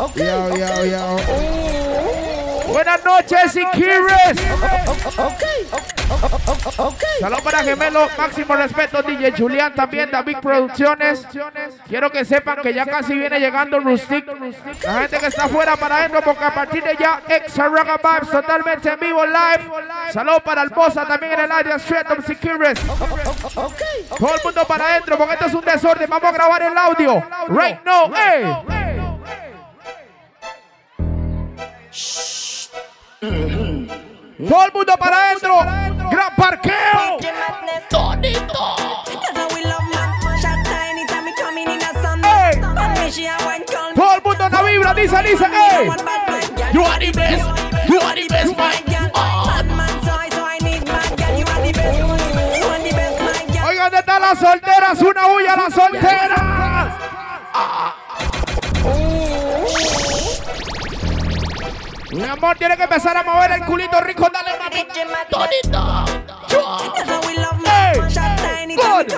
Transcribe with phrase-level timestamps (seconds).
[0.00, 1.16] Yo, yo, yo.
[2.72, 4.40] Buenas noches, Iquiris.
[7.20, 11.26] Saludos para Gemelo, máximo respeto, DJ Julián, también David Producciones.
[11.86, 14.24] Quiero que sepan que ya casi viene llegando Rustic.
[14.84, 18.30] La gente que está afuera para adentro, porque a partir de ya, Extra Rock Vibes
[18.30, 19.70] totalmente en vivo, live.
[20.12, 22.80] Saludos para Albosa, también en el área Street of Secures.
[24.18, 26.08] Todo el mundo para adentro, porque esto es un desorden.
[26.08, 27.22] Vamos a grabar el audio.
[27.48, 28.89] Right now, hey.
[33.20, 35.58] Todo el mundo para adentro.
[36.10, 37.18] Gran parqueo.
[37.90, 38.76] Tonito.
[43.94, 45.90] Todo el mundo en la vibra, dice, dice, hey.
[46.72, 47.44] You are the best,
[47.88, 48.72] you are the best, man.
[53.66, 55.02] Oigan, ¿dónde están las solteras?
[55.02, 56.40] Una bulla a las solteras.
[62.12, 64.28] Mi amor, tiene que empezar a mover el culito rico.
[64.30, 64.84] Dale, mami.
[65.30, 66.04] Tonito.
[67.64, 68.00] Hey.
[68.74, 69.12] Good.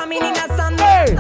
[0.79, 1.17] Hey.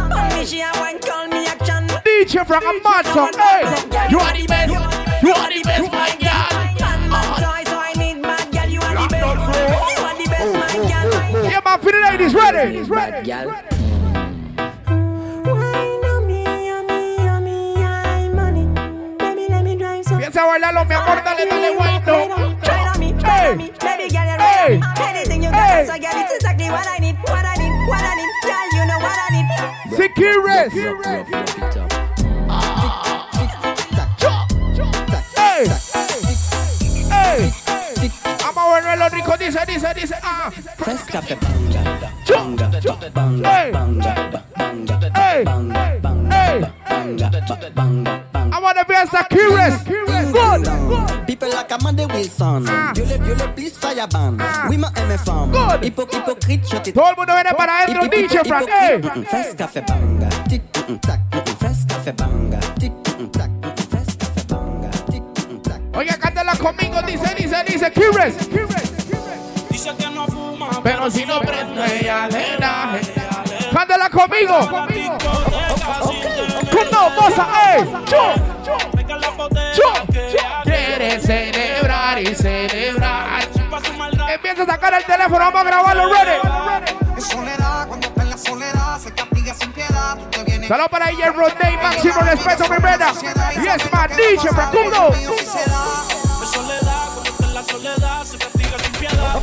[2.04, 3.30] DJ from a mad song.
[3.38, 3.64] Hey.
[4.10, 4.68] You are the best.
[5.22, 6.52] You are the best, my girl.
[11.44, 12.82] Yeah, my pretty ladies, ready?
[12.82, 13.30] Ready.
[20.32, 22.56] Empieza a bailarlo, mi amor, dale, dale, guayto.
[23.22, 27.86] Hey, hey, Anything you got, so girl, it's exactly what I need, what I need,
[27.86, 28.30] what I need.
[28.42, 29.46] Girl, you know what I need.
[29.94, 30.72] Securus.
[35.36, 35.66] Hey,
[37.10, 37.52] hey.
[38.40, 40.14] Vamos a volverlo rico, dice, dice, dice.
[40.22, 40.50] Ah.
[40.78, 41.82] Fresh café, banga,
[42.26, 46.21] banga, banga, banga, hey, hey, banga,
[46.52, 46.60] I
[48.60, 49.82] want to be a Curious.
[49.84, 50.68] Good.
[51.26, 52.66] People like Amanda Wilson.
[52.68, 52.92] Ah.
[52.94, 54.36] Yo le, yo le please fire ban.
[54.38, 54.66] Ah.
[54.68, 55.50] Oui, ma MFM.
[55.50, 55.82] Good.
[55.82, 56.94] Hipo, hypocrite, shut it.
[56.94, 58.68] Todo el mundo viene para adentro, DJ Frank.
[58.68, 59.00] Hey.
[59.30, 60.28] Fresh café, banga.
[60.48, 60.62] Tic,
[61.00, 61.20] tac.
[61.58, 62.60] Fresh café, banga.
[62.78, 62.92] Tic,
[63.32, 63.50] tac.
[63.88, 64.90] Fresh café, banga.
[65.10, 65.22] Tic,
[65.62, 65.80] tac.
[65.96, 68.34] Oye, cántala conmigo, dice, dice, dice, Curious.
[69.70, 72.98] Dice que no fuma, Pero si no prende, ella le da.
[73.72, 74.68] Cántala conmigo.
[76.72, 77.10] ¿Cómo?
[77.20, 77.84] Bosa, ey.
[78.04, 78.16] Chu.
[78.64, 78.72] Chu.
[80.64, 83.42] Quiere celebrar y celebrar.
[84.32, 86.38] Empieza a sacar el teléfono, vamos a grabarlo, ready.
[87.14, 90.16] En soledad, cuando está en la soledad, se castiga sin piedad.
[90.16, 93.12] Tú te vienes Saludos para ella, Rodney, máximo respeto, mi vena.
[93.12, 95.14] Yes, my DJ, Facundo.
[95.14, 99.36] En soledad, cuando está en la soledad, se castiga sin piedad.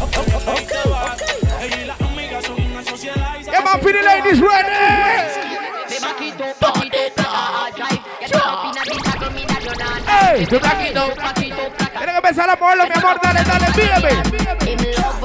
[0.48, 1.18] Ahí te vas.
[1.62, 3.36] Ella y las amigas son una sociedad.
[3.40, 4.89] y se Yeah, my pretty ladies, ready.
[10.40, 11.12] Ey, tu plaquito.
[11.98, 13.20] Tiene que empezar a moverlo, mi amor.
[13.22, 15.19] Dale, dale, pídeme.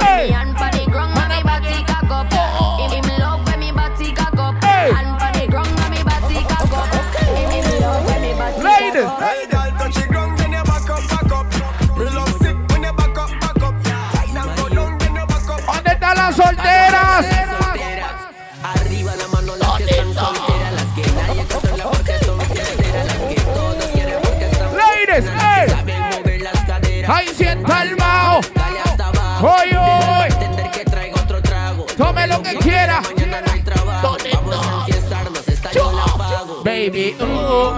[32.45, 33.01] Que quiera.
[33.01, 34.17] Mañana no hay trabajo.
[34.35, 36.63] Vamos a enfiestarnos, esta yo la pago.
[36.65, 37.73] Baby, uh.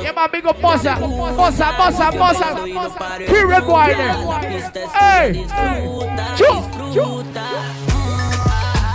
[0.00, 0.52] ¿Qué más, amigo?
[0.54, 2.46] Posa, posa, posa, posa.
[3.18, 4.16] Period Warner.
[5.20, 5.46] Ey.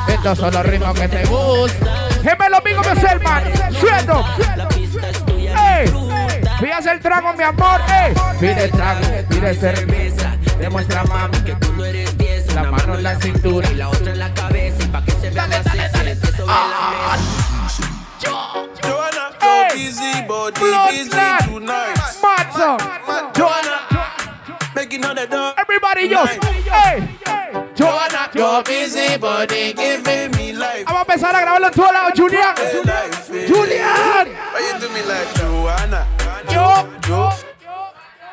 [0.08, 2.12] Estos son los ritmos que te gustan.
[2.24, 3.44] Gemelo, amigo, me Selman.
[3.80, 4.25] Suelto.
[5.38, 5.94] Ey.
[6.60, 7.81] Pídase el trago, mi amor.
[7.90, 8.14] Ey.
[8.40, 10.36] Pide trago, pide cerveza.
[10.60, 12.23] Demuestra mami que tú no eres.
[12.53, 13.68] La Una mano en la cintura.
[13.72, 14.84] y la otra en la cabeza.
[14.84, 15.81] Y pa' que se vea más sobre
[16.47, 17.18] Ah.
[17.18, 17.84] la mesa.
[18.81, 19.68] Joanna, Ey.
[19.69, 20.62] go busy, body
[20.92, 21.09] busy
[21.46, 21.98] tonight.
[23.36, 23.80] Joanna,
[24.75, 25.54] making all the dough.
[25.57, 26.24] Everybody, yo.
[26.25, 27.19] Ey.
[27.75, 30.83] Joanna, Go busy, body giving me life.
[30.86, 32.13] Vamos a empezar a grabarlo en todos lados.
[32.19, 32.30] Why
[34.62, 36.06] you do me like Joanna?
[36.51, 36.88] Yo.
[37.07, 37.30] Jo,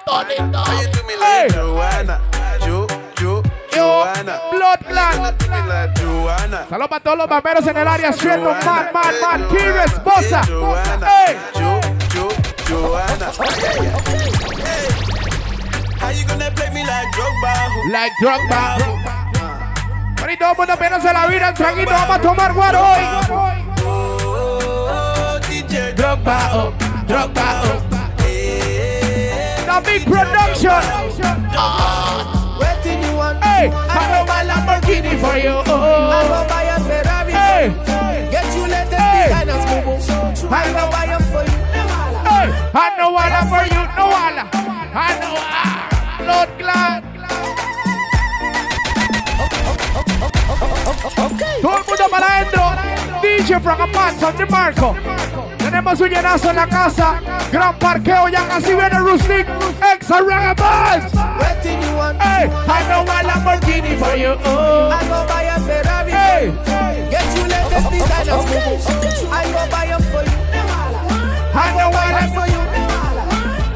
[0.06, 1.46] why you do me Hey.
[1.48, 2.20] like Joanna?
[3.90, 4.14] Jo, Jo, Yo.
[4.14, 4.40] Joanna.
[4.50, 5.36] Blood clan.
[5.38, 6.66] Do me like Joanna.
[6.68, 8.12] Saludos para todos los barberos en el área.
[8.12, 9.48] Suelto, man, man, man.
[9.48, 10.42] Kires, Bosa.
[10.46, 11.08] Joanna.
[11.26, 11.36] Ey.
[11.54, 11.80] Jo,
[12.14, 12.28] Jo,
[12.68, 13.30] Joanna.
[16.00, 17.54] How you gonna play me like Drogba?
[17.90, 18.76] Like Drogba.
[20.16, 21.54] Bueno, y todo el mundo apenas se la vira.
[21.54, 23.00] Traguito, vamos a tomar guaro hoy.
[23.86, 26.72] Oh, DJ Drogba, oh,
[27.06, 27.90] Drogba, oh.
[29.82, 30.70] Big production.
[30.70, 32.39] Waiting you want.
[33.60, 35.52] Hey, I go buy Lamborghini for you.
[35.52, 37.32] I go buy a Ferrari.
[37.32, 39.28] Hey, Get you let latest Hey.
[39.28, 40.48] designers, boo.
[40.48, 41.58] I go buy 'em for you.
[42.24, 44.44] hey, I know wala for you, no wala.
[45.08, 47.04] I know, ah, Lord glad.
[51.62, 52.62] Todo el mundo para adentro.
[53.22, 54.96] DJ Frank Apanza de Marco.
[55.58, 57.20] Tenemos un llenazo en la casa.
[57.52, 59.46] Gran parqueo, ya casi viene Rustic.
[59.94, 61.12] Ex Ragabas.
[61.38, 62.20] Waiting you want.
[62.20, 64.32] Hey, I know a Lamborghini for you.
[64.32, 66.10] I go buy a Ferrari.
[66.10, 66.52] Hey,
[67.10, 67.98] Get you latest boo.
[69.30, 70.36] I go buy 'em for you.
[71.54, 72.60] I know 'em what for you.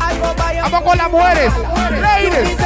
[0.01, 1.53] I go buy 'em Vamos con las mujeres.
[2.01, 2.59] Ladies.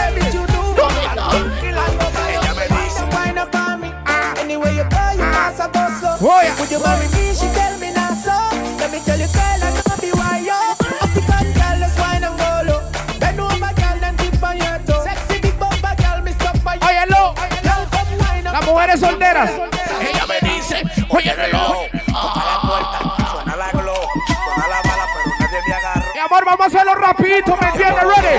[6.68, 7.32] Would you marry me?
[7.32, 8.36] She tell me not so.
[8.76, 10.52] Let me tell you, girl, I know be why yo.
[11.00, 12.84] Up the gun, girl, let's wine and go low.
[13.18, 15.00] Bend over, girl, then dip on your toe.
[15.00, 16.84] Sexy big bumper, girl, me stop by you.
[16.84, 17.32] Óyelo.
[17.64, 18.52] Girl, come wine up.
[18.52, 19.48] Las mujeres solteras.
[19.48, 22.98] Ella me dice, oye reloj, toca la puerta,
[23.32, 26.06] suena la glow, suena la bala, pero nadie me agarra.
[26.12, 28.04] Mi amor, vamos a hacerlo rapidito, ¿me entiendes?
[28.04, 28.36] Ready?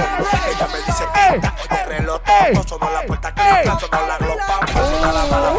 [0.54, 2.22] Ella me dice, pinta, oye reloj,
[2.68, 5.50] sonó la puerta que la glow, pam, pam, suena la bala,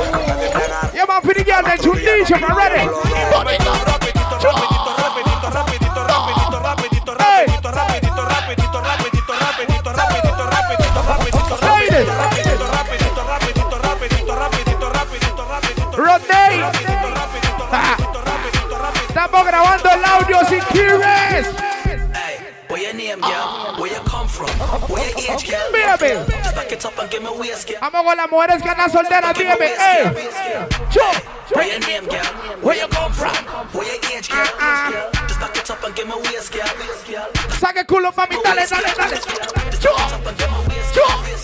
[1.61, 2.87] down there to DJ already.
[15.97, 16.61] Rodney,
[19.09, 21.47] estamos grabando el audio sin quieres.
[27.81, 29.35] Vamos con las mujeres que andan solteras,
[31.53, 32.25] Where your name, girl?
[32.63, 33.35] Where you come from?
[33.75, 34.47] Where your age, girl?
[35.27, 36.67] Just back it up and give me waist, girl.
[37.59, 39.19] Saga culo, mami, dale, dale, dale.
[39.83, 39.91] Chop, chop.
[39.91, 40.95] Just back it up and give me waist,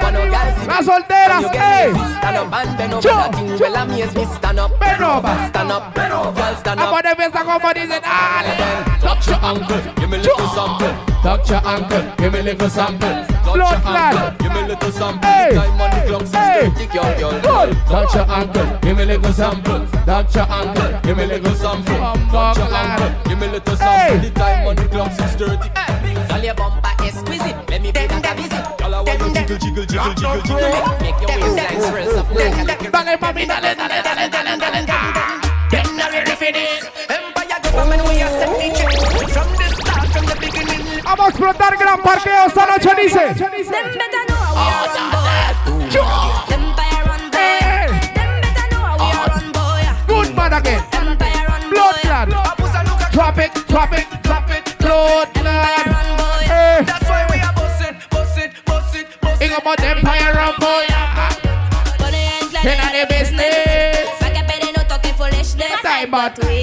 [0.66, 1.93] Las solteras, when you get ey.
[1.93, 2.14] lazy.
[2.16, 3.32] Stand up and bend over Jump.
[3.32, 3.58] that thing.
[3.60, 4.25] Well, amaze me.
[4.25, 5.49] Stand up, Bend over.
[5.49, 7.05] stand up, girl, stand Vamos up.
[7.05, 8.00] de fiesta como dicen.
[8.00, 9.00] Dale.
[9.00, 10.94] Touch your ankle, give me little sample.
[11.22, 13.31] Touch your ankle, give me little sample.
[13.52, 14.14] Touch Blood your clot.
[14.14, 15.28] ankle, give me little sample.
[15.31, 15.50] Hey.
[15.54, 16.70] Time on the clock, Hey.
[16.72, 17.76] 6:30, girl, girl, Good.
[17.87, 19.87] Touch your ankle, give me little sample.
[20.06, 21.99] Touch your ankle, give me little sample.
[22.32, 24.19] Touch your ankle, give me little sample.
[24.20, 25.69] The time on the clock, 6:30.
[26.28, 27.56] Girl, your bumper exquisite.
[27.69, 28.64] Let me be that a visit.
[28.78, 30.98] Girl, I want you jiggle, jiggle, jiggle, jiggle, jiggle.
[31.05, 32.66] Make your waistline swirl so flat.
[32.93, 35.21] Dale, mami, dale, dale, dale, dale, dale.
[41.22, 43.24] સમક્ષ પ્રતારગ્રામ પાર્કે અવસાનો છડી છે
[50.08, 50.82] Good man again.
[51.70, 52.28] Blood clad.
[53.14, 54.64] Drop it, drop it, drop it.
[54.82, 55.86] Blood clad.
[56.88, 59.52] That's why we are bossing, bossing, bossing, bossing.
[59.60, 60.86] About empire boy.
[62.64, 64.06] Then I the business.
[65.82, 66.61] Time but we.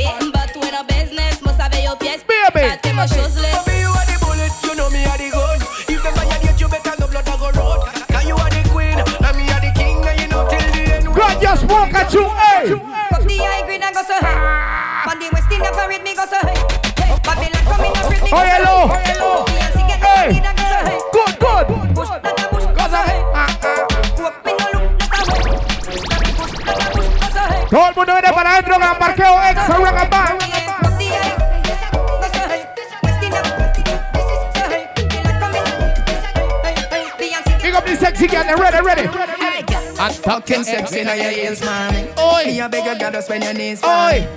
[40.80, 42.08] Sexy now your heels, mommy.
[42.18, 42.44] Oi.
[42.48, 43.88] Me a beg you, girl, just bend your knees, Oi.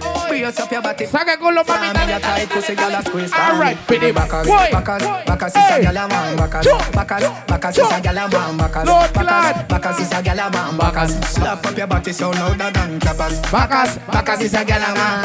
[0.02, 0.28] mommy.
[0.28, 1.06] Brace up your body.
[1.06, 3.86] Saca con los mami, Mommy, dale, your tight pussy, girl, a squeeze, All right, mommy.
[3.86, 4.14] fit it.
[4.14, 5.82] Backers, backers, backers, is a Hey.
[5.84, 6.64] girl, a man, backers.
[6.66, 6.78] Choo.
[6.92, 8.88] Backers, backers, is a girl, a man, backers.
[8.88, 11.12] Lord Backers, backers, is a girl, a man, backers.
[11.30, 13.38] Slap up your body so louder than clappers.
[13.54, 15.22] Bacas, Backers is a girl, a man.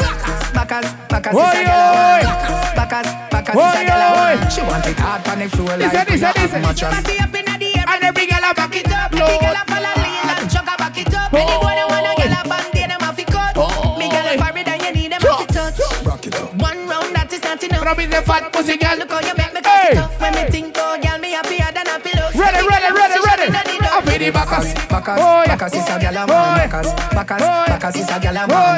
[0.54, 2.76] Backers, backers, is a girl, a man.
[2.78, 4.50] Backers, backers, is a girl, a man.
[4.50, 6.62] She want it hard on the floor like Listen, we listen, not have listen.
[6.62, 6.94] mattress.
[7.90, 9.77] And every girl a back it up, Lord.
[17.88, 20.76] Rub in the fat pussy girl Look how you make me cock When me think
[20.76, 23.48] oh me happier than a pillow Ready, ready, ready, ready.
[23.48, 28.10] I feel the backers Backers, backers is a gal a man Backers, backers, backers is
[28.10, 28.76] a gal a man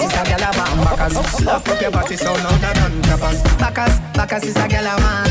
[0.00, 3.42] is a gal a man Backers, lock up your body so none of them trappers
[3.56, 5.28] Backers, backers is a gal a man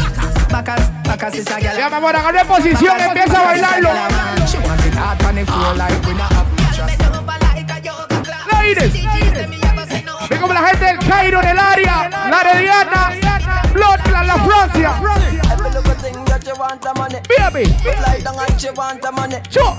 [0.50, 3.89] Backers Se llama por agarre posición, empieza a bailarlo.
[3.91, 4.36] Ah.
[8.50, 8.94] Ladies,
[10.30, 13.12] ve como la gente del Cairo en el área, la de Diana,
[13.74, 14.94] Bloodclan, la Francia.
[17.30, 17.63] Mírame.
[19.51, 19.77] Yo.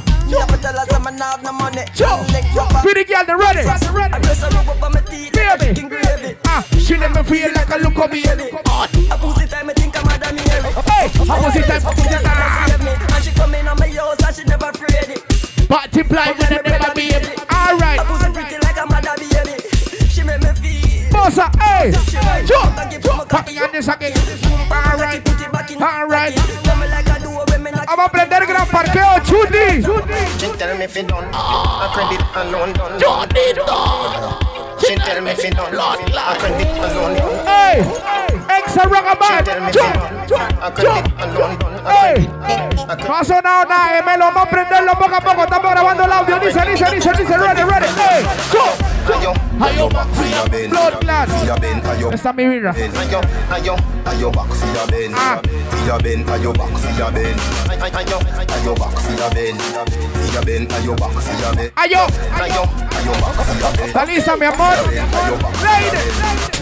[2.83, 3.65] Pretty girl, the ready.
[5.33, 6.37] Mírame.
[6.47, 8.23] Ah, she never feel like a look of me.
[8.67, 10.12] Ah, pussy time, I think I'm
[11.33, 12.87] Opposite time, opposite time.
[13.15, 15.23] And she come in on my house and she never afraid it.
[15.69, 17.09] But to blind when I never be.
[17.49, 18.01] Alright.
[18.01, 19.57] I was pretty like a mother baby.
[20.13, 21.09] She made me feel.
[21.09, 21.93] Bossa, hey.
[22.45, 22.77] Jump.
[23.03, 23.29] Jump.
[23.29, 24.13] Packing on this again.
[24.71, 25.27] Alright.
[25.81, 26.35] Alright.
[27.93, 29.83] Vamos a aprender gran parqueo, Chundi.
[30.39, 31.29] She tell me if you don't.
[31.33, 33.01] I credit and loan done.
[33.01, 34.42] Chundi done.
[34.87, 36.15] She tell me she don't love it.
[36.15, 37.15] I can alone.
[37.47, 37.87] Hey,
[38.51, 39.47] ex a rock about.
[39.47, 41.05] I can dig.
[41.87, 42.29] Hey,
[43.07, 45.45] no sonado nada, eh, me lo vamos a prenderlo poco a poco.
[45.45, 46.41] Estamos grabando el audio.
[46.41, 47.87] Dice, dice, dice, dice, ready, ready.
[47.97, 48.65] Hey, go,
[49.21, 49.52] go.
[49.63, 50.71] I your back for your bend.
[50.71, 51.29] Blood clot.
[51.29, 52.11] See your bend, I your.
[52.11, 52.33] Mr.
[52.35, 52.73] Mirira.
[52.75, 55.15] I your, I your, I your back for your bend.
[55.17, 55.41] Ah.
[55.71, 57.39] See your bend, I your back for your bend.
[57.71, 59.61] I, I, I your, I your back for your bend.
[59.63, 61.73] See your bend, I your back for your bend.
[61.77, 63.95] I your, I your, I your back for your bend.
[63.95, 64.77] Alisa, mi amor.
[65.63, 66.62] Lady.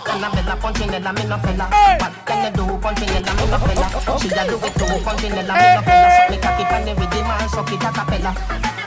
[0.11, 1.65] and a bella punching a fella.
[2.41, 3.59] You do punching a and a.
[7.49, 8.31] So me the.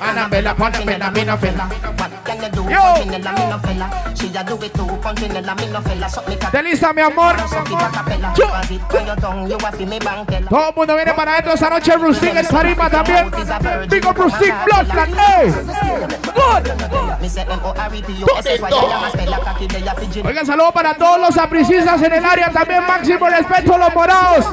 [0.00, 1.38] Annabella punching and a
[2.24, 3.12] can you do punching?
[4.16, 6.08] She do it too punching a.
[6.08, 6.56] So me cocky.
[6.56, 7.36] Delisa mi amor.
[10.48, 11.96] Todo el mundo viene para adentro esta noche.
[11.96, 13.30] Rustic es tarima también.
[13.88, 15.14] Digo Rustic Bloodland.
[20.24, 22.50] Oigan, saludos para todos los apricistas en el área.
[22.50, 24.46] También máximo respeto a los morados.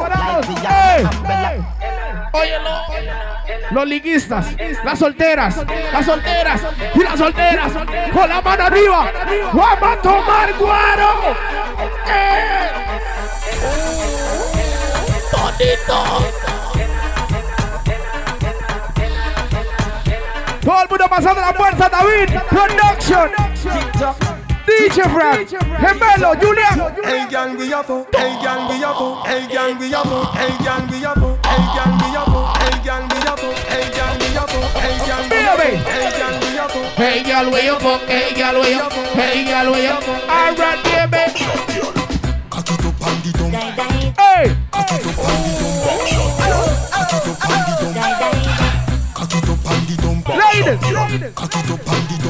[3.72, 4.48] Los liguistas,
[4.84, 5.56] las solteras,
[5.94, 6.62] las solteras
[6.94, 7.72] y las solteras.
[8.14, 9.12] Con la mano arriba.
[9.54, 11.36] Vamos a tomar guaro.
[20.64, 22.40] Todo el mundo pasando la fuerza, David.
[22.50, 24.31] Production.
[24.68, 25.50] DJ Frank.
[25.50, 26.78] Gemelo, Julián.
[27.04, 30.36] Hey gang we a fuck, hey gang we a fuck, hey gang we a fuck,
[30.36, 33.58] hey gang we a fuck, hey gang we a fuck, hey gang we a fuck,
[33.68, 35.78] hey gang we a fuck, hey gang we a fuck, Baby.
[35.82, 36.88] hey gang we a fuck.
[37.02, 38.02] Hey, girl, where you fuck?
[38.02, 39.08] Hey, girl, where you fuck?
[39.18, 40.30] Hey, girl, where you fuck?
[40.30, 41.24] All right, baby.
[42.50, 43.54] Cock it up and the dump,
[44.20, 44.56] Hey.
[44.72, 45.62] cock it up and the
[46.52, 48.38] dump, cock it up and the dump,
[49.16, 50.80] cock it up and the dump, Ladies.
[51.34, 52.21] cock it up and the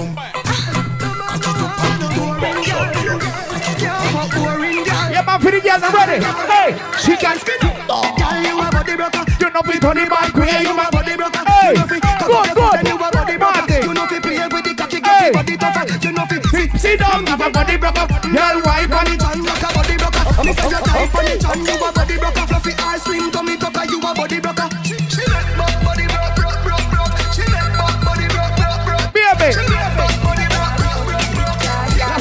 [5.41, 6.21] for the girls already.
[6.21, 6.69] Hey,
[7.01, 8.13] she can skin up.
[8.15, 9.23] Girl, you a body broker.
[9.41, 10.33] You know fi turn it back.
[10.33, 11.43] Girl, you my body broker.
[11.49, 12.87] Hey, good, good.
[12.87, 13.65] You a body broker.
[13.81, 15.83] You know fi play with the cocky, cocky body tougher.
[16.05, 18.05] You know fi sit down, have a body broker.
[18.21, 20.23] Girl, wipe on it, turn like a body broker.
[20.37, 21.15] I'm a fire type
[21.49, 22.45] on you a body broker.
[22.47, 23.30] Fluffy ice cream.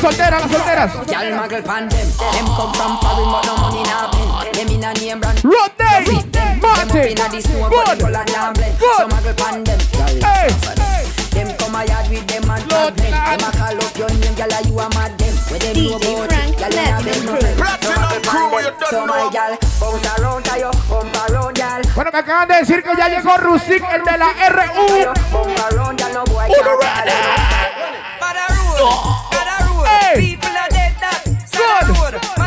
[0.00, 0.90] Las solteras, las solteras.
[1.08, 2.08] Y'all muggle pan them.
[2.32, 4.28] Them come from foreign but no money now pen.
[4.54, 5.44] Them in a name brand.
[5.44, 6.06] Rotate.
[6.08, 6.56] Fit them.
[6.56, 7.12] Them up Marty.
[7.12, 8.00] in a this smoke but the Good.
[8.00, 8.78] color can't blend.
[8.80, 8.96] Good.
[8.96, 9.76] So muggle pan them.
[10.24, 10.48] Hey.
[11.36, 13.12] Them come a yard with them and Lord tag them.
[13.12, 13.28] God.
[13.28, 15.36] Them a call up your name, gyal, you a mad them.
[15.52, 17.60] Where them know about it, gyal, you a beg no friend.
[17.84, 18.72] So muggle pan them.
[18.88, 21.84] So my gyal, bounce around, tayo, bump around, gyal.
[21.94, 25.12] Bueno, me acaban de decir que ya llegó Rusik, el de la RU.
[25.28, 27.20] Bump around, gyal, no boy Uno can't ready.
[30.12, 30.34] Hey.
[30.34, 31.22] People are dead that.
[31.52, 32.39] Good.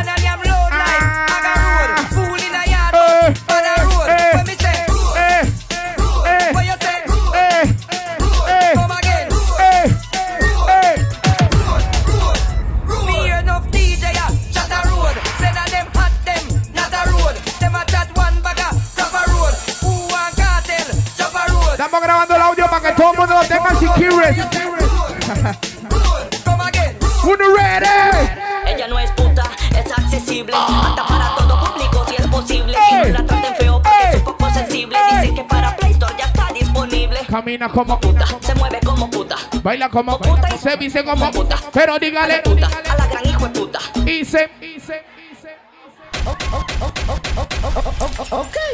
[37.69, 39.35] Como puta, se mueve como puta.
[39.61, 41.57] Baila como puta y se viste como puta.
[41.71, 43.79] Pero dígale puta, a la gran hijo de puta.
[44.05, 45.03] Y se, y se,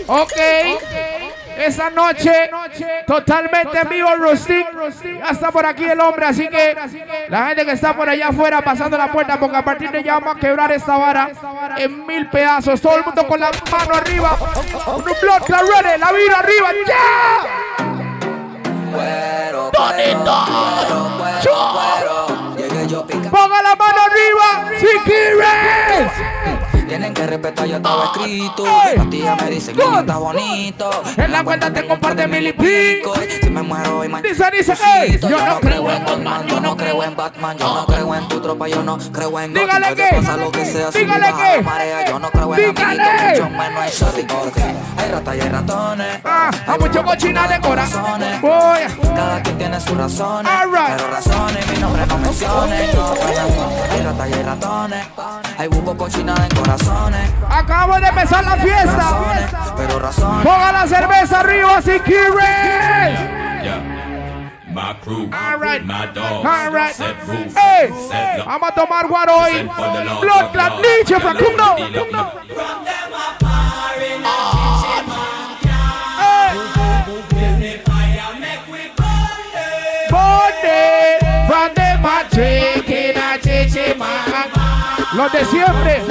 [0.07, 0.33] Ok.
[1.57, 2.49] Esa noche,
[3.05, 4.65] totalmente en vivo, Rustic.
[5.03, 6.75] Ya está por aquí el hombre, así que
[7.27, 10.19] la gente que está por allá afuera pasando la puerta, porque a partir de ya
[10.19, 11.31] vamos a quebrar esta vara
[11.77, 12.79] en mil pedazos.
[12.79, 14.37] Todo el mundo con la mano arriba.
[14.87, 17.68] Un ready, la vida arriba, ya.
[23.29, 24.47] Ponga la mano arriba,
[24.79, 26.58] si quieres.
[26.99, 28.65] Tienen que respetar, ya estaba escrito.
[28.65, 30.89] Las tías me dicen que yo está bonito.
[31.15, 33.13] En la cuenta tengo un par de mil y pico.
[33.41, 36.75] Si me muero y me Dice, dice, ey, yo no creo en Batman, yo no
[36.75, 40.07] creo en Batman, yo no creo en tu tropa, yo no creo en Dígale que,
[40.13, 43.01] pasa lo que sea, dígale que, marea, yo no creo en dígale.
[43.01, 44.63] amiguitos, mucho menos en shorty, porque
[44.97, 46.19] hay ratas y hay ratones.
[46.25, 48.21] Ah, a mucho cochina de corazón.
[48.41, 48.79] Voy.
[49.15, 52.93] Cada quien tiene sus razones, pero razones mi nombre no menciones.
[52.93, 53.13] Yo,
[53.89, 55.07] hay ratas y hay ratones,
[55.57, 56.57] hay buco cochina en
[57.49, 59.73] Acabo de empezar la fiesta.
[59.77, 60.45] Pero razones.
[60.45, 63.19] Ponga la cerveza arriba si quieres.
[64.71, 65.83] My crew, Alright.
[65.83, 66.93] my dog, Alright.
[66.93, 69.51] set rules, Hey, set vamos a tomar guaro hoy.
[69.51, 70.85] Send for the Lord, Blood Lord, clot Lord.
[70.85, 71.91] Nietzsche from Deal up, Kumno.
[71.91, 73.39] deal up, no.
[80.09, 83.18] Bonde from the magic in a chichi man.
[85.13, 86.01] Los de siempre.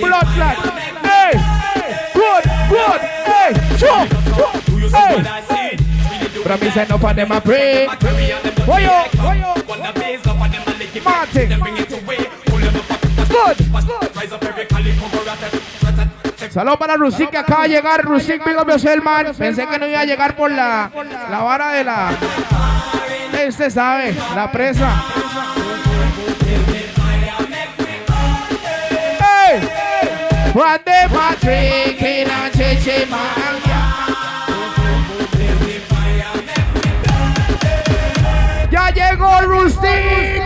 [0.00, 0.56] Blood clot.
[1.02, 1.32] Hey,
[2.14, 3.00] good, good.
[3.24, 4.08] Hey, chop.
[4.92, 5.76] Hey.
[6.44, 7.86] But me say no for them a pray.
[8.66, 9.54] Oyo, oyo.
[11.04, 11.60] Martin.
[13.28, 13.56] Good,
[16.50, 18.04] Saludos para Rusik que acaba de llegar.
[18.04, 19.32] Rusik, yourself, man.
[19.38, 20.90] Pensé que no iba a llegar por la,
[21.30, 22.10] la vara de la.
[23.48, 25.02] Usted sabe, la presa.
[29.52, 30.52] Hey!
[30.52, 33.60] From the matrix in a chichi man.
[38.70, 40.42] Ya llegó Rustic.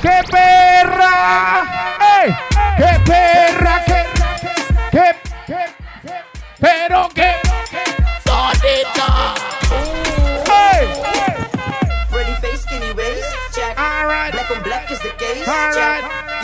[0.00, 1.77] ¡Qué perra!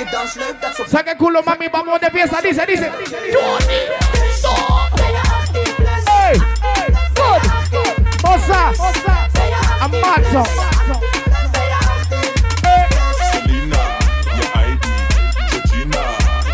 [0.04, 0.12] Alright.
[0.12, 0.12] check.
[0.12, 0.88] You don't slurp, that's what.
[0.88, 2.90] Saca el culo, mami, vamos de pieza, dice, dice.
[6.26, 6.38] ¡Ey!
[7.14, 7.42] ¡Good!
[8.24, 8.72] ¡Osa!
[9.80, 10.44] ¡Amazo!
[13.30, 13.82] Selena,
[14.26, 14.80] your ID.
[15.50, 16.02] Georgina,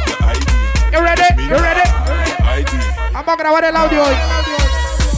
[0.07, 0.47] your ID.
[0.93, 1.43] You ready?
[1.43, 1.85] You ready?
[2.59, 2.73] ID.
[3.13, 4.17] Vamos a grabar el audio hoy.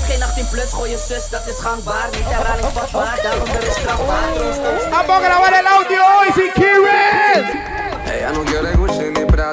[0.07, 2.09] Geen 18 plus, gooi je zus, dat is gangbaar.
[2.12, 4.33] Niet herhaling vatbaar, daarom er is strafbaar.
[4.90, 7.71] Vamos a grabar el audio hoy, si quieres.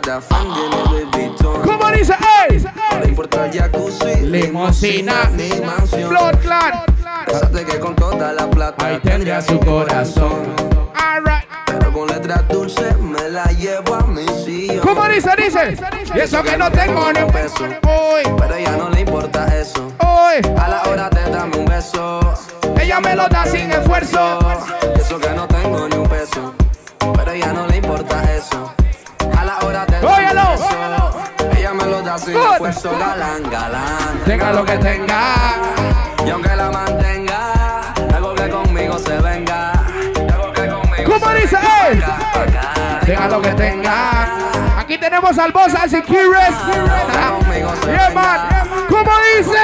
[0.01, 1.61] Prada, Fendi ni Louis Vuitton.
[1.61, 2.13] ¿Cómo dice?
[2.49, 2.63] ¡Ey!
[2.91, 6.09] No le importa el jacuzzi, Limosina, ni mansión.
[6.09, 7.39] Blood clot.
[7.39, 10.53] Sabe que con toda la plata Ahí tendría su corazón.
[10.95, 11.43] Alright.
[11.65, 14.79] Pero con letras dulces me la llevo a mi sillón.
[14.79, 15.29] ¿Cómo dice?
[15.37, 15.77] Dice.
[16.15, 17.65] Y eso que no tengo ni un peso.
[17.87, 19.91] Hoy, Pero ella no le importa eso.
[19.99, 20.41] hoy.
[20.57, 22.19] A la hora te dame un beso.
[22.79, 24.39] Ella me lo da sin esfuerzo.
[24.95, 26.53] Eso que no tengo ni un peso.
[27.15, 27.67] Pero ella no
[32.69, 32.99] esfuerzo.
[32.99, 34.19] Galán, galán.
[34.25, 35.21] Tenga lo que tenga.
[36.25, 39.71] Y aunque la mantenga, algo que conmigo se venga.
[40.33, 41.57] Algo que conmigo ¿Cómo se dice?
[41.57, 42.99] acá.
[43.05, 44.79] Tenga lo que tenga.
[44.79, 46.55] Aquí tenemos al boss, al si quieres.
[47.85, 48.67] Yeah, man.
[48.89, 49.57] ¿Cómo dice?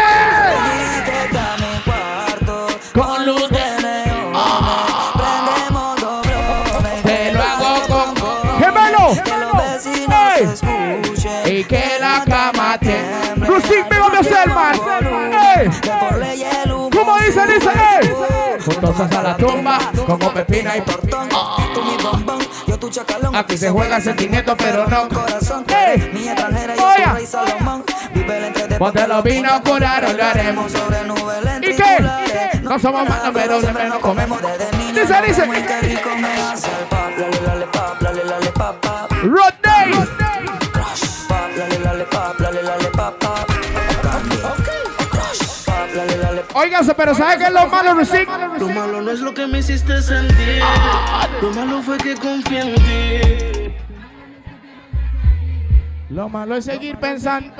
[12.86, 13.48] Cama tiemble.
[13.48, 14.76] Rusik, big up yourself, man.
[15.58, 15.70] Ey.
[16.92, 17.42] ¿Cómo dice?
[17.48, 17.70] Dice,
[18.02, 18.10] ey.
[18.64, 21.30] Juntos hasta la tumba, como pepina y portón.
[22.68, 23.36] Yo tu chacalón.
[23.36, 25.08] Aquí se juega sentimiento, pero no.
[25.10, 26.10] Corazón, Ey.
[26.14, 27.04] mi extranjera y Oye.
[27.04, 27.84] yo tu rey Salomón.
[28.14, 30.72] Vive el entre Ponte los vinos, curar, lo haremos.
[30.72, 32.60] sobre nubes ¿Y qué?
[32.62, 34.40] No somos malos, pero siempre nos comemos.
[34.94, 35.44] Dice, dice.
[35.68, 35.96] Qué
[46.98, 48.28] pero ¿sabe qué es lo malo, Rusik?
[48.60, 50.62] Lo malo no es lo que me hiciste sentir.
[51.42, 53.76] Lo malo fue que confié en ti.
[56.10, 57.54] Lo malo es seguir pensando.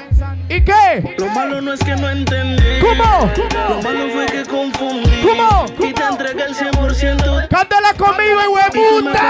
[0.50, 1.16] ¿Y qué?
[1.18, 2.80] Lo malo no es que no entendí.
[2.80, 3.32] ¿Cómo?
[3.70, 5.22] Lo malo fue que confundí.
[5.24, 5.66] ¿Cómo?
[5.88, 7.48] Y te entregué el 100%.
[7.50, 9.22] Cántala conmigo, Y tú me huevuta.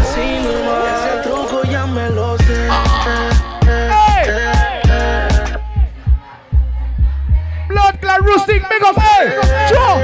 [0.00, 1.06] así nomás.
[1.06, 2.68] Ese truco ya me lo sé.
[8.06, 8.96] Clan Roosting, big up.
[9.68, 10.00] Yo.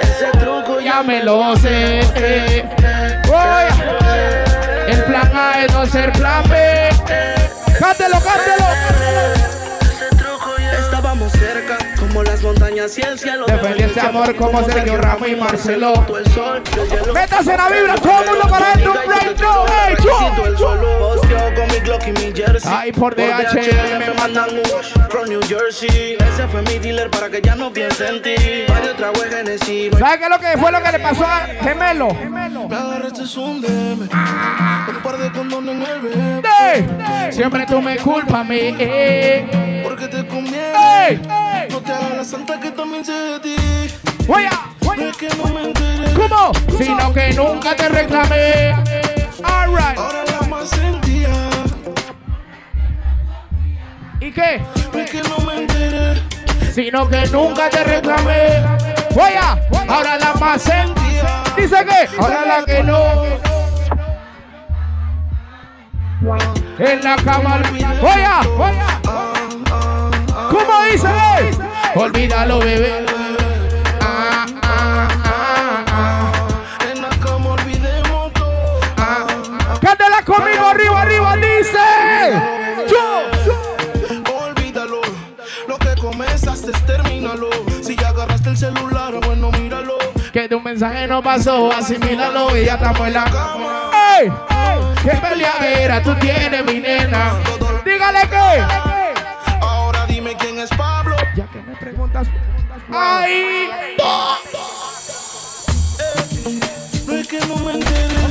[0.00, 2.00] Ese truco Ya me lo sé.
[2.14, 2.64] eh.
[4.88, 6.88] El plan A es no ser plan B.
[7.78, 8.64] Cántelo, cántelo.
[12.78, 13.46] El cielo.
[13.46, 16.04] Defendí ese amor como Sergio Ramos y Marcelo.
[16.08, 17.12] El el.
[17.12, 22.12] Métase la vibra, todo el mundo para break, el suelo, posteo con mi Glock y
[22.12, 22.72] mi jersey.
[22.74, 26.16] Ay, por DHL me mandan un from New Jersey.
[26.18, 28.34] Ese fue mi dealer para que ya no piense en ti.
[28.68, 29.92] Varios tragos de Genesis.
[29.98, 32.08] ¿Sabe qué es lo que fue lo que le pasó a Gemelo?
[32.68, 34.00] Me agarraste un DM.
[34.02, 37.32] Un par de condones en el bebé.
[37.32, 38.74] Siempre tú me culpas a mí.
[39.82, 41.20] Porque te conviene.
[41.70, 43.56] No te hagas la santa que también sé de ti.
[44.26, 46.12] No es que no me enteré.
[46.14, 46.52] ¿Cómo?
[46.78, 48.74] Sino que nunca te reclamé.
[49.42, 49.98] Alright.
[49.98, 51.28] Ahora la más sentía.
[54.20, 54.62] ¿Y qué?
[54.94, 56.22] Es que no me enteré.
[56.72, 58.62] Sino que nunca te reclamé.
[59.14, 59.58] Voy a.
[59.88, 61.13] Ahora la más sentía.
[61.56, 62.16] Dice que.
[62.18, 62.98] La que no.
[66.78, 67.60] En la cama.
[68.00, 68.42] Voy a.
[68.56, 69.00] Voy a.
[70.50, 71.08] ¿Cómo dice?
[71.94, 73.06] Olvídalo, bebé.
[74.00, 76.32] Ah, ah, ah, ah.
[76.92, 79.80] En la cama olvidemos todo.
[79.80, 81.13] Cántala conmigo arriba, arriba,
[90.34, 93.92] Que de un mensaje no pasó, asimílalo y ya estamos en la cama.
[94.18, 94.32] ¡Ey!
[95.04, 97.34] ¡Qué peleadera tú tienes, mi nena!
[97.84, 98.64] Dígale que.
[99.60, 101.14] Ahora dime quién es Pablo.
[101.36, 102.26] Ya que me preguntas.
[102.90, 103.68] ¡Ay!
[107.06, 108.23] No es que no me enteré.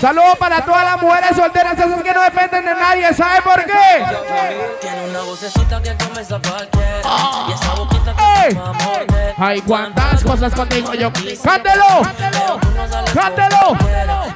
[0.00, 3.14] Saludos para todas las mujeres solteras, esas que no dependen de nadie.
[3.14, 4.04] ¿Sabe por qué?
[4.80, 7.00] Tiene una vocecita que comienza a cualquiera.
[7.48, 8.14] Y esa boquita.
[9.38, 11.12] Hay cuantas cosas contigo yo.
[11.42, 12.02] ¡Cántelo!
[13.14, 13.76] ¡Cántelo!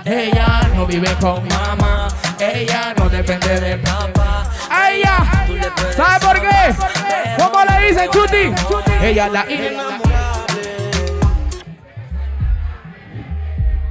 [0.04, 2.08] Ella no vive con mamá.
[2.38, 4.44] Ella no depende de papá.
[4.70, 5.18] A ella.
[5.96, 6.74] ¿Sabe por qué?
[7.38, 8.54] ¿Cómo le dicen, Chuti?
[9.02, 9.44] Ella la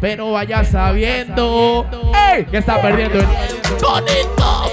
[0.06, 1.84] Pero vaya sabiendo
[2.32, 2.46] ¡Ey!
[2.46, 3.26] que está perdiendo el
[3.82, 4.72] bonito.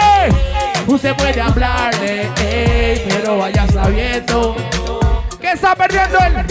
[0.00, 0.32] ¡Ey!
[0.88, 4.56] Usted puede hablarle, ey, pero vaya sabiendo
[5.40, 6.44] que está perdiendo él.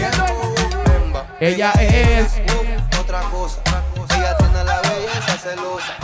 [1.41, 2.41] Ella es
[2.97, 3.60] Otra cosa,
[4.17, 5.97] ella tiene la belleza celosa.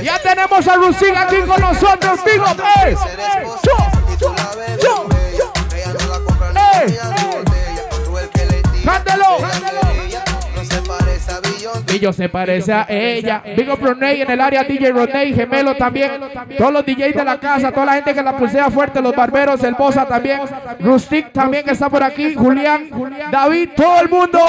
[0.00, 2.46] Ya tenemos a Lucín aquí con nosotros, digo,
[2.84, 2.94] ¡ey!
[2.96, 3.90] ser esposa.
[4.12, 5.50] Y tú la ves bien bella.
[5.74, 7.47] Ella no la compra ni
[8.88, 9.38] ¡Cántelo!
[10.56, 11.96] No se parece a Beyoncé.
[11.96, 13.42] Y yo se parece a ella.
[13.56, 16.20] Big up Roney en el área, DJ Roney, gemelo también.
[16.56, 19.62] Todos los DJs de la casa, toda la gente que la pulsea fuerte, los barberos,
[19.62, 20.40] el Bosa también.
[20.80, 22.34] Rustic también que está por aquí.
[22.34, 22.88] Julián,
[23.30, 24.40] David, todo el mundo.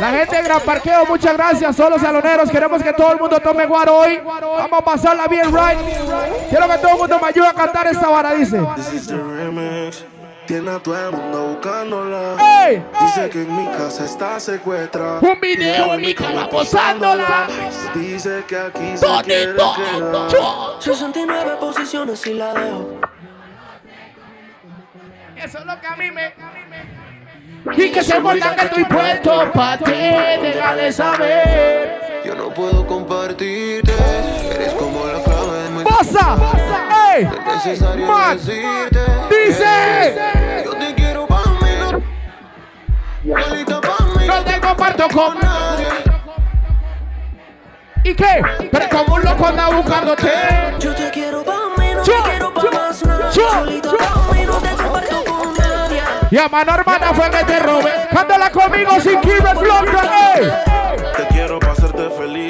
[0.00, 1.76] La gente de Gran Parqueo, muchas gracias.
[1.76, 4.20] Solo saloneros, queremos que todo el mundo tome guaro hoy.
[4.24, 5.78] Vamos a pasarla bien, right.
[6.48, 8.60] Quiero que todo el mundo me ayude a cantar esta vara, dice.
[10.46, 12.36] Tiene a todo el mundo buscándola.
[12.66, 12.84] ¡Ey!
[13.00, 15.20] Dice que en mi casa está secuestrada.
[15.20, 17.46] Un video en mi cama posándola.
[17.94, 20.30] Dice que aquí se quiere quedar.
[20.80, 23.00] 69 posiciones y la dejo.
[25.36, 26.34] Eso es lo que a mí me.
[27.76, 32.22] Y que se muerdan que estoy puesto pa' ti, déjale saber.
[32.24, 33.92] Yo no puedo compartirte.
[34.54, 36.36] Eres como la clave de mi ¡Bosa!
[37.16, 37.28] ¡Ey!
[39.30, 40.16] ¡Dice!
[40.64, 42.02] Yo te quiero pa' mí, no.
[44.26, 45.86] No te comparto con nadie.
[48.02, 48.42] ¿Y qué?
[48.70, 50.32] Pero como un loco anda buscándote.
[50.80, 53.30] Yo te quiero pa' mí, no Yo, te quiero pa' más nada.
[53.30, 53.48] yo.
[53.48, 56.02] pa' mí, no te comparto con nadie.
[56.30, 57.92] Y a mano hermana fue que te robé.
[58.12, 60.52] Cántala conmigo sin Kibe Flonda, ey.
[61.16, 61.60] Te quiero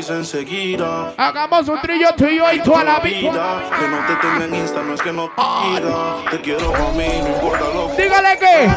[0.05, 1.15] feliz enseguida.
[1.17, 3.63] Hagamos un trillo tú y yo y toda la vida.
[3.79, 6.17] Que no te tenga en Insta, no es que no te quiera.
[6.31, 8.71] Te quiero para mí, no importa lo que Dígale que.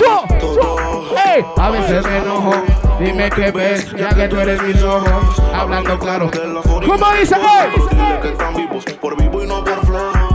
[0.00, 1.14] Yo, todo.
[1.34, 1.44] ey.
[1.56, 2.54] A veces me enojo.
[2.98, 5.42] Dime qué ves, ya que tú eres mis ojos.
[5.52, 6.30] Hablando claro.
[6.86, 7.36] ¿Cómo dice?
[7.36, 8.20] Dile ey?
[8.20, 10.33] que están vivos por vivo y no por flor.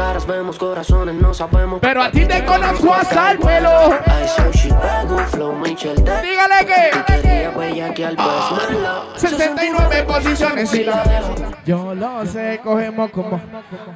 [0.00, 1.78] Caras vemos, corazones no sabemos.
[1.82, 3.38] Pero a ti te conozco hasta el.
[3.44, 6.22] Ay, flow, Michel, te.
[6.22, 7.12] Dígale que.
[7.12, 9.02] Quería bella que al pues me la.
[9.16, 11.34] 69 posiciones y la dejo.
[11.66, 13.42] Yo lo sé, cogemos como.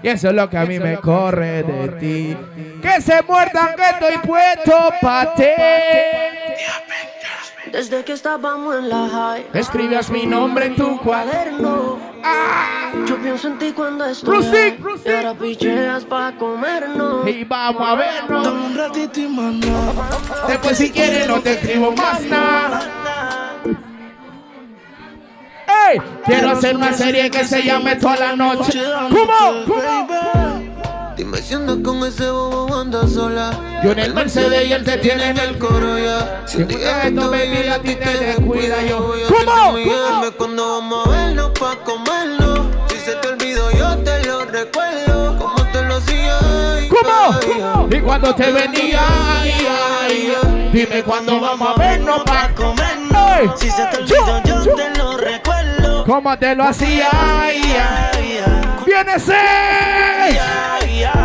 [0.03, 2.37] Y eso es lo que a mí me corre de ti.
[2.83, 5.45] Que se muerdan que estoy puesto pa' ti.
[7.73, 9.47] Desde que estábamos en la high.
[9.53, 11.99] Escribías mi nombre en tu cuaderno.
[13.07, 14.45] Yo pienso en ti cuando estoy.
[15.05, 17.27] Y ahora picheas pa' comernos.
[17.27, 18.45] Y vamos a vernos.
[18.45, 19.93] Dame un ratito y más nada.
[20.49, 22.83] Después si quieres no te escribo más nada.
[25.91, 26.01] ¡Ey!
[26.25, 28.83] Quiero hacer una serie que se llame toda la noche.
[29.11, 29.65] ¿Cómo?
[29.67, 30.74] ¿Cómo?
[31.17, 33.81] Dime si andas con ese bobo anda sola.
[33.85, 36.43] Yo en el Mercedes y él te tiene en el coro ya.
[36.45, 39.15] Si un día esto baby a ti te descuida yo.
[39.29, 39.77] ¿Cómo?
[39.77, 42.61] Dime cuando vamos a vernos pa' comernos.
[42.89, 45.39] Si se te olvidó yo te lo recuerdo.
[45.39, 46.39] Como te lo hacía.
[46.89, 47.89] ¿Cómo?
[47.91, 49.01] Y cuando te venía,
[49.41, 53.61] ay, ay, ay, dime cuándo vamos a vernos pa' comernos.
[53.61, 55.54] Si se te olvidó, yo te lo recuerdo.
[56.07, 57.09] ¿Cómo te lo hacía?
[58.87, 59.15] Viene.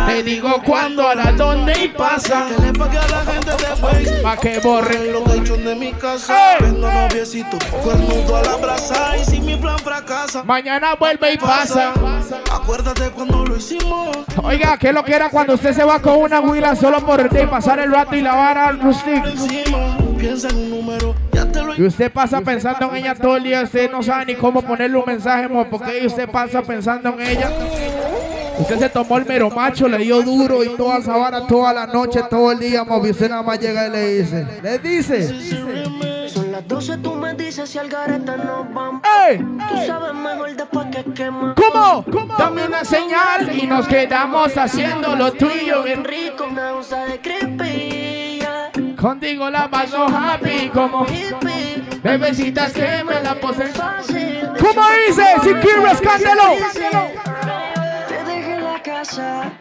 [0.06, 2.46] Te digo cuándo, a la dónde y pasa.
[2.48, 4.10] Que le pague a la gente después.
[4.22, 6.56] Pa' que borren Lo hecho de mi casa.
[6.60, 7.58] Vendo noviecito.
[8.36, 9.16] A la brasa.
[9.18, 10.42] Y si mi plan fracasa.
[10.44, 11.92] Mañana vuelve y pasa.
[12.52, 14.16] Acuérdate cuando lo hicimos.
[14.42, 17.20] Oiga, ¿qué es lo que era cuando usted se va con una huila solo por
[17.20, 19.24] y pasar el rato y la vara al rustic?
[20.20, 21.14] Piensa en un número.
[21.32, 24.26] Ya te lo Y usted pasa pensando en ella todo el día, usted no sabe
[24.26, 27.50] ni cómo ponerle un mensaje, mo, porque usted pasa pensando en ella.
[28.58, 31.86] Usted se tomó el mero macho, le dio duro y toda esa vara toda la
[31.86, 36.28] noche, todo el día, mo, y usted nada más llega y le dice, le dice,
[36.28, 39.00] Son las 12, tú me dices si al garete nos vamos.
[39.26, 39.38] ¡Ey!
[39.38, 41.54] Tú sabes mejor después que quema.
[41.54, 42.04] ¿Cómo?
[42.36, 47.99] Dame una señal y nos quedamos haciendo lo tuyo bien rico, gusta de creepy.
[49.00, 51.82] Contigo la paso happy como Hippie.
[52.02, 53.72] bebecitas que me la posen.
[53.72, 54.46] Fácil.
[54.60, 55.24] ¿Cómo dice?
[55.42, 56.42] Si quieres, cántelo.
[58.08, 59.52] Te dejé la casa.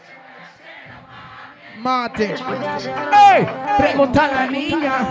[1.78, 2.36] Mate.
[2.36, 3.48] ¡Ey!
[3.78, 5.08] Pregunta a la niña.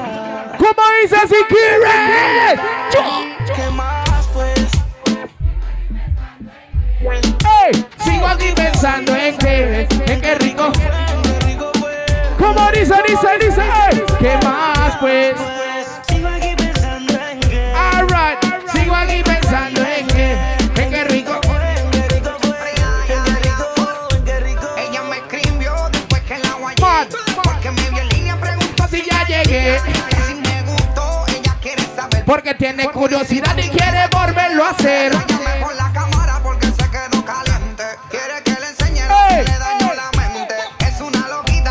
[0.58, 2.60] ¿Cómo dice si quieres?
[3.56, 4.68] ¿Qué más pues?
[7.00, 7.86] ¡Ey!
[7.96, 10.70] Sigo aquí pensando en que, en qué rico.
[12.54, 13.62] ¿Cómo dice, dice, dice?
[14.18, 15.36] ¿Qué más pues?
[16.08, 17.72] Sigo aquí pensando en que.
[17.74, 18.38] Alright.
[18.72, 20.32] Sigo aquí pensando en que,
[20.82, 21.38] en qué rico.
[24.78, 27.08] Ella me escribió después que la guayé.
[27.44, 29.78] Porque me vio en línea, preguntó Si ya llegué.
[30.26, 31.26] si me gustó.
[31.28, 32.24] Ella quiere saber.
[32.24, 35.12] Porque tiene curiosidad y quiere volverlo a hacer.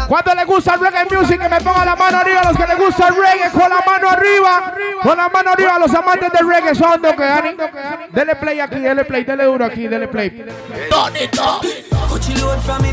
[0.07, 2.41] Cuando le gusta el reggae music, que me ponga la mano arriba.
[2.45, 4.73] Los que les gusta el reggae, con la mano arriba.
[5.03, 7.55] Con la mano arriba, los amantes del reggae son de que Dani.
[8.11, 10.45] Dele play aquí, dele play, dele duro aquí, dele play.
[12.07, 12.87] Coachy load from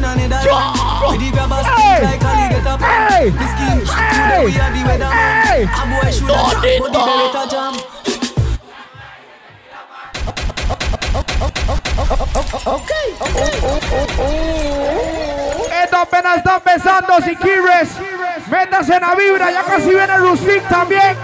[16.04, 17.90] apenas está empezando, si quieres.
[18.50, 21.16] Métase en la vibra, ya casi viene Rustic también.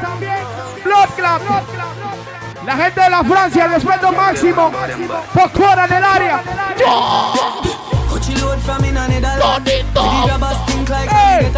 [0.84, 1.40] Blood Club.
[2.66, 4.70] La gente de la Francia, respeto máximo.
[5.32, 6.42] Pocora en el área.
[11.08, 11.52] Hey!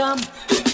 [0.00, 0.69] a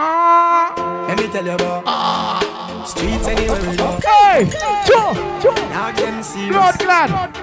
[0.00, 3.98] Ah, Let me tell you about streets anywhere we go.
[4.06, 4.46] hey,
[4.86, 5.52] cho, cho.
[5.74, 6.52] Now them serious.
[6.54, 7.34] Blood Club.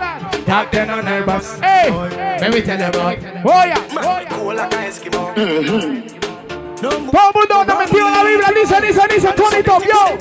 [0.45, 1.55] Talk them on nervous.
[1.55, 3.17] Oh, hey, let me tell you about.
[3.43, 4.25] Oh yeah.
[4.29, 5.35] Cool like a Eskimo.
[6.79, 8.51] Todo el mundo está metido en la vibra.
[8.53, 10.17] Dice, dice, dice, Tony Top, yo.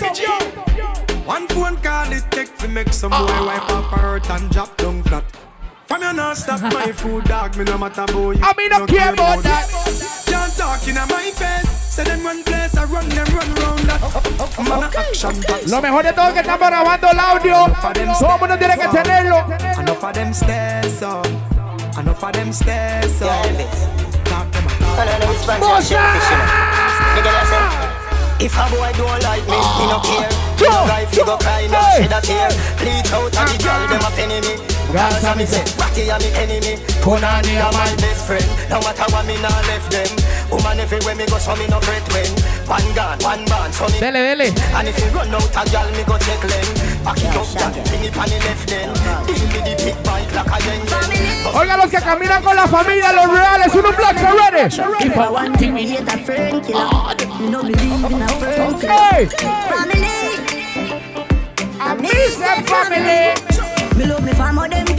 [1.26, 4.76] One phone call it take to make some boy wipe up her hurt and drop
[4.76, 5.22] down flat.
[5.86, 8.42] From you not stop my food dog, me no matter about you.
[8.42, 9.68] I mean, don't care about that.
[10.26, 11.83] Can't talk in my face.
[11.94, 14.02] Say them one place, I run them run round that.
[14.58, 15.62] Man a action pack.
[15.68, 17.66] Lo mejor de todo es que estamos grabando el audio.
[18.18, 19.46] Todo el mundo tiene que tenerlo.
[19.78, 21.24] Enough of them stairs up.
[21.96, 23.30] Enough of them stairs up.
[24.24, 24.96] Talk them a talk.
[28.40, 30.26] If a boy don't like me, me no care.
[30.26, 32.50] Me Joe, no guy fi go cry, no shed a tear.
[32.76, 34.58] Bleach out of the girl, them a penny me.
[34.92, 36.82] Gaza me say, Rocky are me enemy.
[37.02, 38.44] Konani are my best friend.
[38.68, 40.08] No matter what me nah left them.
[40.54, 42.30] Woman everywhere me go, so me no fret when.
[42.70, 43.98] One gun, one band, so me.
[43.98, 44.54] Dele, dele.
[44.78, 46.68] And if you run out a gal, me go check them.
[47.02, 48.94] Back it up, that bring it on the left then.
[49.26, 51.34] Deal with the big bike like a yen yen.
[51.58, 54.70] Oiga, los que caminan con la familia, los reales, uno black ready.
[55.04, 58.94] If I want to be a friend killer, me no believe in a friend killer.
[58.94, 59.26] Hey.
[59.68, 60.06] Family,
[61.80, 63.34] I miss them family.
[63.96, 64.93] me love me family,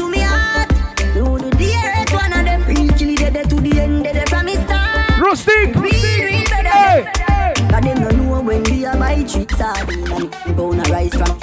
[5.26, 5.74] Rustic.
[5.74, 6.70] Real, real better.
[6.70, 7.54] Hey.
[7.56, 11.40] Cause them no know when we are buy cheap sardine and we gonna rise from.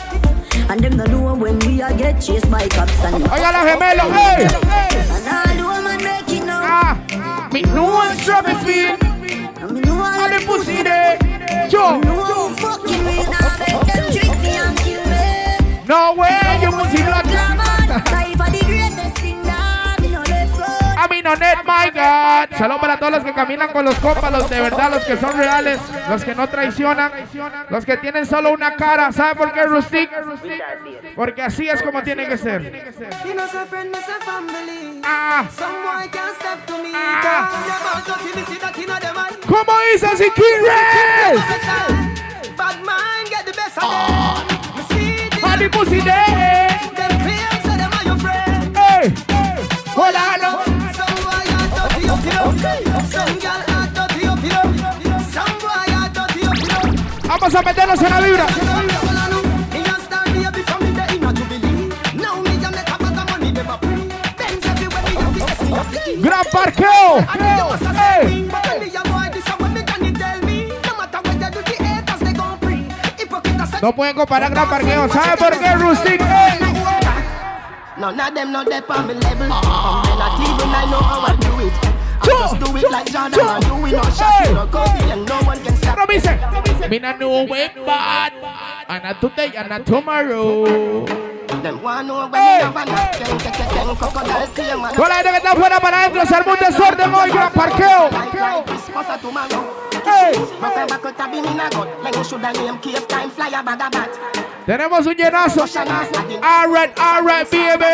[0.71, 3.25] And them no know when we are get chased by cops and.
[3.25, 4.47] Oiga, la gemelo, hey.
[5.11, 6.63] And all woman make it now.
[6.63, 8.15] Ah, me no one
[8.47, 8.97] me feel.
[9.61, 11.19] And me know all All the pussy there.
[11.69, 11.99] Yo.
[11.99, 13.59] know who fucking me now.
[13.59, 15.87] Make them trick me and kill me.
[15.89, 17.32] No way, you pussy black.
[21.39, 22.57] My God.
[22.57, 25.37] Saludos para todos los que caminan con los compas, los de verdad, los que son
[25.37, 27.13] reales, los que no traicionan,
[27.69, 29.13] los que tienen solo una cara.
[29.13, 30.11] ¿Sabe por qué, Rustic?
[31.15, 32.91] Porque así es como tiene que ser.
[35.05, 35.45] Ah.
[36.95, 37.51] Ah.
[39.49, 41.41] ¿cómo dice Siquires?
[42.57, 44.47] Bad man get the best of them.
[44.77, 46.01] Me see it in A the pussy.
[46.01, 46.69] Hey,
[49.97, 50.72] hola, no.
[52.23, 53.53] dirty you
[57.29, 58.47] Vamos a meternos en la vibra.
[66.19, 67.27] Gran parqueo.
[73.83, 75.09] No pueden comparar Gran Parqueo.
[75.09, 76.21] ¿Sabe por qué, Rustic?
[76.23, 76.73] Hey.
[77.99, 79.49] None of them not there for level.
[79.51, 80.03] Oh.
[80.05, 81.92] I'm relative and I know how I do it.
[82.23, 85.59] I just do it like Jordan and do it no Shakira, Kobe, and no one
[85.65, 85.99] can stop.
[85.99, 86.91] No me dice.
[86.91, 88.33] Me not know way bad.
[88.89, 91.05] And not today and not tomorrow.
[91.63, 92.59] Them want know when Hey.
[92.59, 94.95] me have a knock, ken, ken, ken, ken, crocodile tear, man.
[94.95, 98.11] Toda la gente que está afuera para adentro se arma un desorden hoy, Gran Parqueo.
[98.11, 99.65] Like, like Christmas or tomorrow.
[100.05, 100.33] Hey.
[100.61, 101.89] Rock a back out a beam in a gut.
[102.03, 104.11] Like you shoulda name cave time fly a bag of bat.
[104.67, 105.63] Tenemos un llenazo.
[106.43, 107.85] Alright, alright, baby.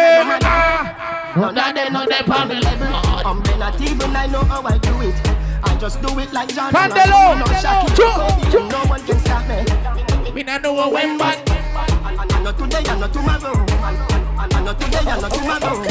[0.44, 1.07] Ah.
[1.36, 2.94] None of them not there on me level.
[3.26, 5.14] Um, they not even I know how I do it.
[5.62, 6.74] I just do it like Jordan.
[6.76, 7.36] and Candelo.
[7.36, 8.58] do it no Shakira, Chu, Kobe, chu.
[8.58, 10.32] and no one can stop me.
[10.32, 11.38] Me not know when bad.
[11.48, 13.54] And and not today, and not tomorrow.
[13.54, 15.84] And and not today, and not tomorrow.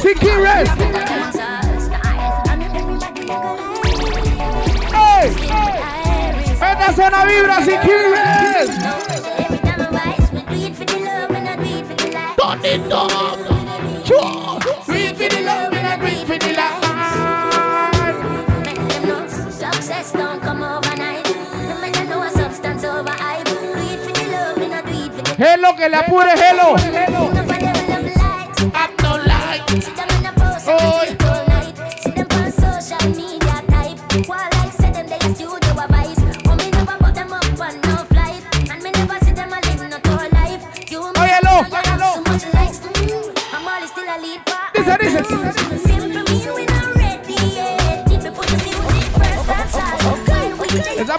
[0.00, 0.68] Siquires.
[4.92, 5.34] Hey.
[6.60, 8.70] Métase en la vibra, Siquires.
[12.36, 13.38] Turn it up.
[14.04, 14.39] Chu.
[16.14, 18.30] Love and I do
[18.66, 19.52] it for the love.
[19.52, 21.26] Success don't come overnight.
[21.68, 23.44] No matter no substance over hype.
[23.44, 26.30] Do it for the love, and I do it for the Hello, que le apure,
[26.36, 26.76] hello.
[26.76, 27.50] No
[29.72, 29.80] in
[30.32, 31.19] post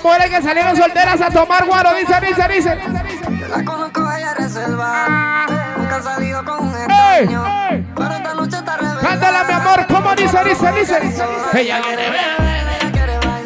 [0.03, 2.77] mujeres que salieron solteras a tomar guaro, dice, dice, dice.
[3.49, 5.45] La conozco ella reserva.
[5.77, 7.43] Nunca ha salido con un extraño.
[7.95, 9.01] Pero esta noche está rebelde.
[9.01, 10.97] Cántala, mi amor, ¿cómo dice, dice, dice?
[11.53, 12.15] Ella quiere ver.
[12.15, 13.41] Ella quiere bailar.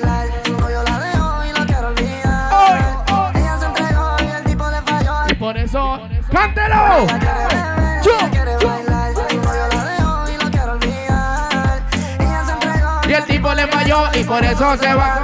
[13.45, 15.21] Tipo le falló y por eso se va.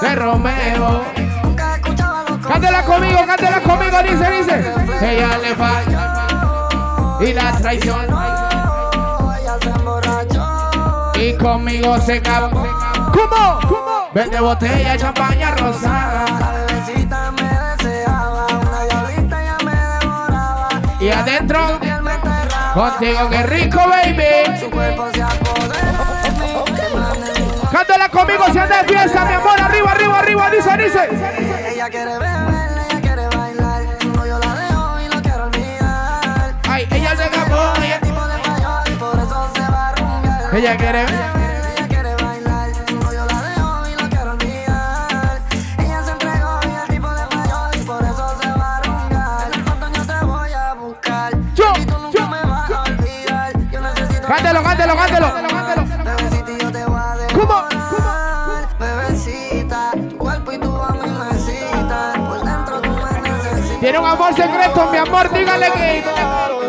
[0.00, 1.04] De Romeo.
[2.48, 4.72] Cántela conmigo, cántela conmigo, dice, dice.
[5.02, 8.06] Ella le falla y la traición.
[11.16, 12.48] Y conmigo se acabó.
[13.12, 13.60] ¿Cómo?
[13.68, 14.08] ¿Cómo?
[14.14, 16.33] Vende botella champaña rosada.
[22.74, 24.60] Contigo que rico, baby.
[27.70, 29.60] Cántala conmigo si anda de fiesta, mi amor.
[29.60, 31.08] Arriba, arriba, arriba, dice, dice.
[31.72, 33.82] Ella quiere beber, ella quiere bailar.
[34.14, 36.54] No, yo la dejo y no quiero olvidar.
[36.68, 37.80] Ay, ella se escapó.
[37.82, 40.54] Ella, tipo le falló y por eso se va a rumbear.
[40.54, 41.43] ella quiere ver.
[54.26, 55.32] Cántelo, cántelo, cántelo.
[56.04, 58.68] Bebecita, yo te voy a dejar.
[58.78, 62.26] Bebecita, tu cuerpo y tu alma me necesitan.
[62.26, 63.80] Por dentro tú me necesitas.
[63.80, 66.04] Tiene un amor secreto, mi amor, dígale que.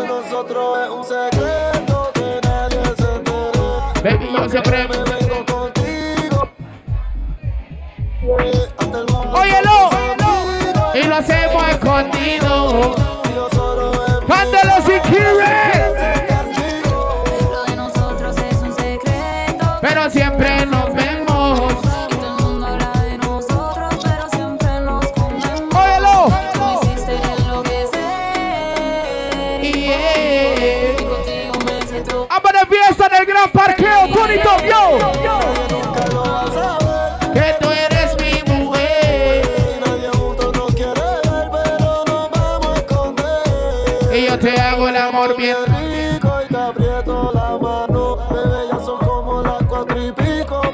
[0.06, 4.02] Nosotros es un secreto que nadie se entere.
[4.04, 4.86] Baby, yo siempre.
[4.86, 6.48] vengo contigo.
[9.32, 9.90] Óyelo.
[10.94, 13.05] Y lo hacemos escondido.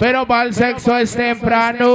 [0.02, 1.86] Pero para el sexo es temprano.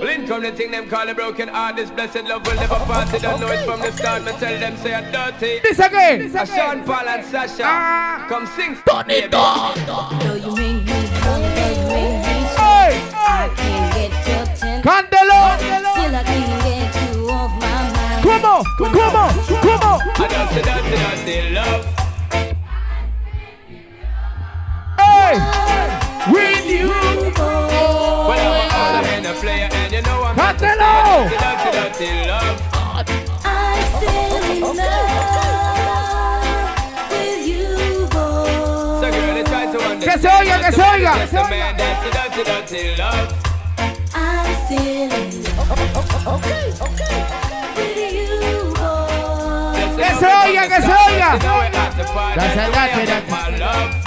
[0.00, 1.76] Blink come the thing them call a broken heart.
[1.76, 3.06] This blessed love will never part.
[3.12, 4.24] They don't know it from the start.
[4.24, 5.60] Me tell them say I'm dirty.
[5.60, 6.32] Dice que.
[6.34, 8.24] A Sean Paul and Sasha.
[8.30, 8.78] Come sing.
[8.86, 9.74] Bonito.
[9.84, 12.96] Though you make me wrong, though you make me Hey.
[13.12, 14.80] I can't get your attention.
[14.80, 15.58] Cántelo.
[15.58, 18.24] Still I can't get you off my mind.
[18.24, 18.64] ¿Cómo?
[18.78, 19.28] ¿Cómo?
[19.60, 20.00] ¿Cómo?
[20.16, 21.84] I dirty, dirty, dirty love.
[24.98, 25.74] Hey.
[26.32, 26.88] With you.
[28.28, 31.28] Well, I'm a all in a player and you know I'm not Cántelo.
[31.28, 32.58] dirty, dirty, dirty love.
[33.44, 33.48] I
[34.00, 36.04] fell in love
[37.10, 37.70] with you,
[38.10, 39.00] boy.
[39.00, 40.02] So girl, they try to understand.
[40.04, 41.12] Que se oiga, que se oiga.
[41.20, 43.28] Just a man that's a dirty, dirty love.
[44.14, 44.18] I
[44.68, 46.44] fell in love
[47.76, 48.32] with you,
[48.74, 49.78] boy.
[49.96, 51.30] Que se oiga, que se oiga.
[53.06, 54.03] That's my love.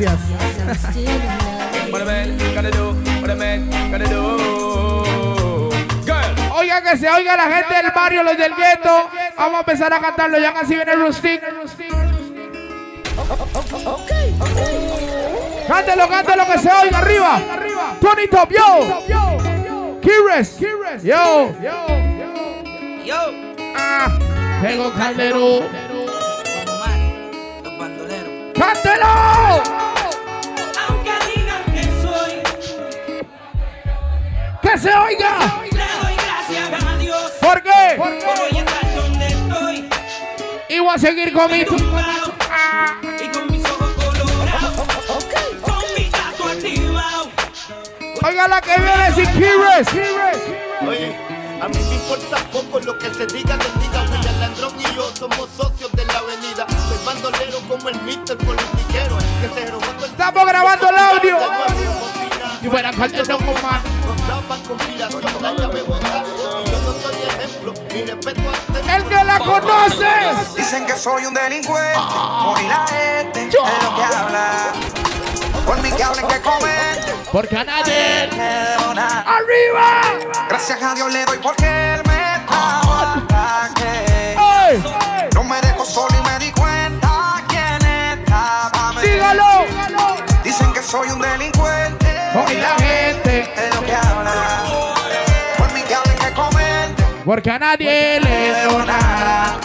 [0.00, 0.16] Girl,
[6.54, 9.10] Oiga que se oiga la gente del barrio, los del gueto.
[9.36, 11.42] Vamos a empezar a cantarlo, ya casi viene el Rustic.
[15.68, 17.40] Cántelo, cántelo que se oiga arriba.
[18.00, 20.00] Tony Top, yo.
[20.00, 20.58] Kires.
[21.04, 21.52] Yo.
[23.04, 23.16] Yo,
[23.76, 24.08] Ah,
[24.62, 25.90] Pego Calderón.
[28.54, 29.89] ¡Cántelo!
[34.70, 35.62] ¡Que se oiga!
[35.64, 37.96] le doy gracias a Dios ¿Por qué?
[37.96, 39.90] por hoy estar donde estoy.
[40.68, 41.64] Y voy a seguir con mi...
[41.64, 42.32] tumbado
[43.20, 44.76] y con mis ojos colorados,
[45.60, 47.30] con mi gato activado.
[48.22, 49.88] Oiga la que viene sin Kires.
[50.86, 51.16] Oye,
[51.60, 54.02] a mí me importa poco lo que se diga, les diga.
[54.02, 56.66] William Landrón y yo somos socios de la avenida.
[56.88, 59.18] Soy bandolero como el mister politiquero.
[59.40, 61.38] Que se robó el Estamos grabando el audio.
[62.62, 63.82] Y bueno, Calderón con más.
[64.50, 64.56] La
[65.54, 65.84] llave.
[65.86, 70.08] Yo no soy ejemplo, mi respeto ante El que la conoce.
[70.56, 74.72] Dicen que soy un delincuente, por la gente de lo que habla.
[75.64, 78.28] Por mí que hablen, que a nadie.
[78.28, 79.20] Perdona.
[79.20, 80.46] ¡Arriba!
[80.48, 83.22] Gracias a Dios le doy porque él me trajo
[83.86, 84.82] ¡Ey!
[85.32, 89.00] no me dejó solo y me di cuenta quién estaba.
[89.00, 89.64] ¡Dígalo!
[90.42, 91.59] Dicen que soy un delincuente.
[97.30, 99.56] Porque a nadie le debo nada.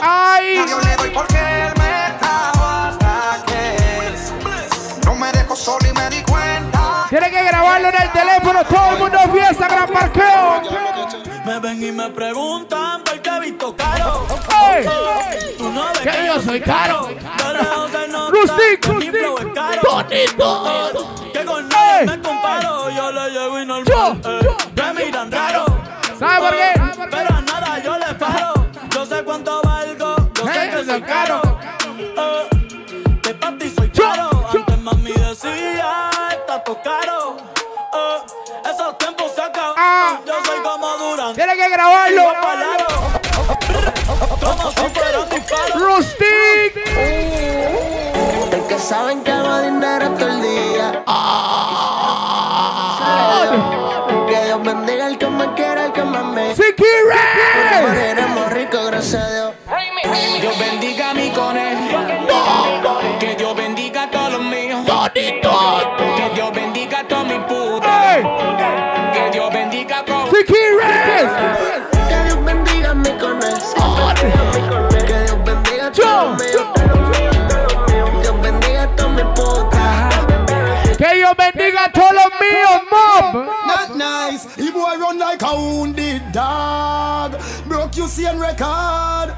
[0.00, 0.58] ¡Ay!
[0.58, 3.76] A Dios le doy porque él me trajo hasta que
[5.04, 7.06] no me dejó solo y me di cuenta.
[7.08, 8.64] Tiene que grabarlo en el teléfono.
[8.64, 10.62] Todo el mundo fiesta, gran parqueo.
[11.44, 14.28] Me ven y me preguntan por qué he visto caro.
[14.72, 14.86] ¡Ey!
[15.58, 17.08] Tú no ves Que yo soy caro.
[17.08, 18.80] Yo de notar Rustic,
[21.32, 22.88] que con nadie me comparo.
[22.90, 23.84] Yo le llevo y normal.
[23.84, 24.56] Yo, eh.
[24.76, 25.64] Me miran raro.
[26.20, 26.79] ¿Sabe por qué?
[45.30, 45.74] Disparo.
[45.74, 46.76] Rustic.
[48.52, 51.04] Es que saben que hago dinero todo el día.
[54.28, 56.54] Que Dios bendiga al que me quiera, al que me ame.
[56.54, 57.82] ¡Sí, Kires!
[57.82, 59.30] Moriremos ricos, gracias a.
[59.30, 59.39] Dios
[85.18, 87.40] like a wounded dog.
[87.66, 89.34] Broke you see record.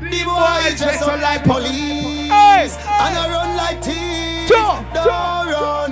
[0.00, 4.50] The boy dress up like police and I run like thieves.
[4.50, 5.90] Don't run,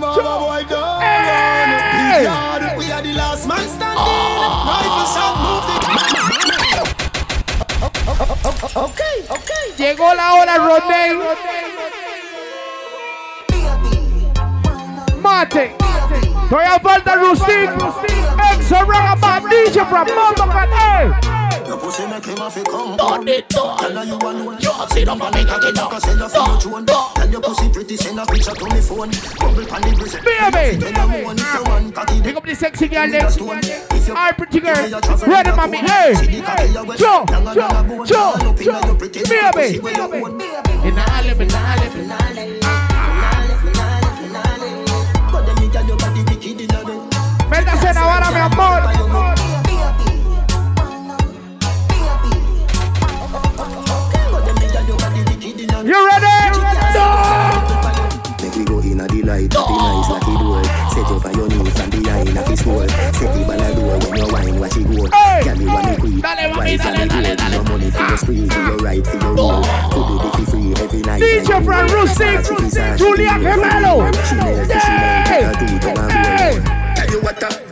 [0.00, 1.68] mama boy, don't run.
[1.98, 4.48] Big yard, we are the last man standing.
[4.68, 5.82] Rifle shot, move it.
[8.76, 9.64] Okay, okay.
[9.76, 11.08] Llegó la hora, Rodney.
[15.38, 15.70] Mate.
[16.50, 17.70] Todavía falta Rustic.
[18.50, 20.66] Exo Ragaman DJ from Motherfucker.
[20.72, 21.68] Hey.
[21.68, 23.78] Your pussy make him have to come Done it, done.
[23.78, 26.00] Tell her you alone You sit up and make a kid up.
[26.00, 29.10] Send her for your drone Tell your pussy pretty Send a picture to me phone
[29.38, 30.92] Bubble pan the grizzly Baby.
[30.92, 33.40] Tell her one if you want Cocky Pick up the sexy girl next.
[33.40, 34.74] Our pretty girl.
[35.26, 35.78] Ready, mommy.
[35.78, 36.14] Hey.
[36.14, 36.72] Hey.
[36.72, 36.96] Joe.
[36.96, 38.04] Joe.
[38.06, 38.44] Joe.
[38.64, 38.94] Joe.
[38.94, 39.78] Baby.
[39.78, 42.67] Finale, finale, finale.
[48.28, 49.34] Métase en la vara, mi amor.
[55.84, 56.50] You ready?
[56.94, 57.04] No.
[58.42, 60.64] Make we go in a delight, happy nice, lucky door.
[60.90, 62.88] Set up on your from behind a fist wall.
[62.88, 65.06] Set the ball a door when you wine, watch it go.
[65.44, 67.52] Girl, you want me quick, wise and a.
[67.52, 69.62] Your money for your spree, for your right, for your roll.
[69.92, 71.22] Could do the free every night.
[71.22, 72.44] DJ from Rustic,
[72.98, 74.14] Julia Gemelo.
[74.68, 75.22] Hey!
[75.24, 75.52] Hey!
[75.54, 76.77] Tell you what the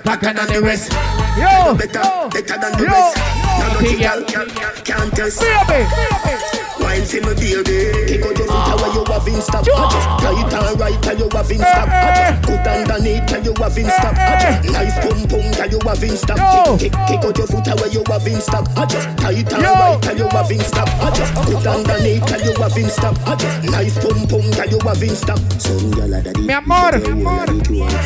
[0.07, 0.93] Back on the rest.
[1.37, 3.17] Yo, Yo, better, better than the yo, rest.
[3.17, 4.23] Now don't you Tigger.
[4.33, 6.66] girl can't test.
[6.87, 6.97] Baby.
[6.97, 8.07] Wine for me baby.
[8.07, 9.64] Kick out your foot where you have in stop.
[9.66, 11.89] I just tight and right till you have in stop.
[11.89, 14.14] I just put underneath till you have in stop.
[14.16, 16.39] I just nice pum pum till you have in stop.
[16.78, 18.68] Kick, kick, kick out your foot where you have in stop.
[18.76, 20.89] I just tight and right till you have in stop.
[21.03, 23.16] I just put underneath till you have in stop.
[23.26, 25.39] I just nice pum pum till you have in stop.
[25.59, 26.47] Some girl a daddy.
[26.47, 26.93] Mi amor.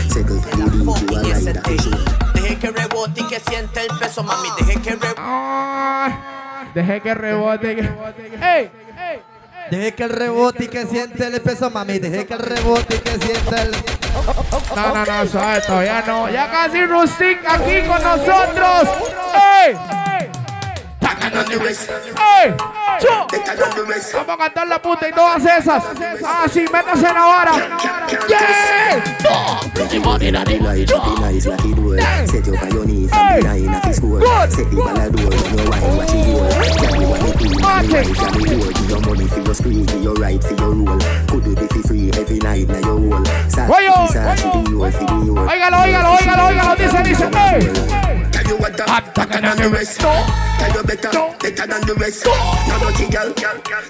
[0.09, 1.87] Second, the beat you a ride a fish.
[2.35, 4.49] Deje que rebote y que siente el peso, mami.
[4.59, 6.40] Deje que rebote.
[6.75, 7.77] Dejé que rebote.
[7.77, 7.83] que-
[8.43, 8.71] ey.
[9.71, 11.99] Deje que el rebote y que siente el peso, mami.
[11.99, 13.71] Deje que el rebote y que siente el.
[14.75, 16.29] No, no, no, suave, todavía no.
[16.31, 18.89] Ya casi Rustic aquí con nosotros.
[19.65, 19.77] ¡Ey!
[24.13, 25.85] Vamos a cantar la puta y todas esas.
[26.25, 27.53] Ah, sí, métase en la vara.
[28.29, 29.03] ¡Yeah!
[46.77, 47.71] Dice, dice, ¡ey!
[50.61, 50.97] Tell you what the
[51.41, 52.23] better than the rest.
[52.23, 52.69] Tell you better, better than the rest.
[52.69, 53.33] Now don't you girl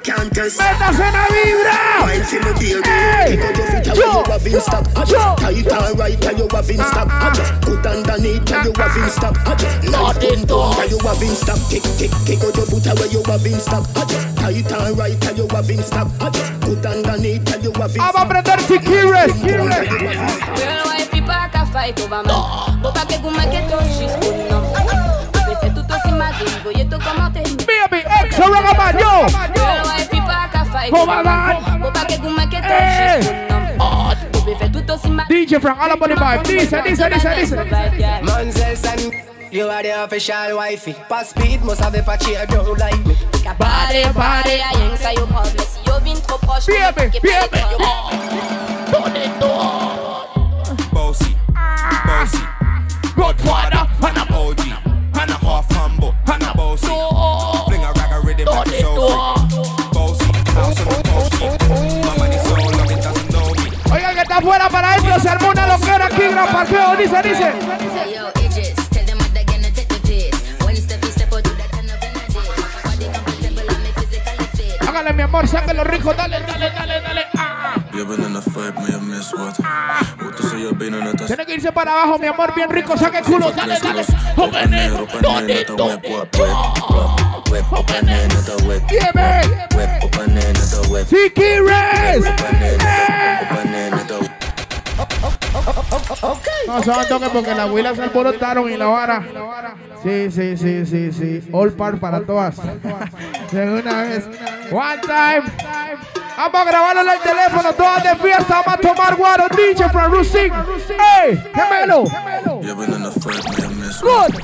[0.07, 0.61] can't test.
[0.61, 1.77] ¡Métase la vibra!
[2.07, 2.87] Wine for me baby.
[2.87, 3.35] Hey!
[3.35, 4.85] Kick out your feet where you have in stop.
[4.95, 7.09] I just tight and right till you have in stop.
[7.11, 9.35] I just put underneath till you have in stop.
[9.47, 11.59] I just nice pum pum till you have in stop.
[11.71, 13.85] Kick kick kick out your foot where you have in stop.
[13.97, 16.09] I just tight and right till you have in stop.
[16.21, 18.31] I just put underneath till you have in Vamos a stop.
[18.31, 19.33] aprender Sikires.
[19.43, 19.67] Girl,
[20.87, 22.79] wife, you pack a fight over man.
[22.83, 24.50] Faut pas que vous m'inquiétez, jusqu'au nom.
[26.41, 27.43] Je fais tout aussi ma vie, voyez tout comment t'es.
[27.43, 29.29] Baby, exo ragaman, yo!
[29.55, 31.63] Girl, wife, you pack a fight Come over on, man.
[31.63, 31.83] man.
[31.83, 33.23] Faut pas que vous m'inquiétez, Hey.
[33.23, 33.61] jusqu'au nom.
[34.47, 36.43] Je fais tout aussi ma DJ Frank, all about the vibe.
[36.45, 37.55] Dice, dice, dice, dice.
[38.23, 39.13] Manzels and
[39.53, 40.95] you are the official wifey.
[41.09, 43.15] Pass speed, must have a patchy, I don't like me.
[43.59, 45.57] Body, body, rien que ça, yo problème.
[45.59, 47.61] Si yo vin trop proche, Baby, baby.
[50.93, 51.37] Bossy,
[52.07, 52.39] bossy.
[53.17, 54.61] Godfather, and a OG,
[63.93, 66.97] Oigan que está afuera para adentro, se armó una loquera aquí, gran parqueo.
[66.97, 67.53] Dice, dice.
[74.87, 76.15] Hágale, mi amor, sáquelo rico.
[76.15, 77.30] Dale, dale, dale, dale.
[81.27, 82.97] Tiene que irse para abajo, mi amor, bien rico.
[82.97, 83.51] Saque el culo.
[83.53, 84.05] Dale, dale.
[84.37, 85.67] op en neer, op en neer,
[96.67, 99.25] No se van a tocar porque las huilas se alborotaron y la vara.
[100.03, 101.49] Sí, sí, sí, sí, sí.
[101.53, 102.57] All par para todas.
[103.51, 104.27] De una vez.
[104.71, 105.43] One time.
[106.37, 107.73] Vamos a grabarlo en el teléfono.
[107.75, 108.63] Todas de fiesta.
[108.65, 109.47] Vamos a tomar guaro.
[109.49, 110.53] DJ from Rusing.
[111.23, 111.43] ¡Ey!
[111.55, 112.05] ¡Gemelo!
[113.91, 114.35] Je bent in de vibe, maar je mist Good.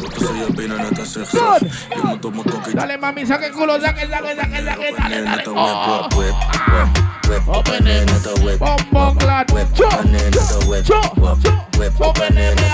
[0.00, 1.58] Porque soy el vino en esta sección.
[1.96, 2.80] Yo me tomo coquita.
[2.80, 5.44] Dale, mami, saque culo, saque, saque, saque, saque, dale, dale.
[5.46, 6.08] Oh.
[7.46, 8.58] Open the whip.
[8.58, 9.50] Bombo clad.
[9.50, 9.66] Open.
[11.78, 12.68] Whip, open the whip.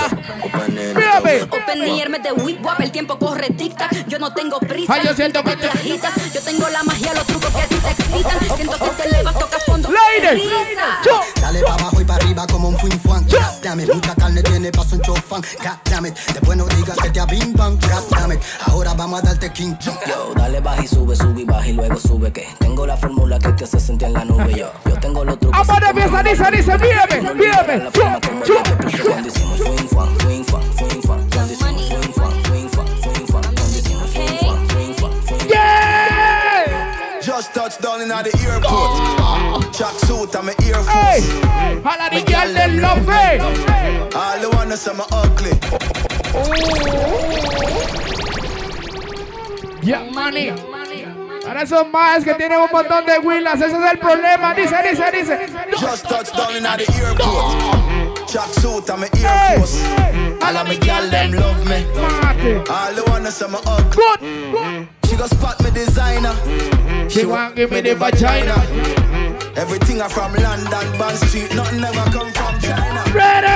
[2.23, 2.31] De
[2.63, 4.07] wap, el tiempo corre tic tac.
[4.07, 4.95] Yo no tengo prisa.
[4.95, 6.15] Ay, yo siento que te agitas.
[6.33, 8.57] Yo tengo la magia, los trucos que te excitan.
[8.57, 9.89] Siento que te elevas, toca fondo.
[9.91, 10.43] Ladies.
[11.41, 13.27] Dale pa' abajo y pa' arriba como un fin fuan.
[13.63, 15.43] Damn mucha carne tiene paso un chofán.
[15.63, 17.79] God después no digas que te a bing bang.
[17.81, 19.75] God ahora vamos a darte king.
[19.81, 23.39] Yo, dale baja y sube, sube y baja y luego sube que tengo la fórmula
[23.39, 24.55] que te hace sentir en la nube.
[24.55, 25.59] Yo, yo tengo los trucos.
[25.61, 27.91] Amor de fiesta, dice, dice, mírame, mírame.
[27.93, 28.03] Chu,
[28.45, 28.55] chu.
[29.09, 31.34] Cuando hicimos swing fan, swing fan, swing fan.
[37.35, 38.15] Just touched down in the
[38.47, 39.75] airport.
[39.75, 41.83] Track suit and my Air Hey, Force.
[41.83, 43.41] a la niña del lofe.
[44.15, 45.51] All the wanna say me ugly.
[49.83, 50.53] Ya, money.
[51.45, 53.61] Ahora son más que tienen un montón de willas.
[53.61, 54.55] Ese es el problema.
[54.55, 55.39] Dice, dice, dice.
[55.81, 58.29] Just touched down in the airport.
[58.29, 59.83] Track suit and my Air Force.
[60.41, 61.85] All of me girl them love me.
[62.71, 64.05] All the wanna say me ugly.
[64.53, 64.89] Good.
[65.15, 66.35] She go spot me designer.
[66.43, 67.07] Mm-hmm.
[67.07, 68.51] She want give me the vagina.
[68.51, 69.57] Mm-hmm.
[69.57, 71.55] Everything I from London, Bond Street.
[71.55, 72.99] Nothing ever come from China.
[73.15, 73.55] Ready?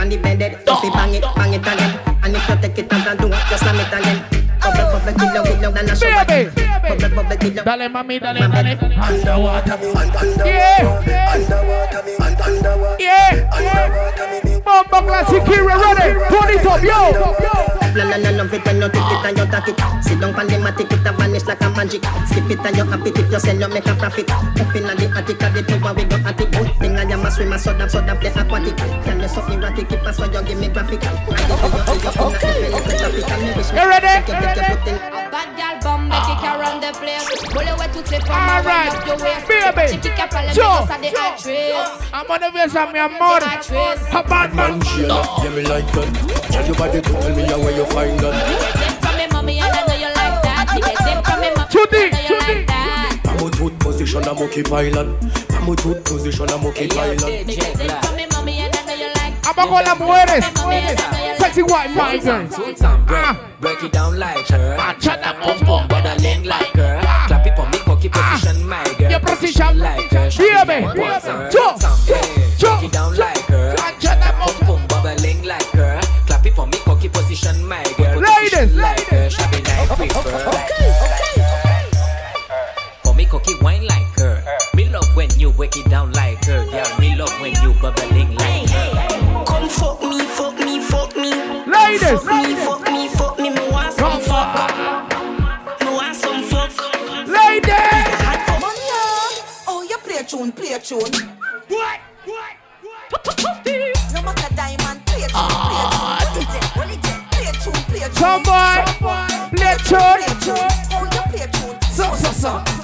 [0.00, 1.92] On the bed, if you bang it, bang it again.
[2.24, 4.24] And if you take it and do it, just slam it again.
[4.64, 6.56] Bubble, bubble, kilo, kilo, then I show Baby.
[6.56, 7.62] Bubble, bubble, kilo.
[7.68, 8.80] Dale, mami, dale, dale.
[8.96, 11.36] Underwater me, un- underwater Yeah.
[11.36, 13.44] Underwater me, un- underwater Yeah.
[13.52, 16.16] Underwater me, Bombo classic here, ready.
[16.32, 17.87] Turn it up, yo.
[17.98, 20.04] La la la love it when you take it and you take it.
[20.04, 22.04] Sit down on the mat, take it and vanish like a magic.
[22.30, 24.30] Skip it and you happy if you sell, you make a profit.
[24.30, 26.48] Up in the attic, at the tower we go at it.
[26.52, 28.76] Good thing I am a swimmer, so that so that play aquatic.
[28.76, 31.02] Can you so erratic if I saw you give me graphic?
[31.02, 32.70] I you your okay, okay.
[33.74, 34.30] You ready?
[34.30, 35.27] Bad girl
[36.92, 37.28] the place.
[37.52, 38.92] Bullet where toutes les femmes All right.
[38.92, 39.48] around your waist.
[39.48, 39.92] Baby.
[39.92, 40.86] Chiqui qui parle, Yo.
[40.86, 41.74] ça des actrices.
[42.12, 43.40] I'm on the fiesta, mi amor.
[44.12, 44.80] A bad man.
[44.96, 46.08] Yeah, me like that.
[46.50, 48.32] Tell your body to tell me how where you find that.
[48.32, 50.74] Them from me mommy and I know you like that.
[50.74, 53.20] Me get them from me mommy Chuti, and I know you like that.
[53.26, 55.16] I'm a tooth position, I'm okay island.
[55.52, 58.27] I'm a tooth position, I'm okay island.
[59.58, 60.44] You like Vamos con las mujeres.
[61.38, 62.48] Sexy white man girl.
[63.06, 64.76] Break, break it down like her.
[65.00, 67.00] Chata pum pum, badaling like her.
[67.26, 69.10] Clap it for me, cocky position, my girl.
[69.10, 69.78] Your position.
[69.78, 70.28] like her.
[70.38, 70.86] Yeah, me.
[71.50, 71.76] Cho.
[72.58, 72.68] Cho.
[72.68, 73.47] Break it down like her.
[100.88, 101.28] Tune, a tune.
[101.68, 102.00] What?
[104.14, 106.08] No matter diamond, play a tune, play a tune.
[106.72, 108.16] Hold it, hold play a tune, play a tune.
[108.16, 108.72] Some boy.
[109.54, 110.56] Play tune.
[110.90, 111.76] Oh, you play a tune.
[111.92, 112.77] So, so, so.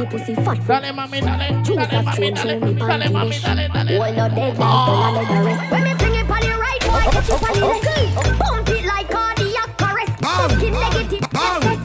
[0.00, 0.08] Yeah.
[0.10, 0.82] Pussy pretty, pussy fat.
[0.82, 1.62] Dale, mami, dale.
[1.62, 2.60] Choose Dale, a mami, strange, dale.
[2.60, 3.42] show me Dale, panty mami, dish.
[3.42, 3.98] dale, dale.
[4.00, 5.70] Hold no dead like the leather rest.
[5.70, 8.38] When me fling it on the right, boy, get you on the left.
[8.40, 10.14] Pump it like cardiac arrest.
[10.56, 11.24] Skin negative.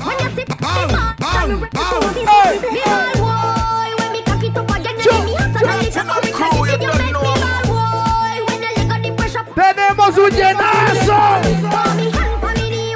[0.06, 0.90] When you sit, bang,
[1.20, 2.56] bang, bang, bang.
[2.74, 5.76] Me all boy, when me cock it up again, you make me hot and I
[5.82, 6.82] lick up on me like it.
[6.82, 9.46] You make me all boy, when the leg on the pressure.
[9.56, 11.20] Tenemos un llenazo.
[11.70, 12.96] Call me hand for me knee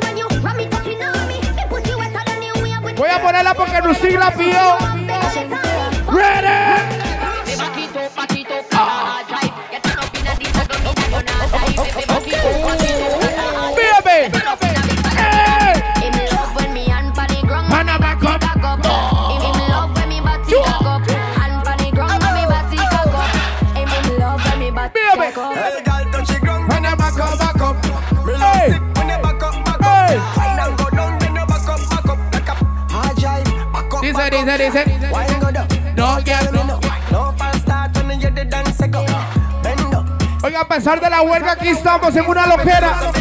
[39.63, 40.05] Bend up.
[40.43, 43.11] Oiga, a pesar de la huelga, aquí estamos en una loquera.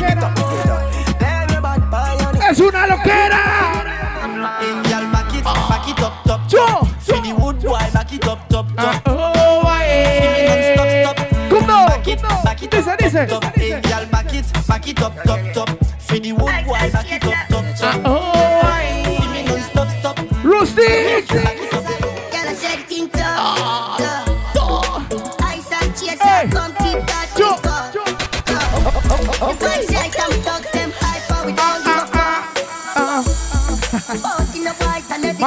[2.50, 3.38] Es una loquera.
[6.48, 6.88] Yo.
[15.58, 15.68] top.
[16.66, 16.77] For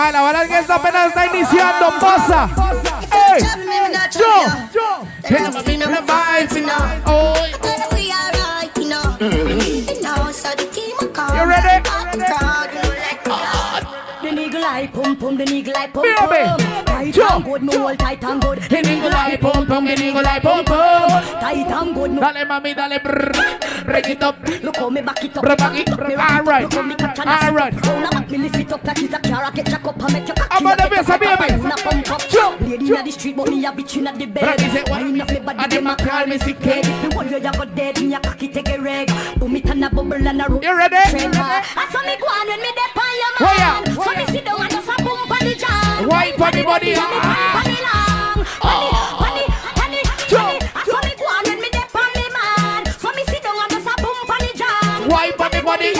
[0.01, 1.93] Mae, la verdad es que esta apenas está iniciando.
[1.99, 2.49] Pasa.
[3.11, 3.43] Ey.
[4.15, 4.25] Yo.
[4.73, 5.05] Yo.
[7.05, 7.35] Oh.
[7.93, 9.17] We are right, you know.
[9.19, 11.37] You know, so the team will come.
[11.37, 11.87] You ready?
[11.87, 16.45] I'm proud, you know, like The nigga like pum pum, the nigga like pum Baby.
[16.47, 16.90] pum.
[17.17, 18.59] And good, me hold tight and good.
[18.59, 21.09] The nigga like pum pum, the nigga like pum pum.
[21.39, 22.11] Tight and good.
[22.11, 22.99] Dale, mami, dale.
[22.99, 23.85] Brrr.
[23.85, 24.35] Break it up.
[24.63, 25.43] Look how me back it up.
[25.43, 25.89] Back it.
[25.89, 26.63] Rock All right.
[26.63, 27.73] Look how me catch and All right.
[27.73, 29.51] A back, me lift it up like it's a car.
[29.51, 30.55] Get jack up and make your cocky.
[30.55, 31.61] I'm on the up, bass, make your baby.
[31.61, 32.29] cocky up, pump up.
[32.29, 34.43] Jump, Lady inna the street, but me a bitch inna the bed.
[34.43, 35.03] Rock is it, what?
[35.03, 36.85] Wind up me body, And them them a call me sick head.
[37.03, 39.11] Me one you go dead, me a cocky take a reg.
[39.37, 40.61] Boom it and a bubble and a roll.
[40.63, 40.95] You ready?
[40.95, 43.95] I saw me go on when me on your man.
[43.95, 44.70] So me sit down
[46.11, 46.93] wine for the body.
[55.07, 55.93] Wine for the body.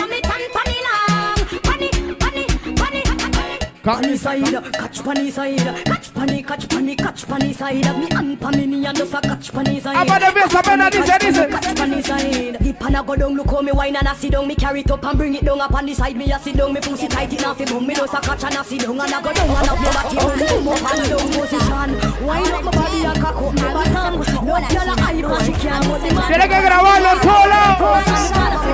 [3.82, 3.96] Cut.
[3.96, 7.86] Funny side, catch funny side, catch panny, catch panny, catch panny side.
[7.86, 9.96] of Me and panny me and just a catch panny side.
[9.96, 11.50] I'm on the bass, I'm on the dice, dice.
[11.50, 12.58] Catch panny side.
[12.60, 14.46] The pan a go down, look how me wine and I sit down.
[14.46, 16.16] Me carry it up and bring it down up on the side.
[16.16, 17.86] Me a sit down, me pussy tight enough fi boom.
[17.86, 19.88] Me just a catch and I sit down and I go down and up me
[19.90, 20.16] body.
[20.38, 22.26] Boom up and down position.
[22.26, 24.46] Wine up my body and cock up my bottom.
[24.46, 26.28] No girl a hype and she can't hold the man.
[26.28, 28.02] Tiene que grabarlo en todos lados.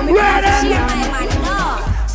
[0.09, 1.38] Ready?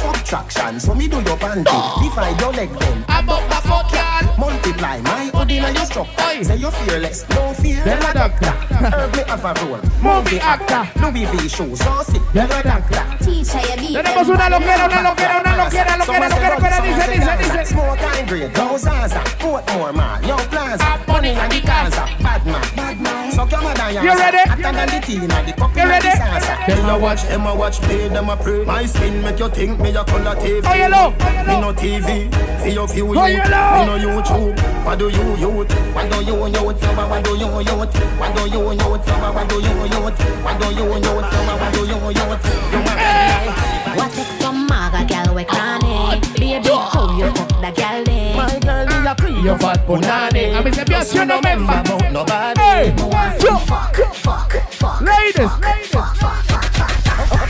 [0.04, 1.64] Subtraction, so me do your panty.
[2.02, 3.04] Divide your leg then.
[3.08, 4.36] I'm up my fuck, y'all.
[4.38, 6.44] Multiply my hoodie and your structure.
[6.44, 7.82] Say you're fearless, no fear.
[7.84, 8.50] Then a doctor.
[8.84, 9.80] Herb me have a role.
[10.02, 10.84] Movie actor.
[11.00, 12.22] Louis V shoes, so sick.
[12.34, 13.14] Then a doctor.
[13.24, 17.36] teacher, you be Tenemos una loquera, una loquera, una loquera, loquera, loquera, loquera, dice, dice,
[17.38, 17.66] dice.
[17.66, 22.62] Smoke and grade, no Zaza, Portmore man, Young Plaza, Bunny and the Gaza, bad man,
[22.76, 23.32] bad man.
[23.32, 24.02] So come on, Diana.
[24.02, 24.48] You ready?
[24.48, 26.08] Hotter than the Tina, the puppy You ready?
[26.08, 26.66] the salsa.
[26.66, 28.64] Them a watch, them a watch, play, them a pray.
[28.64, 30.62] My skin make you think me a color TV.
[30.66, 31.10] Oh, yellow.
[31.46, 32.28] Me no TV,
[32.62, 33.36] see your view Oh, youth.
[33.36, 33.78] yellow.
[33.78, 34.84] Me no YouTube.
[34.84, 35.72] What do you youth?
[35.94, 36.82] What do you youth?
[37.04, 37.96] What do you youth?
[38.18, 38.98] What do you youth?
[39.28, 40.18] What do you youth?
[40.44, 41.32] What do you youth?
[41.54, 42.44] What do you youth?
[42.72, 43.94] You a eh.
[43.96, 46.20] What take some maga gal we cranny?
[46.34, 48.36] Baby, how you fuck the gal then?
[48.36, 50.54] My girl, me a pre Yo fat punani.
[50.56, 51.82] A mí se me hace no memba.
[52.12, 52.60] Nobody.
[52.60, 52.94] Hey,
[53.42, 55.00] yo, fuck, fuck, fuck.
[55.00, 55.50] ladies.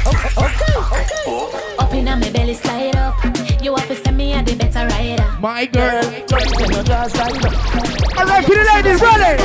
[0.06, 3.14] Up in my belly slide up.
[3.62, 5.24] You have to send me a the better rider.
[5.40, 6.02] My girl.
[6.28, 8.18] Jump in your just right up.
[8.18, 9.38] All right, for the ladies, ready?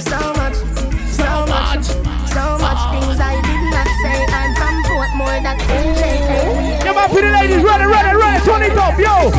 [0.00, 0.56] So much,
[1.12, 1.84] so much,
[2.32, 7.20] so much things I did not say, and some Portmore that say Come on, for
[7.20, 8.44] the ladies, ready, ready, ready.
[8.44, 9.30] Turn it up, yo.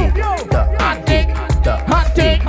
[0.78, 1.30] Hot take,
[1.88, 2.42] hot take.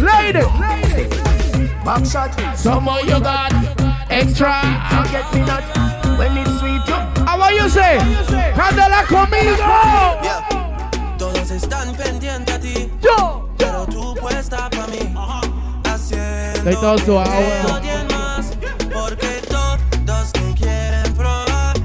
[0.00, 0.99] Ladies,
[1.84, 2.30] Back shot.
[2.56, 3.52] some more you got
[4.10, 4.52] extra.
[4.90, 5.64] Forget me not
[6.18, 6.86] when it's sweet.
[6.86, 7.98] You How are you say?
[8.54, 9.56] Cándala conmigo.
[11.18, 13.48] Todos están pendientes a ti, Yo.
[13.56, 15.14] pero tú puesta para mí.
[15.84, 17.62] Haciendo suave.
[17.66, 18.52] que odien más,
[18.92, 21.76] porque todos te quieren probar.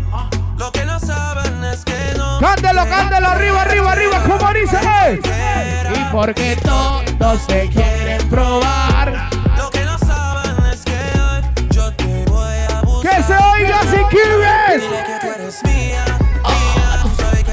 [0.58, 2.40] Lo que no saben es que no.
[2.40, 4.80] Cándalo, cándalo, arriba, arriba, arriba, como dice.
[5.94, 8.05] Y porque todos te quieren
[13.36, 14.84] se oiga si quieres.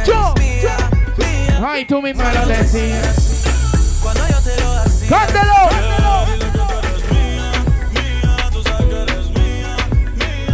[0.06, 0.34] Yo.
[1.64, 3.44] Ay, tú mismo lo decías.
[4.02, 5.08] Cuando yo te lo hacía.
[5.08, 5.52] ¡Cándalo!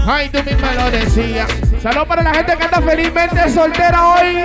[0.07, 1.51] Ay, tú mismo lo decías.
[1.83, 4.45] Salud para la gente que anda felizmente soltera hoy.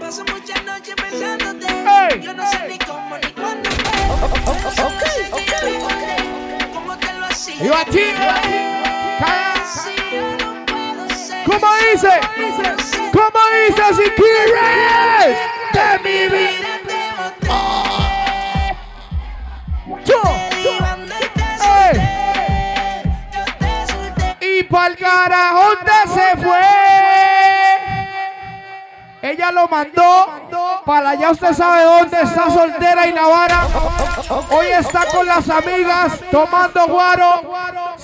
[0.00, 1.66] Paso muchas noches pensándote.
[1.66, 2.20] Ey.
[2.20, 4.84] Yo no sé ni cómo ni cuándo fue.
[4.84, 5.02] ok,
[5.32, 6.72] ok.
[6.74, 7.64] ¿Cómo te lo hacía?
[7.64, 8.53] Y a ti.
[11.60, 12.20] ¿Cómo dice?
[13.12, 15.38] ¿Cómo dice si quieres?
[15.72, 16.80] De mi vida.
[20.04, 20.22] Yo.
[21.80, 21.94] Ey.
[24.40, 26.60] Y pa'l carajo, ¿dónde se fue?
[29.22, 33.66] Ella lo mandó para allá, usted sabe dónde está soltera y Navara.
[34.50, 37.42] Hoy está con las amigas tomando guaro,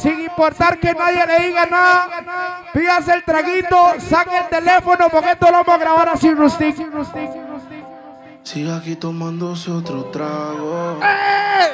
[0.01, 2.63] sin importar que nadie le diga nada.
[2.73, 6.77] Pídase el traguito, saque el teléfono porque esto lo vamos a grabar así, Rustic.
[8.43, 10.99] Sigue aquí tomándose otro trago.
[11.03, 11.69] ¡Eh!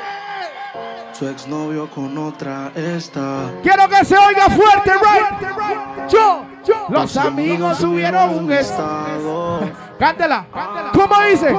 [1.13, 3.51] Su exnovio con otra está.
[3.63, 6.11] Quiero que se oiga fuerte, right?
[6.11, 6.87] Yo, yo.
[6.91, 9.61] Los amigos subieron un estado.
[9.99, 10.45] Cántela.
[10.93, 11.57] ¿Cómo dice?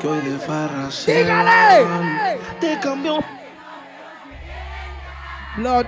[0.00, 2.38] Que hoy de farra se Dígale.
[2.60, 3.18] Te cambió
[5.56, 5.86] Blood.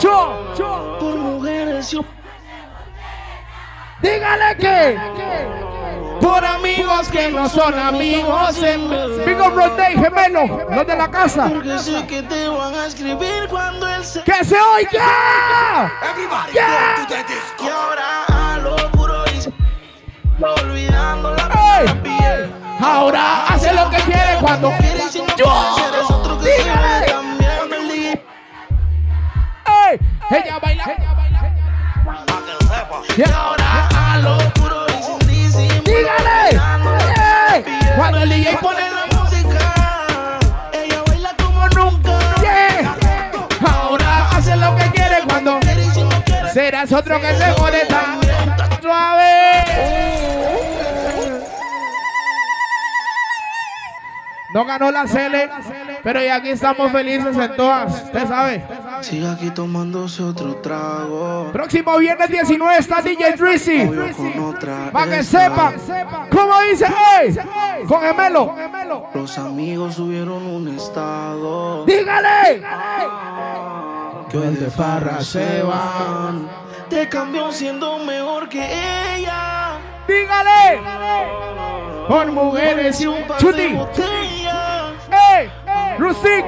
[0.00, 0.96] Yo, yo.
[1.00, 1.90] por mujeres.
[1.90, 2.04] Yo
[4.00, 4.98] Dígale que.
[6.20, 8.62] Por amigos que no son amigos.
[8.62, 8.88] En...
[9.24, 10.66] Big up Rodney, gemelo.
[10.70, 11.48] Los de la casa.
[11.48, 14.22] porque sé que te van a escribir cuando él se.
[14.22, 15.92] ¡Que se oiga!
[16.02, 16.94] Everybody Yeah.
[16.96, 17.64] go to the disco.
[17.64, 21.48] Y ahora a lo puro y olvidando la
[22.02, 22.52] piel.
[22.82, 24.70] Ahora hace lo que quiere cuando.
[24.78, 25.72] Quiere y si no Yo.
[25.74, 27.09] quiere, eres otro que se Dígale.
[30.30, 30.42] ¡Ey!
[30.44, 30.84] Ella baila.
[33.16, 35.82] Y ahora a lo puro y sin disimulo.
[35.84, 37.64] Dígale.
[37.96, 39.74] Cuando el DJ Ella pone la música.
[40.72, 42.18] Ella baila como nunca.
[42.40, 42.96] Yeah.
[43.68, 45.58] Ahora hace lo que quiere cuando.
[46.52, 48.20] Serás otro que se tan
[48.80, 49.64] suave.
[54.54, 55.48] No ganó la Cele,
[56.02, 58.04] pero ya aquí estamos felices en todas.
[58.04, 58.64] Usted sabe.
[59.00, 61.50] Sigue aquí tomándose otro trago.
[61.52, 63.86] Próximo viernes 19 está DJ Drizzy.
[63.86, 64.56] Con.
[64.92, 65.74] Para que sepan.
[66.30, 66.86] ¿Cómo dice?
[67.86, 68.54] Con gemelo.
[69.14, 71.84] Los amigos subieron un estado.
[71.86, 72.62] Dígale.
[74.28, 76.48] Que hoy de farra se van.
[76.88, 78.62] Te cambió siendo mejor que
[79.16, 79.78] ella.
[80.06, 80.80] Dígale.
[82.06, 83.78] Por mujeres y un chuti.
[85.12, 85.50] ¡Ey!
[85.98, 86.44] Rusik.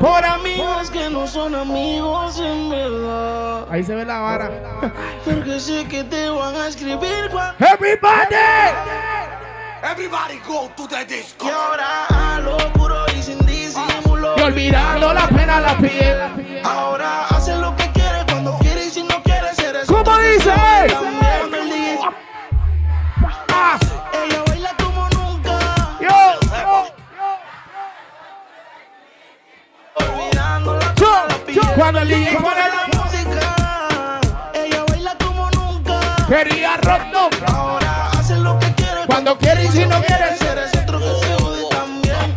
[0.00, 3.66] Por amigos que no son amigos en verdad.
[3.70, 4.50] Ahí se ve la vara.
[5.26, 7.54] Porque sé que te van a escribir cuando.
[7.62, 8.34] Everybody.
[9.82, 11.46] Everybody go to the disco.
[11.46, 14.36] Y ahora a lo puro y sin disimulo.
[14.38, 16.62] Y olvidando la pena la piel.
[16.64, 17.54] Ahora hace
[31.76, 34.20] Cuando el DJ Pone la música.
[34.54, 36.00] Ella baila como nunca.
[36.28, 37.28] Quería rock no.
[37.54, 40.24] Ahora hace lo que quiere Cuando quiere y si no quiere.
[40.50, 42.36] eres otro que se jode también.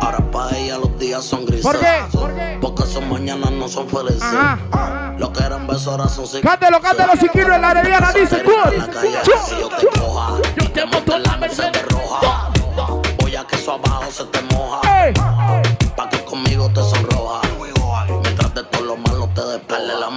[0.00, 1.62] Ahora para ella los días son grises.
[1.64, 2.02] ¿Por qué?
[2.12, 2.58] ¿Por qué?
[2.60, 4.22] Porque son mañanas no son felices.
[4.22, 5.14] Ajá.
[5.18, 6.50] Lo que eran besos ahora son cigarros.
[6.50, 9.32] Cántelo, cántelo, si quiero en la arellana, dice Yo.
[9.46, 12.48] si yo te coja, Yo te monto en la Mercedes roja.
[13.18, 14.80] Voy a que eso abajo se te moja.
[15.94, 17.40] Pa' que conmigo te sonroja.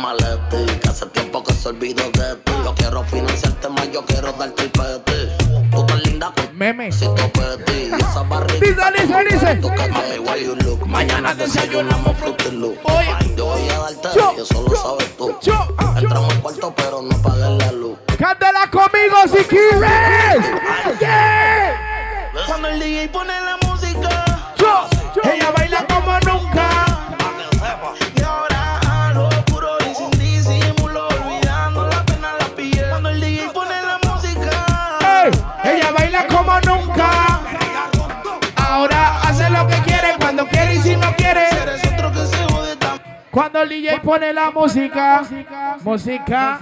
[0.04, 2.52] Y Que hace tiempo que se olvidó de ti.
[2.66, 5.72] Yo quiero financiarte más, yo quiero darte el peti.
[5.72, 6.92] Tú tan linda con Meme.
[6.92, 7.90] si peti.
[7.90, 8.92] Y esa barriga.
[8.92, 9.56] Dice, dice, dice.
[9.56, 10.86] Tu mami, why you look.
[10.86, 12.78] Mañana desayunamos Fruity Loop.
[13.38, 14.34] Yo voy a darte Yo.
[14.38, 15.38] eso lo sabes tú.
[15.98, 17.98] Entramos al cuarto, pero no apagues la luz.
[18.20, 20.46] Cántela conmigo si quieres.
[22.46, 23.63] Cuando el DJ pone la
[43.34, 45.24] Cuando el DJ pone la música,
[45.84, 46.60] música,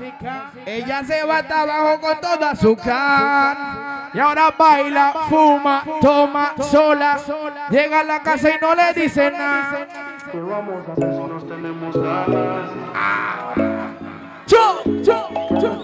[0.66, 4.10] ella se va hasta abajo con toda su can.
[4.14, 7.20] Y ahora baila, fuma, toma sola.
[7.70, 9.86] Llega a la casa y no le dice nada.
[14.48, 15.82] Yo, yo, yo.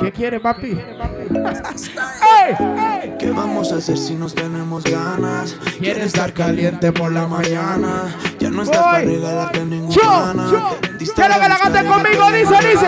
[0.00, 0.68] ¿Qué quiere, papi?
[1.28, 2.56] ¡Ey!
[3.02, 3.16] ¡Ey!
[3.18, 5.54] ¿Qué vamos a hacer si nos tenemos ganas?
[5.78, 8.14] Quieres estar caliente por la mañana.
[8.58, 9.94] No estás para regalarte ninguna.
[9.94, 10.78] Yo, yo.
[11.14, 12.86] Quiero que la canten conmigo, dice, dice.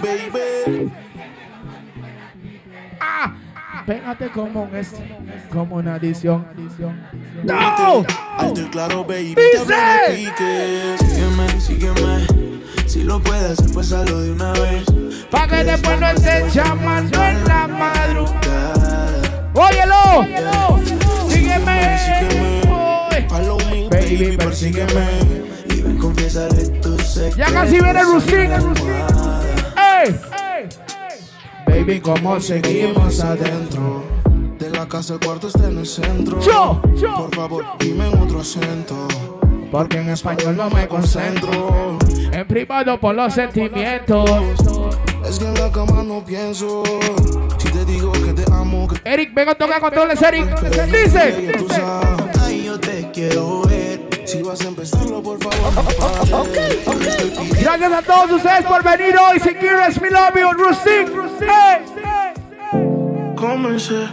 [0.00, 0.92] Baby.
[3.00, 3.34] Ah,
[3.84, 4.94] pégate como un es,
[5.50, 6.46] como una adición.
[7.42, 8.04] No.
[8.38, 9.34] Alto claro, baby.
[9.34, 10.28] Te.
[10.98, 12.26] Sígueme, sígueme.
[12.86, 14.84] Si lo puedes hacer, pues hazlo de una vez.
[15.32, 19.50] Pa' que después no estés llamando en la madrugada.
[19.52, 20.28] Óyelo.
[21.28, 21.96] Sígueme.
[22.30, 22.61] Oy.
[23.28, 25.06] Follow me, Baby, baby, persígueme.
[25.70, 27.36] Y ven, confiésale tu secreto.
[27.36, 28.50] Ya casi viene Rustic.
[29.76, 30.20] ¡Ey!
[31.66, 34.04] Baby, ¿cómo seguimos adentro?
[34.58, 36.40] De la casa el cuarto está en el centro.
[36.40, 37.14] Yo, yo.
[37.16, 39.08] Por favor, dime en otro acento.
[39.70, 41.98] Porque en español no me concentro.
[42.30, 44.28] En privado por los sentimientos.
[45.26, 46.82] Es que en la cama no pienso.
[47.56, 50.46] Si te digo que te amo, que Eric, venga a tocar controles, Eric.
[50.76, 51.52] ya Dice.
[53.12, 53.62] Quiero.
[53.62, 54.00] ver.
[54.24, 56.46] Si vas a empezarlo, por favor,
[57.60, 59.38] Gracias a todos ustedes por venir hoy.
[59.40, 61.12] Si quieres, mi Rustic.
[61.40, 61.84] Hey.
[63.36, 64.06] Comencé,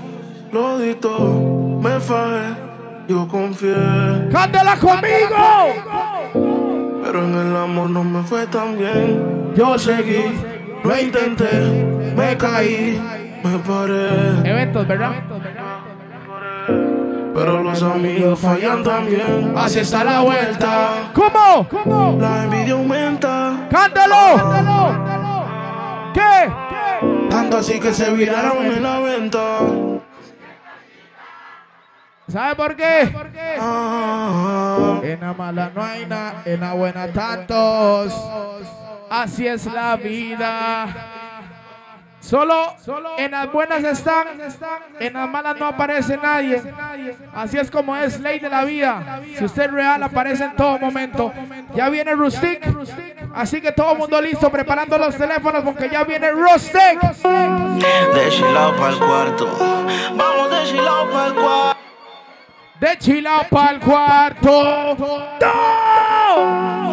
[0.52, 2.56] lo di todo, me fallé,
[3.08, 3.76] yo confié.
[4.32, 5.38] ¡Cántala conmigo!
[7.04, 9.54] Pero en el amor no me fue tan bien.
[9.56, 10.24] Yo seguí,
[10.84, 13.00] lo intenté, me caí,
[13.43, 14.50] me paré.
[14.50, 15.14] Eventos, ¿verdad?
[17.40, 19.54] Pero los amigos fallan también.
[19.56, 21.10] Así está la vuelta.
[21.14, 21.70] ¿Cómo?
[21.70, 22.18] ¿Cómo?
[22.20, 23.66] La envidia aumenta.
[23.72, 25.32] ¡Cántalo!
[26.14, 26.52] ¿Qué?
[27.30, 29.60] Tanto así que se viraron en la venta.
[32.28, 33.16] ¿Sabe por qué?
[33.58, 38.14] Ah, En la mala no hay nada, en la buena tantos.
[39.10, 40.88] Así es la vida.
[42.30, 42.76] Solo,
[43.18, 44.28] en las buenas están,
[45.00, 46.62] en las malas no aparece nadie.
[47.34, 49.20] Así es como es ley de la vida.
[49.36, 51.34] Si usted es real, aparece en todo momento.
[51.74, 52.62] Ya viene Rustic,
[53.34, 57.02] así que todo el mundo listo, preparando los teléfonos porque ya viene Rustic.
[57.02, 59.48] De chilao para el cuarto.
[60.16, 61.80] Vamos de chilao para el cuarto.
[62.80, 64.96] De chilao para el cuarto.
[65.42, 66.92] ¡No!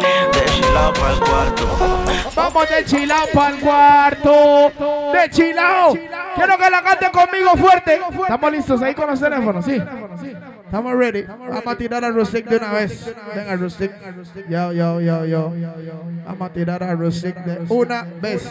[2.35, 4.71] Vamos de chilao para el cuarto.
[5.13, 5.93] De chilao.
[6.35, 7.99] Quiero que la cante conmigo fuerte.
[8.21, 9.81] Estamos listos ahí con los teléfonos, sí.
[10.65, 11.23] Estamos ready.
[11.23, 13.15] Vamos a tirar a Rustic de una vez.
[13.33, 13.91] Venga, Rustic.
[14.49, 15.53] Yo, yo, yo, yo.
[16.25, 18.49] Vamos a tirar a Rustic de una vez.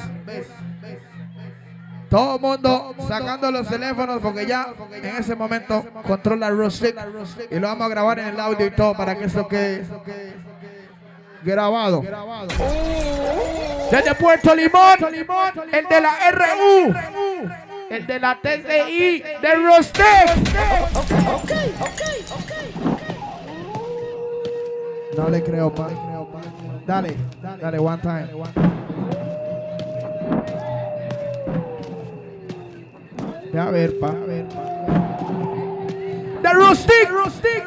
[2.08, 6.96] Todo el mundo sacando los teléfonos porque ya en ese momento controla Rustic
[7.50, 9.84] y lo vamos a grabar en el audio y todo para que esto quede
[11.42, 12.02] grabado.
[13.90, 14.98] Desde Puerto Limón,
[15.72, 16.94] el de la RU,
[17.88, 20.04] el de la TCI, de Rustic.
[25.16, 25.88] No le creo, pa.
[26.86, 27.16] Dale,
[27.60, 28.28] dale, one time.
[33.52, 34.12] Ya a ver, pa.
[36.42, 37.64] The Rustic, Rustic,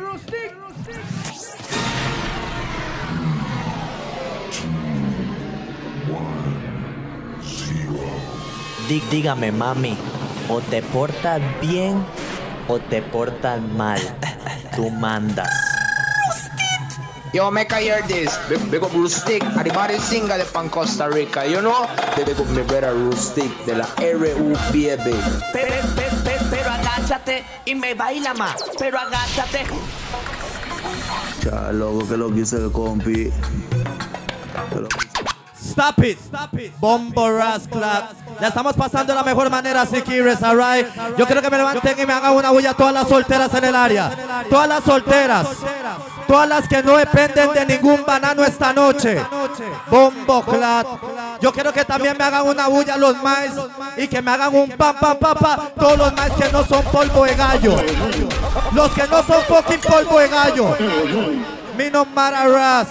[8.90, 9.96] Dí- dígame, mami,
[10.50, 12.04] o te portas bien
[12.68, 14.00] o te portas mal.
[14.76, 15.50] Tú mandas.
[17.32, 18.32] Yo, make I hear this.
[18.50, 21.86] Big, big up Rustic, a the body singer de Pan Costa Rica, you know?
[22.16, 25.14] Big up mi brother Rustic de la RUPB.
[25.54, 25.76] Pero,
[26.50, 28.56] pero agáchate y me baila más.
[28.80, 29.66] Pero agáchate.
[31.46, 33.32] Ya, loco, que lo quise el compi.
[35.56, 36.18] Stop it.
[36.80, 38.16] Bombo Rasclat.
[38.40, 40.88] La estamos pasando de la mejor manera, si quieres, alright.
[41.18, 43.76] Yo quiero que me levanten y me hagan una bulla todas las solteras en el
[43.76, 44.12] área.
[44.50, 45.48] Todas las solteras.
[46.28, 49.22] Todas las que no dependen de ningún banano esta noche.
[49.90, 50.88] Bombo Clat.
[51.42, 53.50] Yo quiero que también me hagan una bulla los más
[53.98, 55.60] y que me hagan un pam pam pam pam.
[55.78, 57.76] Todos los más que no son polvo de gallo.
[58.74, 60.78] Los que no son fucking polvo de gallo.
[61.80, 62.88] Mi no Ras.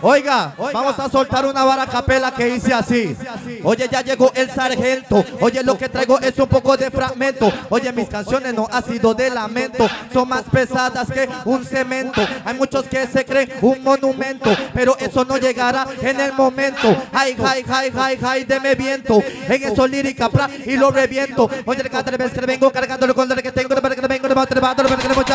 [0.00, 3.14] Oiga, vamos a soltar una vara capela que dice así.
[3.62, 5.22] Oye, ya llegó el sargento.
[5.42, 7.52] Oye, lo que traigo es un poco de fragmento.
[7.68, 9.86] Oye, mis canciones no ha sido de lamento.
[10.10, 12.26] Son más pesadas que un cemento.
[12.46, 14.50] Hay muchos que se creen un monumento.
[14.72, 16.96] Pero eso no llegará en el momento.
[17.12, 19.22] Ay, ay, ay, ay, ay, deme viento.
[19.48, 21.50] En eso lírica, pra, y lo reviento.
[21.66, 24.40] Oye, cada vez que vengo cargándolo con lo que tengo, que vengo, que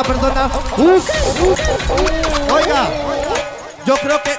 [0.04, 0.52] personas.
[0.78, 1.10] Uf,
[1.44, 2.52] uf.
[2.52, 2.95] Oiga,
[3.86, 4.32] yo creo que.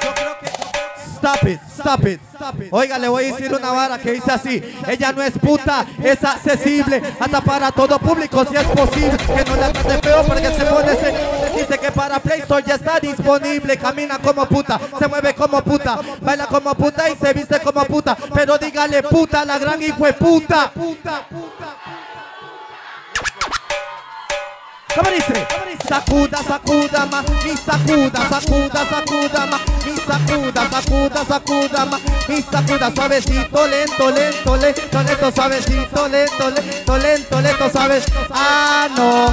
[1.16, 2.20] Stop it, stop it.
[2.70, 4.62] Oiga, le voy a decir una vara que dice así.
[4.86, 7.02] Ella no es puta, es accesible.
[7.18, 9.16] Hasta para todo público, si es posible.
[9.16, 11.14] Que no la trate feo porque se pone ese.
[11.56, 13.76] Dice que para Play Store ya está disponible.
[13.78, 18.16] Camina como puta, se mueve como puta, baila como puta y se viste como puta.
[18.34, 20.72] Pero dígale puta, la gran hijo de puta.
[24.96, 25.16] ¿Cómo?
[25.88, 32.90] Sacuda, sacuda ma, mi sacuda, sacuda, sacuda ma, mi sacuda, sacuda, sacuda ma, mi sacuda
[32.92, 38.04] suavecito, lento, lento, lento, lento, suavecito, lento, lento, lento, lento, sabes.
[38.30, 39.32] Ah, no.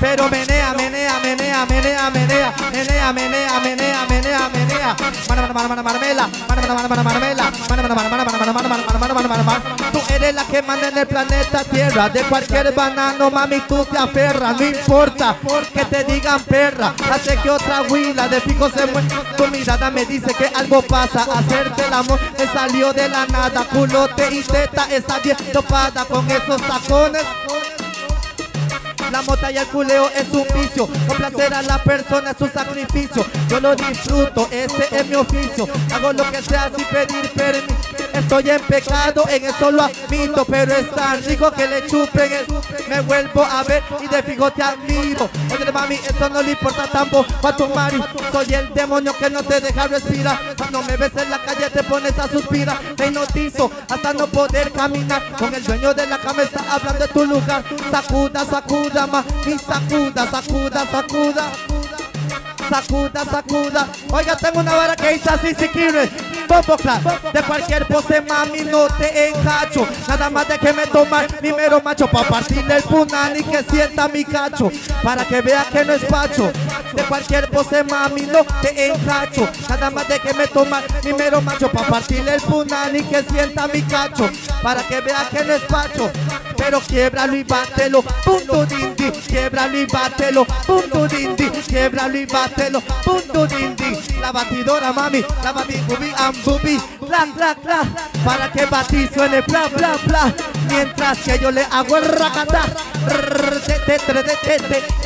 [0.00, 4.96] Pero menea, menea, menea, menea, menea, menea, menea, menea, menea, menea.
[5.28, 6.28] Marmela, mana, mana, marmela,
[10.58, 12.08] eres la que manda en el planeta Tierra.
[12.08, 14.58] De cualquier banano, mami, tú te aferras.
[14.58, 15.36] No importa
[15.72, 16.94] que te digan perra.
[17.10, 19.08] Hace que otra huila de pico se muere.
[19.36, 21.22] Tu mirada me dice que algo pasa.
[21.22, 23.64] Hacerte el amor me salió de la nada.
[23.64, 27.22] Culote y teta está bien topada con esos tacones.
[29.10, 30.86] La La mota y el culeo es un vicio.
[31.08, 33.24] Complacer a la persona es un sacrificio.
[33.48, 35.66] Yo lo disfruto, ese es mi oficio.
[35.94, 37.97] Hago lo que sea sin pedir permiso.
[38.12, 40.44] Estoy en pecado, en eso lo admito.
[40.44, 42.46] Pero es tan rico que le chupen el.
[42.88, 45.28] Me vuelvo a ver y de fijo te admiro.
[45.52, 48.02] Oye, mami, eso no le importa tampoco a tu mari.
[48.32, 50.38] Soy el demonio que no te deja respirar.
[50.56, 52.78] Cuando me ves en la calle te pones a suspirar.
[52.96, 55.22] Te hipnotizo hasta no poder caminar.
[55.38, 57.64] Con el dueño de la cama está hablando de tu lugar.
[57.90, 61.52] Sacuda, sacuda, ma, y sacuda, sacuda, sacuda.
[62.68, 63.88] Sacuda, sacuda.
[64.10, 66.10] Oiga, tengo una vara que dice así si quieres.
[66.48, 69.86] De cualquier pose, mami, no te encacho.
[70.08, 72.08] Nada más de que me tomar mi mero macho.
[72.08, 74.72] Pa' partirle el punani que sienta mi cacho.
[75.02, 76.50] Para que vea que no es pacho.
[76.94, 79.46] De cualquier pose, mami, no te encacho.
[79.68, 81.70] Nada más de que me tomar mi mero macho.
[81.70, 84.30] Pa' partirle el punani que sienta mi cacho.
[84.62, 86.10] Para que vea que no es pacho.
[86.56, 88.02] Pero quiebralo y bátelo.
[88.02, 89.10] Punto dindi.
[89.10, 90.44] Quiebralo y bátelo.
[90.66, 91.50] Punto dindi.
[91.50, 92.80] Quiebralo y bátelo.
[92.80, 93.98] Punto dindi.
[94.20, 95.24] La batidora, mami.
[95.44, 96.80] La batibubi ambubi.
[97.00, 97.80] Bla, bla, bla.
[98.24, 100.34] Para que batí suene bla, bla, bla.
[100.68, 102.64] Mientras que yo le hago el racata.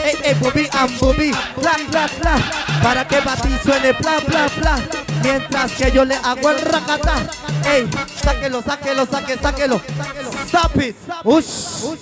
[0.03, 1.31] Eh, eh, bubi ambubi.
[1.57, 2.35] Bla, bla, bla.
[2.83, 4.79] Para que batí suene bla, bla, bla.
[5.23, 7.15] Mientras que yo le hago el racata.
[7.65, 7.89] Ey,
[8.23, 9.81] sáquelo, sáquelo, sáquelo, sáquelo.
[10.47, 10.97] Stop it.
[11.25, 11.97] Ush.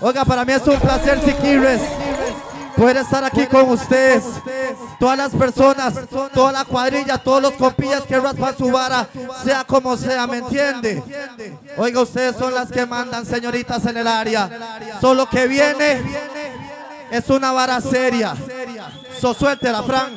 [0.00, 1.80] Oiga, para mí es un placer, si quieres
[2.78, 4.22] poder estar aquí con ustedes.
[4.98, 5.94] Todas las personas,
[6.32, 9.08] toda la cuadrilla, todos los compillas que raspan su vara,
[9.44, 11.02] sea como sea, ¿me entiende?
[11.76, 14.48] Oiga, ustedes son las que mandan, señoritas, en el área.
[15.00, 16.02] Solo que viene
[17.10, 18.34] es una vara seria.
[19.20, 20.12] So suéltela, Frank.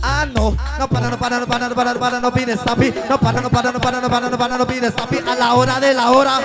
[0.00, 2.94] Ah, no, no para, no para, no para, no para, no para, no pides, tapi.
[3.10, 5.18] No para, no para, no para, no para, no para, no pides, tapi.
[5.18, 6.40] A la hora de la hora.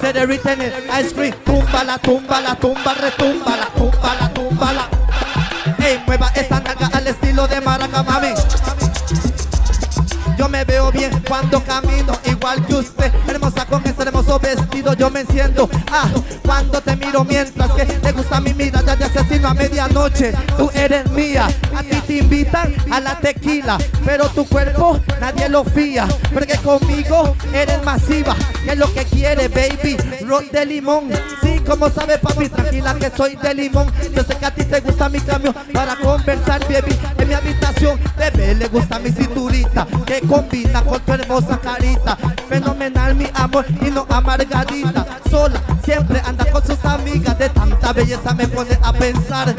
[0.00, 1.34] Se derriten el ice cream.
[1.44, 4.88] Tumba la tumba, la tumba, retumba, la tumba, la tumba, la.
[5.84, 8.28] Ey, mueva esa nalga al estilo de maraca, mami.
[10.38, 13.12] Yo me veo bien cuando camino, igual que usted.
[13.26, 13.87] Hermosa con ese
[14.36, 15.70] vestido, yo me enciendo.
[15.90, 16.08] Ah,
[16.44, 20.32] cuando te miro mientras que te gusta mi mirada de asesino a medianoche.
[20.56, 25.64] Tú eres mía, a ti te invitan a la tequila, pero tu cuerpo nadie lo
[25.64, 26.06] fía.
[26.34, 29.96] Porque conmigo eres masiva, que es lo que quiere, baby.
[30.26, 31.10] Rock de limón,
[31.42, 33.92] sí, como sabes, papi, tranquila que soy de limón.
[34.14, 36.98] Yo sé que a ti te gusta mi cambio para conversar, baby.
[37.18, 42.16] En mi habitación, bebé, le gusta mi cinturita, que combina con tu hermosa carita.
[42.48, 45.06] Fenomenal, mi amor, y no amargadita.
[45.30, 47.38] Sola, siempre anda con sus amigas.
[47.38, 49.54] De tanta belleza me pone a pensar.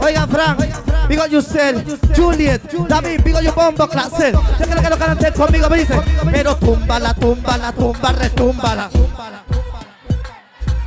[0.00, 0.60] Oigan, Frank,
[1.08, 4.32] digo Yusel, Juliet, David, digo yo bombo, clase.
[4.32, 6.02] Yo quiero que lo canten conmigo, me dicen.
[6.32, 8.90] Pero tumba la tumba, la tumba, retúmbala.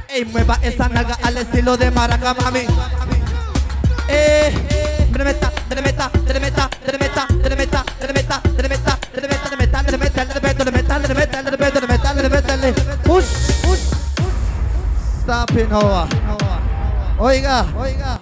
[0.10, 2.66] Ey, mueva esa nalga al estilo de maraca, mami.
[4.08, 12.14] Eh, tremeta, tremeta, tremeta, tremeta, tremeta, tremeta, tremeta, tremeta, tremeta, tremeta, tremeta, tremeta, tremeta, tremeta,
[12.14, 13.26] tremeta, tremeta, push,
[13.64, 13.80] push,
[15.22, 16.08] stop Nova.
[17.20, 18.22] Oiga, oiga,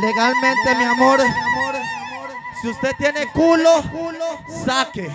[0.00, 1.20] legalmente, mi amor,
[2.60, 3.84] si usted tiene culo,
[4.64, 5.08] saque.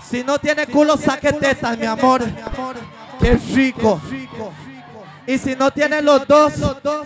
[0.00, 2.22] Si no tiene culo, saque tetas, mi amor.
[3.20, 4.00] Qué rico.
[5.26, 6.54] Y si no tiene los dos,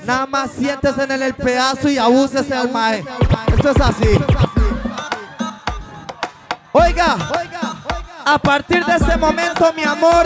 [0.04, 3.04] nada más siéntese en el pedazo y abúsese al mae.
[3.48, 4.08] Esto es así.
[6.72, 7.16] Oiga,
[8.24, 10.24] a partir de ese momento, mi amor,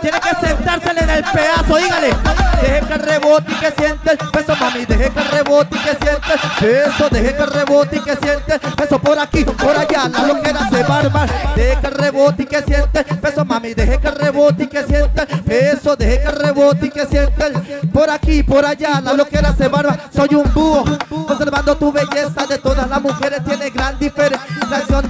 [0.00, 2.14] tiene que sentársele en el pedazo, dígale.
[2.60, 4.84] Deje que rebote y que siente el peso, mami.
[4.86, 7.08] Deje que rebote y que siente el peso.
[7.10, 10.08] Deje que rebote y que siente el peso por aquí, por allá.
[10.08, 11.26] La loquera se barba.
[11.54, 13.74] Deje que rebote y que siente el peso, mami.
[13.74, 15.96] Deje que rebote y que siente el peso.
[15.96, 19.00] Deje que rebote y que siente el por aquí, por allá.
[19.00, 19.98] La loquera se barba.
[20.14, 20.84] Soy un búho,
[21.26, 23.44] conservando tu belleza de todas las mujeres.
[23.44, 24.40] Tiene gran diferencia.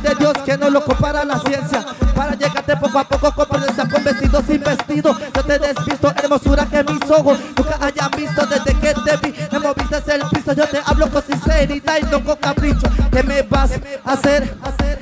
[0.03, 1.85] De Dios que no lo compara la ciencia.
[2.33, 3.47] Llegarte poco a poco con
[3.91, 5.17] con vestido sin vestido.
[5.35, 9.35] Yo te despisto, hermosura que mis ojos nunca hayan visto desde que te vi.
[9.53, 12.89] Me moviste el piso, yo te hablo con sinceridad y no con capricho.
[13.11, 13.73] ¿Qué me vas
[14.05, 14.57] a hacer?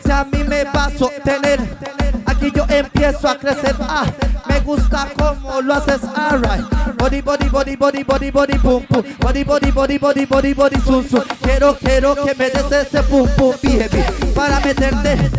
[0.05, 2.22] Si a mí me vas a sostener.
[2.43, 3.77] Aquí yo empiezo a crecer.
[3.79, 4.05] Ah,
[4.49, 6.01] me gusta como lo haces.
[6.03, 6.65] Alright.
[6.99, 9.05] Body, body, body, body, body, body, pum, pum.
[9.21, 11.23] Body, body, body, body, body, body, su, su.
[11.41, 14.03] Quiero, quiero que me des ese pum, pum, baby.
[14.35, 15.31] Para meterte.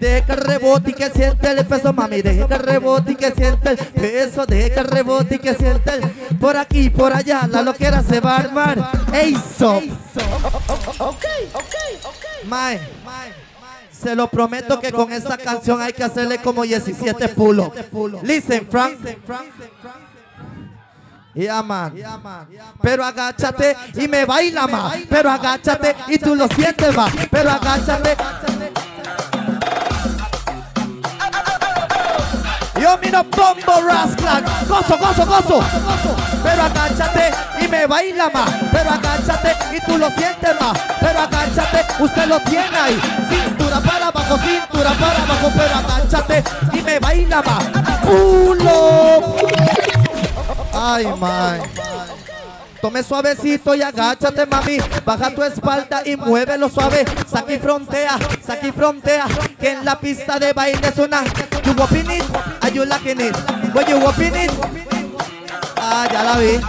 [0.00, 2.22] Deje que rebote y que siente el peso, mami.
[2.22, 4.44] Deje que rebote y que siente el peso.
[4.44, 6.10] Deje que rebote y que siente el
[6.40, 7.46] por aquí, por allá.
[7.46, 8.90] La loquera se va a armar.
[9.12, 9.76] Ey, so.
[9.76, 11.24] Ok,
[11.54, 12.48] ok, ok.
[12.48, 12.80] Mae,
[14.00, 17.72] Se lo prometo que con esta canción hay que hacerle como 17 pulos.
[18.22, 18.98] Listen, Frank.
[21.34, 21.92] Yeah, man.
[22.82, 24.96] Pero agáchate y me baila más.
[25.08, 27.12] Pero agáchate y tú lo sientes más.
[27.30, 28.16] Pero agáchate.
[32.88, 34.42] Yo miro bombo rasclan.
[34.66, 35.60] Gozo, gozo, gozo.
[36.42, 38.50] Pero agáchate y me baila más.
[38.72, 40.78] Pero agáchate y tú lo sientes más.
[40.98, 42.98] Pero agáchate, usted lo tiene ahí.
[43.28, 45.52] Cintura para abajo, cintura para abajo.
[45.54, 46.42] Pero agáchate
[46.72, 47.64] y me baila más.
[48.00, 49.36] Culo.
[50.72, 51.60] Ay, man.
[52.80, 54.78] Tome suavecito y agáchate, mami.
[55.04, 57.04] Baja tu espalda y muévelo suave.
[57.30, 58.16] Saqui frontea,
[58.46, 59.26] saqui frontea.
[59.60, 61.22] Que en la pista de baile es una.
[61.68, 61.74] You
[62.78, 63.34] you liking it?
[63.74, 64.52] When you whopping it.
[65.76, 66.60] Ah, ya la vi.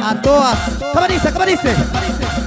[0.00, 0.58] A todas.
[0.94, 1.32] ¿Cómo dice?
[1.32, 1.74] ¿Cómo dice?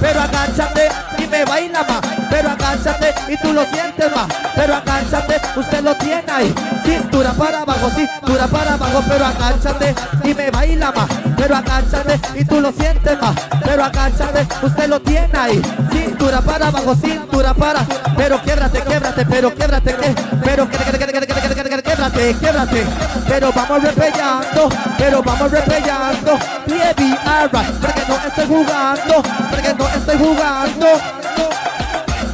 [0.00, 0.88] Pero agáchate
[1.18, 2.13] y me baila más.
[2.30, 4.26] Pero agáchate y tú lo sientes más.
[4.54, 6.54] Pero agáchate, usted lo tiene ahí.
[6.84, 9.02] Cintura para abajo, cintura para abajo.
[9.08, 9.94] Pero agáchate
[10.24, 11.08] y me baila más.
[11.36, 13.34] Pero agáchate y tú lo sientes más.
[13.64, 15.62] Pero agáchate, usted lo tiene ahí.
[15.90, 17.84] Cintura para abajo, cintura para.
[18.16, 20.14] Pero québrate, québrate, pero québrate, que.
[20.44, 22.86] Pero québrate, québrate.
[23.28, 24.68] Pero vamos repellando,
[24.98, 26.38] pero vamos repellando.
[26.66, 30.86] Baby, alright, porque no estoy jugando, porque no estoy jugando.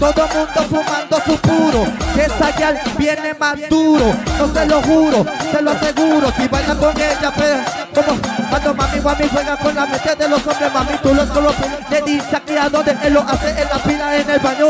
[0.00, 5.26] Todo mundo fumando su puro, que esa guial viene más duro, no se lo juro,
[5.52, 7.58] se lo aseguro, si baila con ella, pues,
[7.94, 8.18] como
[8.48, 12.02] cuando mami mami juega con la mente de los hombres, mami tú los colocas, le
[12.02, 14.66] dice aquí a donde él lo hace en la pila en el baño,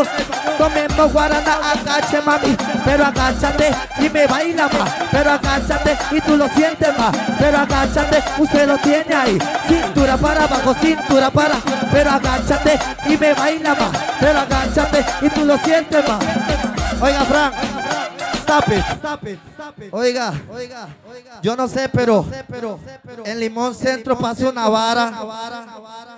[0.59, 6.49] tomemos guarana, agache mami, pero agáchate y me baila más, pero agáchate y tú lo
[6.49, 9.39] sientes más, pero agáchate, usted lo tiene ahí,
[9.69, 11.57] cintura para abajo, cintura para,
[11.93, 16.19] pero agáchate y me baila más, pero agáchate y tú lo sientes más.
[17.01, 17.55] Oiga, Frank,
[18.51, 19.39] stop it.
[19.93, 20.89] Oiga, oiga,
[21.43, 22.27] yo no sé, pero
[23.25, 25.13] en Limón Centro pasa una vara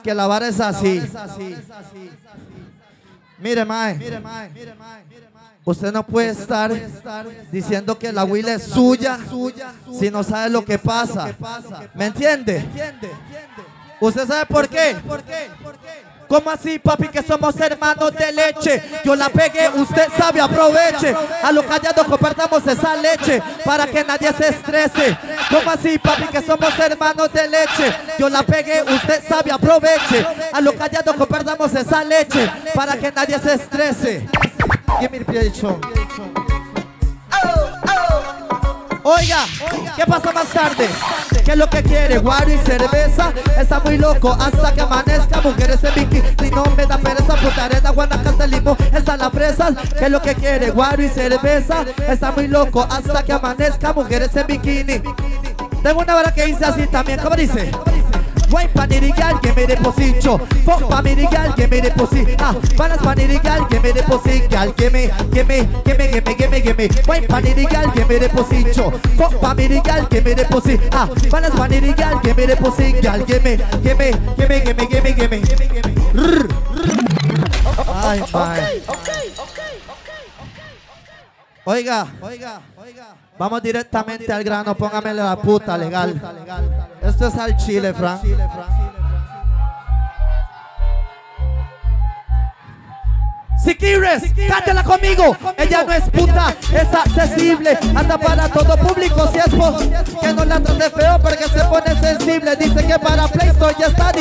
[0.03, 1.03] que la vara es así.
[3.39, 3.99] Mire, mae.
[5.65, 6.73] Usted no puede estar
[7.53, 9.19] diciendo que la huila es suya
[9.99, 11.35] si no sabe lo que pasa.
[11.95, 12.67] ¿Me entiende?
[14.01, 14.97] ¿Usted sabe por qué?
[16.33, 18.83] ¿Cómo así, papi, que somos hermanos de leche?
[19.05, 21.15] Yo la pegué, usted sabe, aproveche.
[21.43, 25.15] A lo callado compartamos esa leche para que nadie se estrese.
[25.51, 27.95] ¿Cómo así, papi, que somos hermanos de leche?
[28.19, 30.27] Yo la pegué, usted sabe, aproveche.
[30.55, 34.27] A lo callado compartamos esa leche para que nadie se estrese.
[35.01, 36.42] Give me.
[39.05, 39.47] Oiga,
[39.97, 40.89] ¿qué pasa más tarde?
[41.45, 42.19] ¿Qué es lo que quiere?
[42.19, 43.33] Guaro y cerveza.
[43.59, 45.41] Está muy loco hasta que amanezca.
[45.41, 46.29] Mujeres en bikini.
[46.39, 48.77] Si no me da pereza, puta arena, guanacaste, limón.
[48.95, 49.75] Están las fresas.
[49.99, 50.71] ¿Qué es lo que quiere?
[50.71, 51.85] Guaro y cerveza.
[52.07, 53.93] Está muy loco hasta que amanezca.
[53.93, 55.03] Mujeres en bikini.
[55.83, 57.19] Tengo una vara que dice así también.
[57.21, 57.73] ¿Cómo dice?
[58.53, 60.37] Wine panirigal, give me the pussy cho.
[60.65, 62.37] Fuck panirigal, give me the pussy.
[62.39, 64.47] Ah, balance panirigal, give me the pussy.
[64.49, 66.89] Gal, give me, give me, give me, give me, give me, give me.
[67.09, 68.91] Wine panirigal, give me the pussy cho.
[69.17, 70.79] Fuck panirigal, give me the pussy.
[70.93, 72.93] Ah, balance panirigal, give me the pussy.
[73.01, 75.41] Gal, give me, give me, give me, give me, give me, give me.
[76.13, 76.47] Rrr,
[76.77, 77.03] rrr.
[77.89, 78.83] Ay, man.
[81.65, 83.07] Oiga, oiga, oiga.
[83.39, 86.21] Vamos directamente al grano, póngamele la puta legal.
[87.01, 88.23] Esto es al chile, Frank.
[93.65, 95.37] Siquires, cántela conmigo.
[95.57, 97.79] Ella no es puta, es accesible.
[97.95, 99.29] Anda para todo público.
[99.33, 99.79] Si es por
[100.21, 102.57] que no la trate feo porque se pone sensible.
[102.57, 104.13] Dice que para Play Store ya está.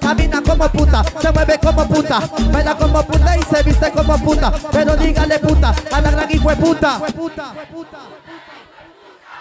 [0.00, 2.20] Camina como puta, se mueve como puta,
[2.52, 4.52] baila como puta y se viste como puta.
[4.70, 7.00] Pero dígale puta a la gran hijo puta.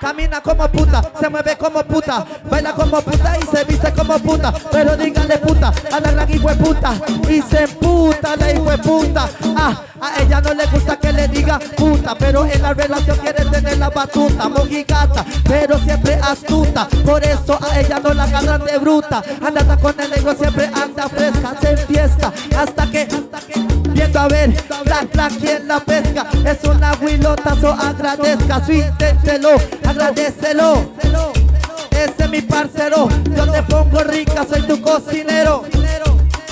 [0.03, 4.53] Camina como puta, se mueve como puta, baila como puta y se viste como puta.
[4.69, 6.93] Pero díganle puta a la gran hijo puta
[7.29, 9.29] y se puta la hijo puta.
[9.55, 13.45] Ah, a ella no le gusta que le diga puta, pero en la relación quiere
[13.45, 16.85] tener la batuta, mojigata, pero siempre astuta.
[17.05, 19.23] Por eso a ella no la agarran de bruta.
[19.41, 24.27] Anda con el negro, siempre anda fresca, se fiesta hasta que, hasta que viendo a
[24.27, 24.53] ver
[24.85, 26.27] la la quien la pesca.
[26.45, 29.51] Es una huilota, so agradezca, su inténtelo,
[29.93, 30.91] agradecelo.
[31.91, 35.63] Ese es mi parcero, yo te pongo rica, soy tu cocinero.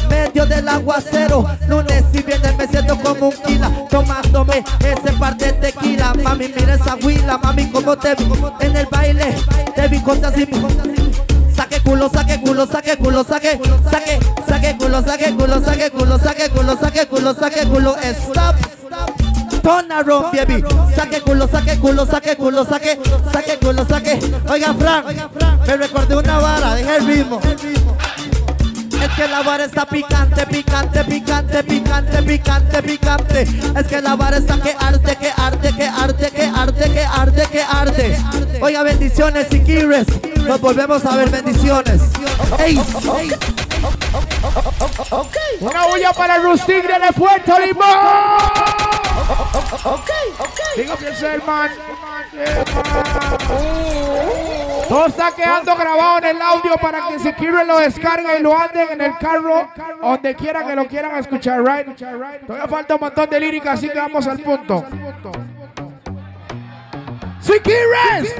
[0.10, 5.54] Medio del aguacero, lunes y viernes me siento como un kila, tomándome ese par de
[5.54, 6.14] tequila.
[6.24, 8.26] Mami, mira esa huila, mami, como te vi
[8.60, 9.36] en el baile,
[9.74, 10.48] te vi cosas así.
[11.56, 13.60] Saque culo, saque culo, saque culo, saque,
[13.90, 19.31] saque, saque culo, saque culo, saque culo, saque culo, saque culo, saque culo, stop.
[19.62, 20.64] Turn around, baby.
[20.96, 23.00] Saque culo, saque culo, saque culo, saque,
[23.32, 24.20] saque culo, saque.
[24.50, 25.06] Oiga, Frank,
[25.68, 27.40] me recordé una vara, deja el ritmo.
[29.02, 33.42] Es que la vara está picante, picante, picante, picante, picante, picante.
[33.76, 37.48] Es que la vara está que arde, que arde, que arde, que arde, que arde,
[37.52, 38.18] que arde.
[38.62, 40.08] Oiga, bendiciones, Siquires.
[40.48, 42.02] Nos volvemos a ver, bendiciones.
[42.60, 42.80] Ey,
[43.20, 43.32] ey.
[45.60, 49.01] Una bulla para Rustic de Puerto Limón.
[50.76, 51.70] Digo que es el man.
[54.88, 58.58] Todo está quedando grabado en el audio para que si quieren lo descarguen y lo
[58.58, 59.70] anden en el carro,
[60.02, 61.96] donde quiera que lo quieran escuchar, right?
[62.46, 64.86] Todavía falta un montón de lírica, así que vamos al punto.
[67.40, 68.36] Si quieres.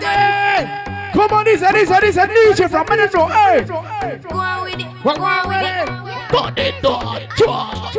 [0.00, 0.89] Yeah.
[1.12, 3.64] Come on, dice, dice, dice, dice, from Metro, hey.
[3.64, 4.86] Go on with it.
[5.02, 5.88] Go on with it.
[6.30, 7.20] Put it on,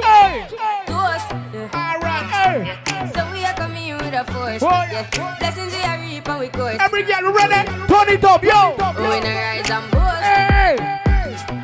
[0.02, 0.48] Hey.
[0.88, 1.32] Toast.
[1.74, 3.12] Alright, hey.
[3.14, 4.64] So we are coming with a force.
[4.64, 5.36] Oh, yeah.
[5.40, 6.78] Blessings we are reap and we course.
[6.80, 7.68] Every girl ready?
[7.88, 8.76] Turn it up, yo.
[8.98, 10.22] We in a rise and boast.
[10.24, 10.76] Hey.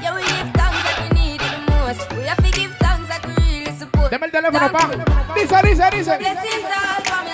[0.02, 2.12] Yeah, we give thanks that we need it the most.
[2.18, 4.12] We have to give thanks that we really support.
[4.12, 5.34] Deme el teléfono, pa.
[5.36, 6.18] Dice, dice, dice.
[6.18, 7.27] Blessings all for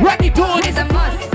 [0.00, 1.25] ready to is a must.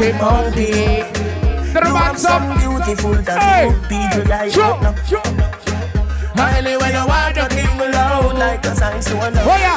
[0.00, 1.88] And the flashing monkey.
[1.88, 3.76] You have some beautiful tattoo.
[3.88, 4.62] People like you
[6.36, 6.46] now.
[6.56, 9.76] Anyway, you want your thing loud like a sign to a Oh yeah.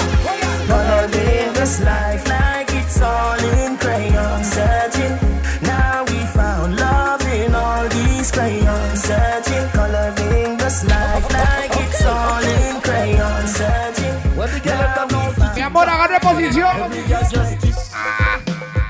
[0.67, 5.17] Coloring this life like it's all in crayon Searching,
[5.61, 12.43] now we found love in all these crayons Searching, coloring this life like it's all
[12.43, 16.91] in crayon Searching, now we found Mi amor, agarre posición.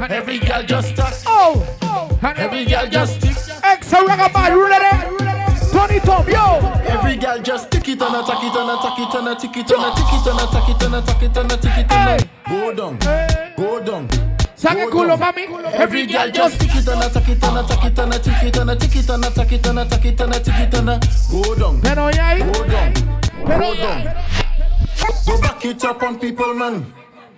[0.09, 1.04] Every girl just touch.
[2.55, 3.35] Every girl just tick.
[3.67, 4.91] Exa Ragabay, you ready?
[5.73, 6.65] Turn it up, yo.
[6.87, 9.83] Every girl just tick it and attack it and attack it and attack it and
[9.83, 12.97] attack it and attack it and attack it and attack it and go down,
[13.57, 14.07] go down.
[14.55, 15.51] Saque culo, mami.
[15.73, 18.71] Every girl just tick it and attack it and attack it and attack it and
[18.71, 21.81] attack it and attack it and attack it and attack it and go down.
[21.81, 22.37] Pero ya.
[22.39, 22.93] Go down.
[23.45, 24.15] Pero Go down.
[25.25, 26.85] Go back it up on people, man.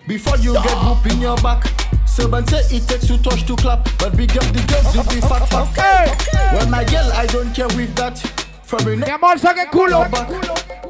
[0.07, 1.76] Before you get whoop in your back.
[2.17, 5.21] Servant say it takes two touch to clap, but big up the girls you be
[5.21, 6.49] fat fat.
[6.51, 8.17] Well, my girl, I don't care with that.
[8.63, 10.01] From your Mi neck amor, saque culo.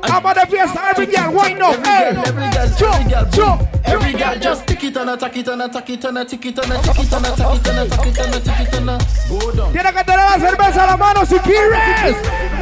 [0.07, 1.85] Vamos de fiesta, every girl, wind up.
[1.85, 2.15] Hey.
[2.15, 3.67] Every girl, every girl, boom.
[3.83, 6.71] Every girl just tick it and attack it and attack it and attack it and
[6.71, 8.87] attack it and attack it and attack it and attack it and
[9.27, 9.73] go down.
[9.73, 12.15] Tiene que tener la cerveza a la mano si quieres.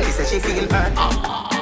[0.04, 0.96] She say she feel hurt.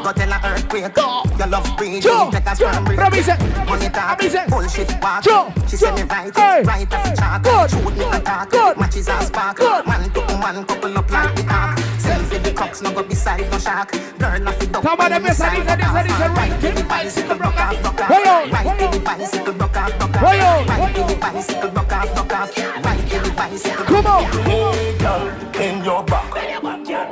[0.03, 0.95] Go tell her earthquake.
[1.37, 2.01] Your love breathing
[2.31, 2.97] like a yo, storm breeze.
[2.97, 3.37] pero me dice,
[3.67, 5.23] Money talk, me bullshit walk.
[5.67, 6.35] She say me right,
[6.65, 7.69] right off chalk.
[7.69, 9.59] Shoot me and talk, matches and spark.
[9.87, 11.79] Man to man, couple up like the ark.
[11.97, 13.91] Selfie the cocks, no go beside no shark.
[14.19, 14.83] Girl off it up.
[14.83, 18.51] Toma de mesa, dice, dice, dice, right to the bicycle, broke off, broke off.
[18.51, 20.67] Right to the bicycle, broke off, broke off.
[20.69, 22.57] Right to the bicycle, broke off, broke off.
[22.85, 23.85] Right to the bicycle.
[23.85, 24.23] Come on.
[24.43, 25.27] Hey, girl,
[25.61, 26.31] in your back.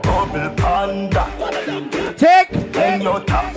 [0.04, 1.26] Double panda.
[2.18, 2.52] Take.
[2.76, 3.51] In your top.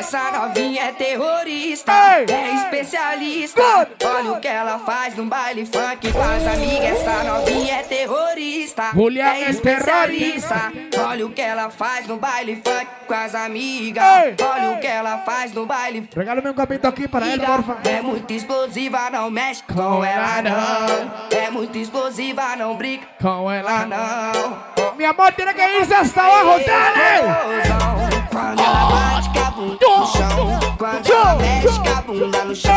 [0.00, 3.62] Essa novinha é terrorista, é especialista.
[4.02, 7.02] Olha o que ela faz no baile funk com as amigas.
[7.02, 10.72] Essa novinha é terrorista, Julián é es especialista.
[11.06, 14.36] Olha o que ela faz no baile funk com as amigas.
[14.42, 17.76] Olha o que ela faz no baile Regálame un capito aquí para él, porfa.
[17.86, 21.38] é muito explosiva, não mexe com ela não.
[21.38, 24.94] É muito explosiva, não brinca com ela não.
[24.96, 28.20] Mi amor, tiene que irse hasta abajo, dale.
[28.30, 32.72] Quando ela bate bunda no chão, quando ela mexe com a bunda no chão,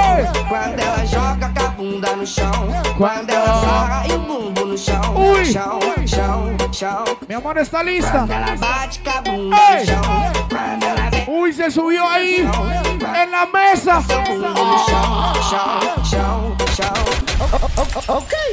[0.48, 2.52] quando ela joga com a bunda no chão,
[2.98, 5.02] quando ela sarra e o bumbum no chão,
[5.46, 7.04] chão, chão, chão.
[7.28, 8.12] Mi amor está lista.
[8.12, 10.02] Quando ela bate com a bunda no chão,
[10.50, 14.02] quando ela mexe Uy, se subió ahí en la mesa.
[14.02, 17.24] no chão, chão, chão.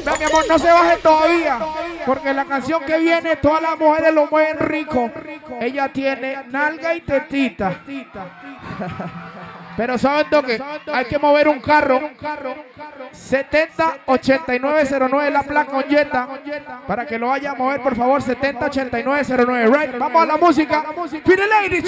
[0.04, 1.58] Ve, mi amor, no se baje todavía.
[2.06, 5.10] Porque la canción que viene, todas las mujeres lo mueven rico.
[5.60, 7.82] Ella tiene nalga y tetita.
[9.76, 10.60] Pero ¿saben lo que?
[10.92, 12.00] Hay que mover un carro.
[13.12, 16.28] 708909 la placa con Jetta.
[16.86, 19.66] Para que lo vaya a mover, por favor, 708909.
[19.66, 19.96] Right?
[19.98, 20.84] Vamos a la música.
[20.86, 21.82] Lady.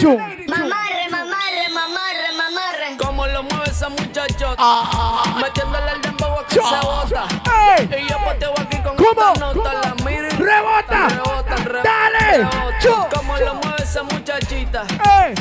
[0.48, 2.96] Mamarre, mamarre, mamarre, mamarre.
[2.98, 4.56] Como lo mueve esa muchachota.
[4.58, 5.38] Ah.
[5.42, 7.26] Metiéndole el dembow a que se bota.
[7.98, 9.34] Y yo pateo aquí con ¿Cómo?
[9.38, 9.72] nota.
[9.82, 11.08] La miro y ¡Rebota!
[11.82, 12.48] ¡Dale!
[13.14, 14.84] Como lo mueve esa muchachita.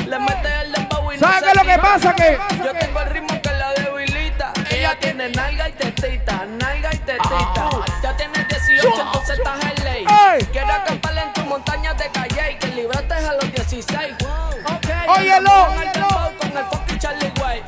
[0.06, 2.14] Le mete el dembow y no ¿Sabe se qué es lo que pasa?
[2.14, 4.52] Que- Yo tengo el ritmo que la debilita.
[4.70, 7.70] Ella tiene nalga y tetita, nalga y tetita.
[8.02, 10.04] Ya tienes 18, entonces estás en ley.
[10.32, 10.44] Ey.
[10.52, 14.14] Quiero acampar en tu montaña de calle y que libraste a los 16.
[14.76, 15.08] Okay.
[15.08, 15.66] Óyelo.
[15.66, 17.62] Con el dembow, con el fucking Charlie Way.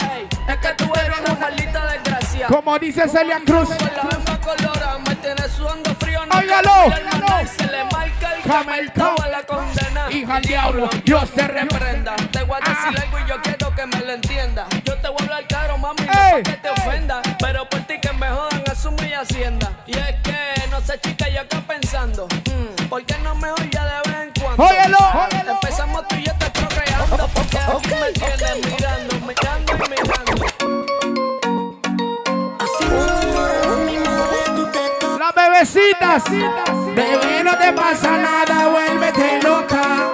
[0.48, 2.46] Es que tú eres una maldita desgracia.
[2.48, 3.68] Como dice Celia Cruz.
[3.68, 5.93] Con la me tienes frío.
[6.26, 10.10] Manual, Se le marca el cameltao a la condena.
[10.10, 12.14] Hija diablo, Dios te reprenda.
[12.32, 14.66] Te voy a decir algo y yo quiero que me lo entienda.
[14.84, 16.42] Yo te voy a hablar claro, mami, no Ey.
[16.42, 17.22] pa' que te ofenda.
[17.38, 19.70] Pero por ti que me jodan, asume y hacienda.
[19.86, 20.36] Y es que,
[20.70, 22.26] no sé, chica, yo acá pensando.
[22.28, 24.64] mm, ¿Por qué no mejor ya de vez en cuando?
[24.64, 24.98] Óyelo.
[25.00, 27.28] Ah, Empezamos tú y yo te procreando.
[27.28, 29.13] Porque aquí me tienes mirando
[35.74, 36.24] bebecitas.
[36.94, 40.10] Bebé, no te pasa nada, vuélvete loca.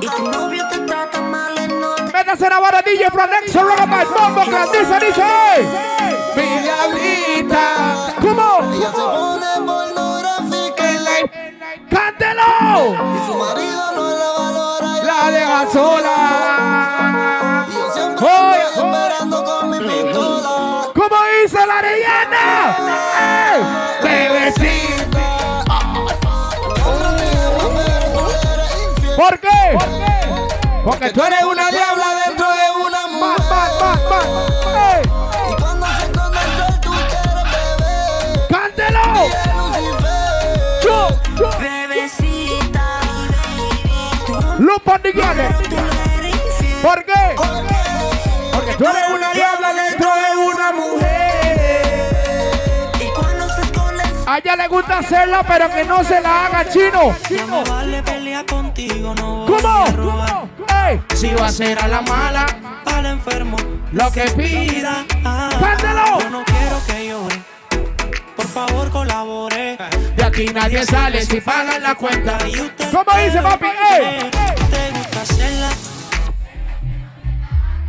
[0.00, 4.04] Y tu novio te trata mal en no Métase la vara DJ from Next Rockabye
[4.18, 4.68] Mambo Clan.
[4.72, 5.22] Dice, dice.
[6.36, 8.14] Mi diablita.
[8.20, 8.74] ¿Cómo?
[8.74, 11.10] Ella se pone pornográfica en la
[11.88, 13.13] ¡Cántelo!
[31.12, 33.00] Tú eres una diabla dentro de una.
[34.94, 35.02] ¡Ey!
[35.50, 38.48] Y cuando se esconde el sol, tú quieres beber.
[38.48, 39.04] ¡Cántelo!
[40.82, 40.96] Chu.
[41.60, 42.86] Bebecita,
[45.02, 45.38] the gun.
[46.82, 47.36] ¿Por qué?
[48.52, 52.10] Porque tú eres una diabla dentro de una mujer.
[53.00, 56.46] y cuando se esconde el A ella le gusta hacerla, pero que no se la
[56.46, 57.14] haga chino.
[57.30, 59.58] No me vale pelear contigo, no ¿Cómo?
[59.60, 60.28] voy a robar.
[60.30, 60.43] ¿Cómo?
[60.86, 61.00] ¡Ey!
[61.14, 62.46] Si va a ser a la mala,
[62.86, 63.56] Al enfermo,
[63.92, 65.04] lo que pida.
[65.22, 66.20] ¡Cántelo!
[66.20, 67.42] Yo no quiero que llore.
[68.36, 69.78] Por favor, colabore.
[70.16, 72.38] De aquí nadie sale si pagan la cuenta.
[72.46, 73.66] Y usted ¿Cómo dice, papi?
[73.66, 74.30] ¡Ey!
[74.70, 75.68] Te gusta hacerla.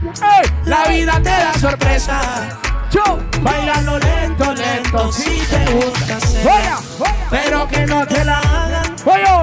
[0.03, 0.51] ¡Ey!
[0.65, 2.59] La vida te da sorpresa.
[2.91, 6.47] Yo, bailando lento, lento, si te gusta hacer.
[6.47, 6.77] Oiga,
[7.29, 8.95] Pero que no te la hagan.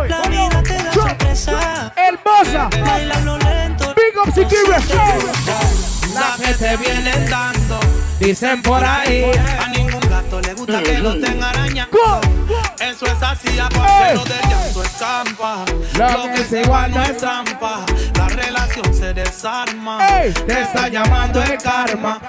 [0.08, 0.51] La vida
[1.36, 1.92] sorpresa.
[1.96, 2.68] Hermosa.
[2.84, 3.94] Bailando lento.
[3.94, 4.88] Big up Sikiris.
[6.14, 7.80] La que te vienen dando.
[8.18, 9.30] Dicen por ahí.
[9.60, 11.88] A ningún gato le gusta que lo tenga araña.
[12.78, 13.78] Eso es así, a Ey.
[13.78, 15.64] parcero del llanto escampa.
[15.98, 17.84] Lo Lo que se igual no es trampa.
[18.16, 19.98] La relación se desarma.
[20.46, 22.20] Te está llamando el karma.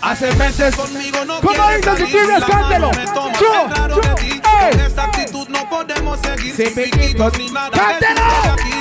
[0.00, 0.74] Hace meses.
[0.76, 4.30] Conmigo no ¿Cómo quieres si salir, la mano me toma, yo, de ti.
[4.32, 4.70] ey.
[4.70, 7.38] Con esta actitud no podemos seguir Sin piquitos.
[7.38, 7.70] ni nada
[8.56, 8.78] que.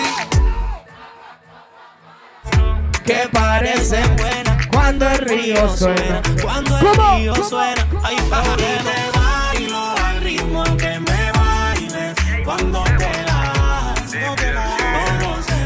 [3.04, 6.22] Que parece buena cuando el río suena.
[6.42, 6.86] Cuando el
[7.20, 12.16] río suena, hay para que me bailo al ritmo que me bailes.
[12.44, 13.94] Cuando te la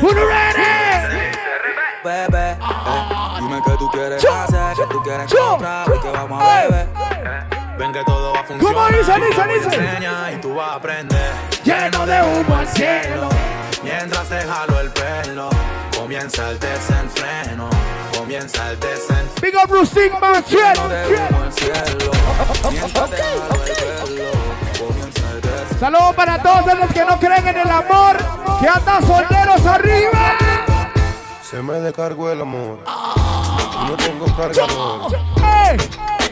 [0.01, 1.31] ¡Uno ready!
[2.03, 2.57] Bebé, eh,
[3.39, 5.90] dime qué tú quieres hacer, qué tú quieres comprar
[7.91, 8.73] Que todo va a funcionar.
[8.73, 10.33] ¿Cómo dice, dice, dice?
[10.33, 11.33] Y tú vas a aprender.
[11.65, 13.29] Lleno de humo al cielo.
[13.83, 15.49] Mientras te jalo el pelo,
[15.97, 17.69] comienza el desenfreno.
[18.17, 19.41] Comienza el desenfreno.
[19.41, 22.11] Big up Rustic Man, Lleno de humo el cielo.
[22.71, 24.31] Mientras te jalo el pelo,
[24.87, 25.79] comienza el desenfreno.
[25.79, 28.17] Saludos para todos los que no creen en el amor,
[28.61, 30.37] que andan solteros arriba.
[31.43, 32.79] Se me descargó el amor.
[32.85, 35.11] Y no tengo cargador.
[35.43, 35.77] ¡Ey!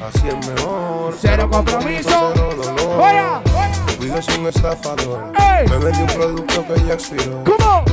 [0.02, 1.14] Así es mejor.
[1.20, 2.32] Cero compromiso.
[2.34, 2.98] Cero dolor.
[2.98, 3.42] Vaya.
[3.98, 5.32] Cuido es un estafador.
[5.38, 5.68] Ey.
[5.68, 7.44] Me vendí un producto que ya expiró.
[7.44, 7.84] ¿Cómo?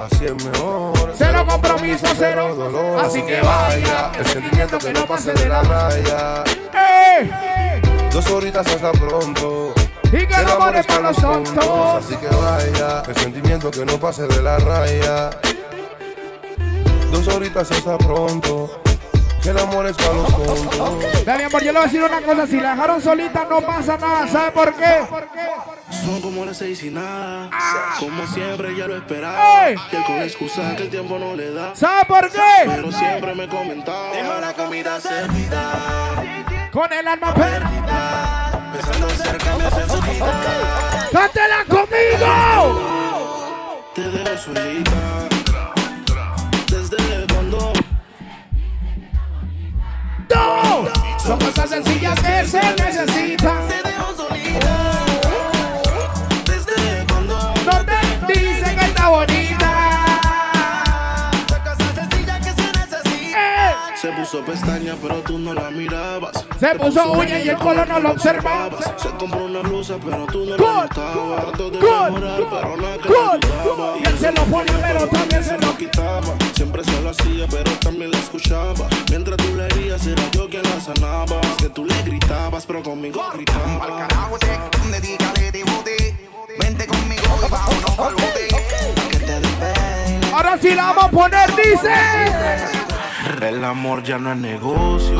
[0.00, 1.14] Así es mejor.
[1.16, 2.54] Cero compromiso, cero.
[2.56, 3.04] dolor.
[3.04, 4.10] Así que vaya.
[4.18, 6.44] El sentimiento que no pase de la raya.
[6.72, 7.30] ¡Ey!
[8.10, 9.72] Dos horitas hasta pronto.
[10.06, 12.04] Y que El no amor es para los tontos.
[12.04, 13.02] Así que vaya.
[13.06, 15.30] El sentimiento que no pase de la raya.
[17.12, 18.80] Dos horitas hasta pronto.
[19.44, 21.26] Que el amor es para los tontos.
[21.26, 22.46] Mi amor, yo le voy a decir una cosa.
[22.46, 24.26] Si la dejaron solita, no pasa nada.
[24.26, 25.00] ¿Sabe por qué?
[25.90, 27.50] Son como las seis y nada.
[28.00, 29.68] Como siempre ya lo esperaba.
[29.68, 29.76] ¡Ey!
[29.92, 31.76] Y él con excusa que el tiempo no le da.
[31.76, 32.38] ¿Sabe por qué?
[32.64, 34.12] Pero siempre me comentaba.
[34.12, 36.70] Deja la comida servida.
[36.72, 38.70] Con el alma perdida.
[38.72, 40.22] Pensando cerca me hace sufrir.
[41.12, 42.80] ¡Cántela conmigo!
[43.94, 45.33] Te dejo solita.
[51.18, 53.83] Son cosas sencillas que se necesitan.
[64.24, 66.46] Puso pestaña, pero tú no la mirabas.
[66.58, 68.82] Se puso uña y el color no lo observabas.
[68.96, 71.44] Se compró una blusa, pero tú no Good, la notabas.
[71.44, 73.08] Trató de pero nada que.
[74.00, 76.34] Y él se lo ponía, pero también se lo quitaba.
[76.54, 78.88] Siempre se lo hacía, pero también la escuchaba.
[79.10, 81.40] Mientras tú le herías, era yo quien la sanaba.
[81.42, 84.08] Es que tú le gritabas, pero conmigo gritaba.
[86.60, 88.48] Vente conmigo y vámonos pa'l bote.
[89.10, 90.32] Que te despeine.
[90.32, 92.83] Ahora sí la vamos a poner, dice.
[93.42, 95.18] El amor ya no es negocio.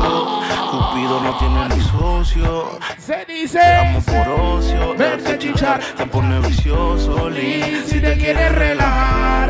[0.71, 2.79] Cupido no tiene ni socio.
[2.99, 3.61] Se Te dice.
[3.61, 4.89] amo por ocio.
[4.89, 5.79] Vente, Darte chichar.
[5.97, 7.85] Te pone vicioso, Y Liz.
[7.85, 9.49] si te quieres relajar,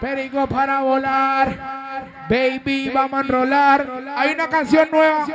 [0.00, 3.86] perico para volar, baby, vamos a enrolar.
[4.16, 5.26] Hay una canción nueva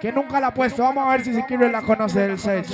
[0.00, 0.82] que nunca la he puesto.
[0.82, 2.66] Vamos a ver si Siquiro la conoce del set.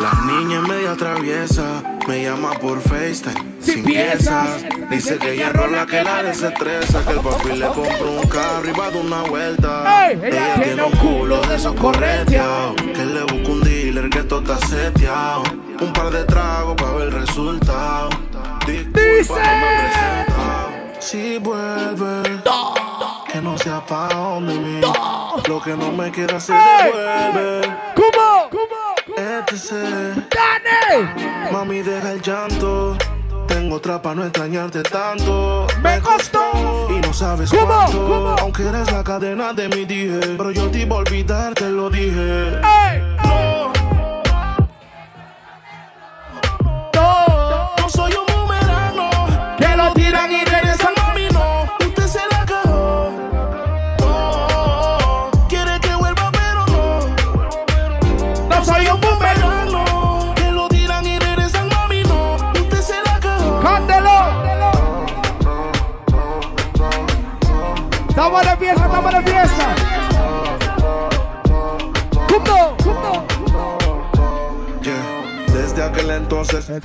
[0.00, 3.56] La niña media traviesa, me llama por FaceTime.
[3.60, 4.64] Sin piezas.
[4.88, 8.72] Dice que ella rola que la desestresa, que el papi le compró un carro y
[8.78, 10.08] va de una vuelta.
[10.08, 12.76] Ey, ella tiene un culo de esos correteados.
[12.76, 15.42] Que le busca un dealer que todo está seteado.
[15.80, 18.10] Un par de tragos para ver el resultado.
[18.68, 19.32] Disculpa, Dice.
[20.28, 21.00] no me.
[21.00, 22.77] Si vuelve, no
[23.58, 24.80] sea pa' donde mí.
[25.48, 27.60] Lo que no me quiera se devuelve.
[27.94, 28.48] ¿Cómo?
[28.50, 29.16] ¿Cómo?
[29.16, 29.70] ETC.
[30.30, 31.50] ¡Dale!
[31.52, 32.96] Mami, deja el llanto.
[33.46, 35.66] Tengo otra para no extrañarte tanto.
[35.82, 36.88] Me costó.
[36.90, 37.66] Y no sabes ¿Cómo?
[37.66, 37.98] cuánto.
[38.06, 38.36] ¿Cómo?
[38.40, 40.20] Aunque eres la cadena de mi dije.
[40.36, 42.58] Pero yo te iba a olvidar, te lo dije.
[42.58, 43.00] ¡Ey!
[43.24, 43.72] No,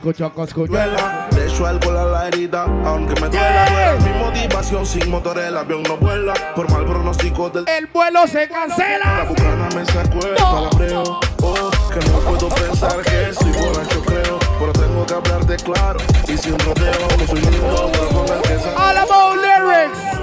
[0.04, 3.96] Le echo alcohol a la herida, aunque me duela.
[4.04, 6.34] Mi motivación, sin motor el avión no vuela.
[6.54, 9.26] Por mal pronóstico del El vuelo se la cancela.
[9.30, 11.04] bucana me sacó el palabreo.
[11.42, 14.40] Oh, que no puedo pensar que soy borracho, creo.
[14.60, 17.08] Pero tengo que hablarte claro y sin rodeo.
[17.18, 18.76] No soy lindo, pero con el que sale.
[18.76, 20.14] All about lyrics.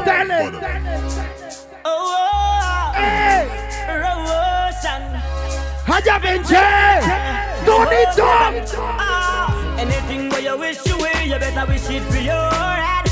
[9.80, 13.06] Anything where you wish you will, you better wish it for your head.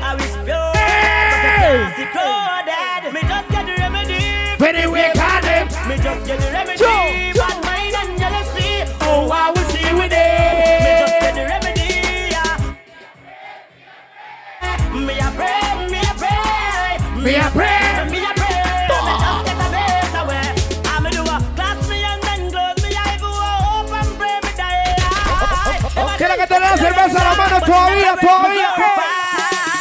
[0.00, 1.28] I wish pure, Hey!
[1.28, 3.12] but the class decoded.
[3.14, 4.22] Me just get the remedy.
[4.58, 5.66] Very wicked.
[5.88, 6.78] Me just get the remedy.
[6.78, 6.88] Joe,
[7.36, 7.40] Joe.
[7.44, 8.70] Bad mind and jealousy.
[9.02, 10.18] Oh, I will see with Me
[10.96, 11.20] just it.
[11.20, 11.90] get the remedy.
[12.32, 12.56] yeah.
[15.06, 17.22] Me a pray, me a pray.
[17.22, 17.77] Me a pray.
[26.68, 28.68] Quiero que la cerveza a la mano todavía, todavía.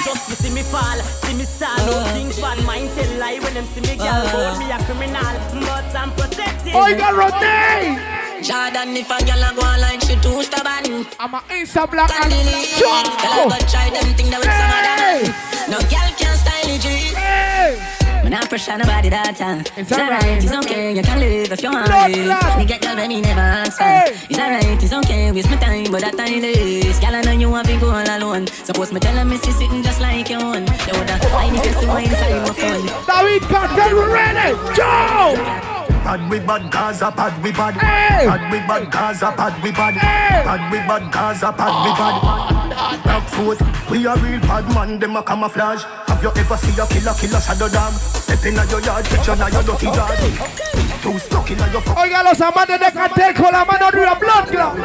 [0.06, 0.36] Just eh.
[0.36, 2.14] see me fall, see me stand, no ah.
[2.14, 4.08] things bad mind tell lie when them see me, girl.
[4.08, 4.32] Ah.
[4.32, 5.36] Hold me a criminal,
[5.66, 6.74] but I'm protected.
[6.74, 8.00] Oiga, Rodney.
[8.42, 11.06] Jordan, if a girl a go on like she too stubborn.
[11.20, 12.70] I'm a Insta black and delete.
[12.80, 15.28] Tell her go try them thing that with some other man.
[15.68, 18.07] No girl can style it, G.
[18.28, 19.64] Me not pressure nobody that time.
[19.78, 22.58] It's alright, it's okay, you can live if you want live.
[22.58, 23.86] Me get girl when me never ask for.
[24.30, 26.99] It's alright, it's okay, waste my time, but that time is.
[26.99, 28.48] Girl, I know you want to go all alone.
[28.48, 30.68] Suppose me tell her me see sitting just like your own.
[30.68, 32.86] You woulda, I need to see what inside my phone.
[33.08, 34.76] David Cartel, ready?
[34.76, 35.77] Joe!
[36.08, 37.76] Pad we bad Gaza, pad we bad.
[37.76, 39.94] Pad we bad Gaza, pad we bad.
[39.96, 43.04] Pad we bad Gaza, pad we bad.
[43.04, 43.60] Black foot,
[43.92, 45.84] we a real bad man, them a camouflage.
[46.08, 47.92] Have you ever seen a killer, killer shadow dog?
[47.92, 50.87] Step in your yard, picture now your dirty dog.
[51.02, 51.98] Too stuck in your fuck.
[51.98, 54.78] Oiga, los amantes de cartel con la mano arriba, blood clot.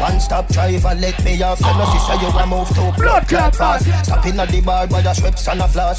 [0.00, 1.60] One stop driver, let me off.
[1.60, 3.86] You know, sister, you a move to blood clot fast.
[4.04, 5.98] Stop in at the bar by the Schweppes and a floss.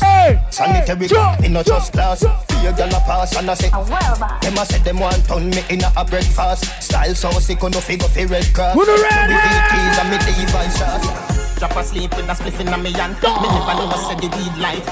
[0.55, 1.07] Sanitary,
[1.41, 2.22] me no just class.
[2.22, 5.81] Fear girl a pass and I say, them a say them want turn me in
[5.84, 6.65] a breakfast.
[6.81, 8.76] Style so sick, no figure fi red cross.
[8.76, 9.34] Who the ready?
[9.34, 11.44] Me VTs and me Levi's shots.
[11.57, 13.15] Drop asleep with a spliff in me hand.
[13.15, 14.86] Me never know said the weed light.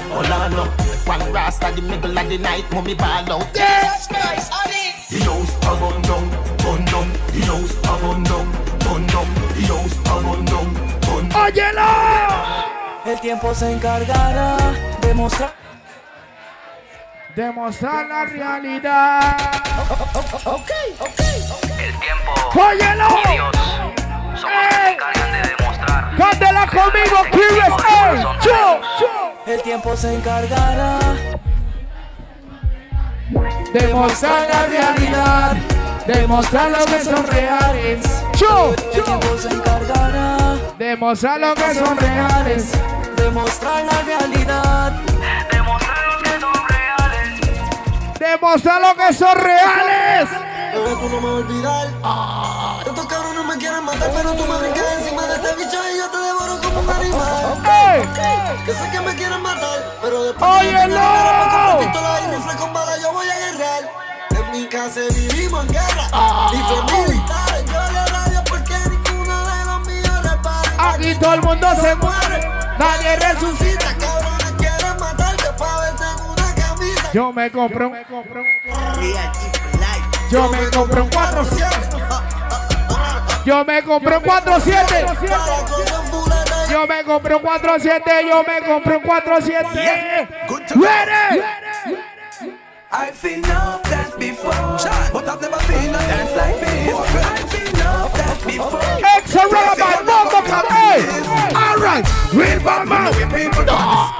[1.06, 2.64] One rasta the middle of the night.
[2.72, 3.46] Mummy ball out.
[3.54, 4.96] Yes, guys, honey.
[5.10, 6.30] The house a run down,
[6.64, 7.12] run down.
[7.32, 8.46] The house a run down,
[8.86, 9.28] run down.
[9.52, 10.68] The house a run down,
[11.06, 11.42] run down.
[11.44, 11.90] ¡Óyelo!
[13.04, 14.56] El tiempo se encargará
[15.02, 15.52] de mostrar.
[17.36, 19.36] Demostrar la realidad.
[20.46, 20.70] Ok,
[21.00, 21.20] ok,
[21.78, 23.08] El tiempo ¡Óyelo!
[23.32, 24.03] Dios
[24.44, 26.16] son los que se encargan de demostrar.
[26.16, 27.84] Cántela conmigo, Curious.
[29.46, 30.98] El tiempo se encargará.
[33.72, 35.56] Demostrar la realidad.
[36.06, 38.22] Demostrar lo que son reales.
[38.38, 38.74] ¡Yo!
[38.74, 40.56] El tiempo se encargará.
[40.78, 42.72] Demostrar lo que son reales.
[43.16, 44.92] Demostrar la realidad.
[45.50, 47.40] Demostrar lo que son reales.
[48.18, 50.28] Demostrar lo que son reales.
[50.72, 51.88] Bebé, tú no me olvidar.
[52.02, 52.63] No
[53.54, 56.60] me quieren matar, pero tú me brincas encima de este bicho y yo te devoro
[56.60, 57.62] como un animal.
[57.64, 58.02] ¡Ey!
[58.66, 60.80] Yo sé que me quieren matar, pero después ¡Óyelo!
[60.82, 63.90] de la con pistola y rifle con bala yo voy a guerrear.
[64.30, 66.08] En mi casa vivimos en guerra,
[66.50, 67.64] rifles militares.
[67.66, 70.92] Yo le radio porque ninguno de los míos repara.
[70.92, 72.48] Aquí todo el mundo se muere.
[72.78, 73.86] Nadie resucita.
[73.86, 77.12] Resucita, cabrones quieren matarte pa' verte en una camisa.
[77.12, 77.94] Yo me compré un.
[80.30, 82.43] Yo me compré un 4-7.
[83.44, 85.06] Yo me compré un 47.
[86.70, 88.26] Yo me compré un 47.
[88.28, 90.28] Yo me compré un 47.
[90.76, 91.44] Ready.
[92.90, 94.78] I've seen enough that before,
[95.12, 96.94] but I've never seen a dance like this.
[96.94, 98.80] I've seen enough that before.
[99.16, 101.02] Extra rubber, motherfucker, hey!
[101.56, 104.14] All right, real bad man, we people dance.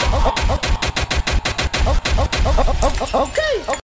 [3.14, 3.83] Okay.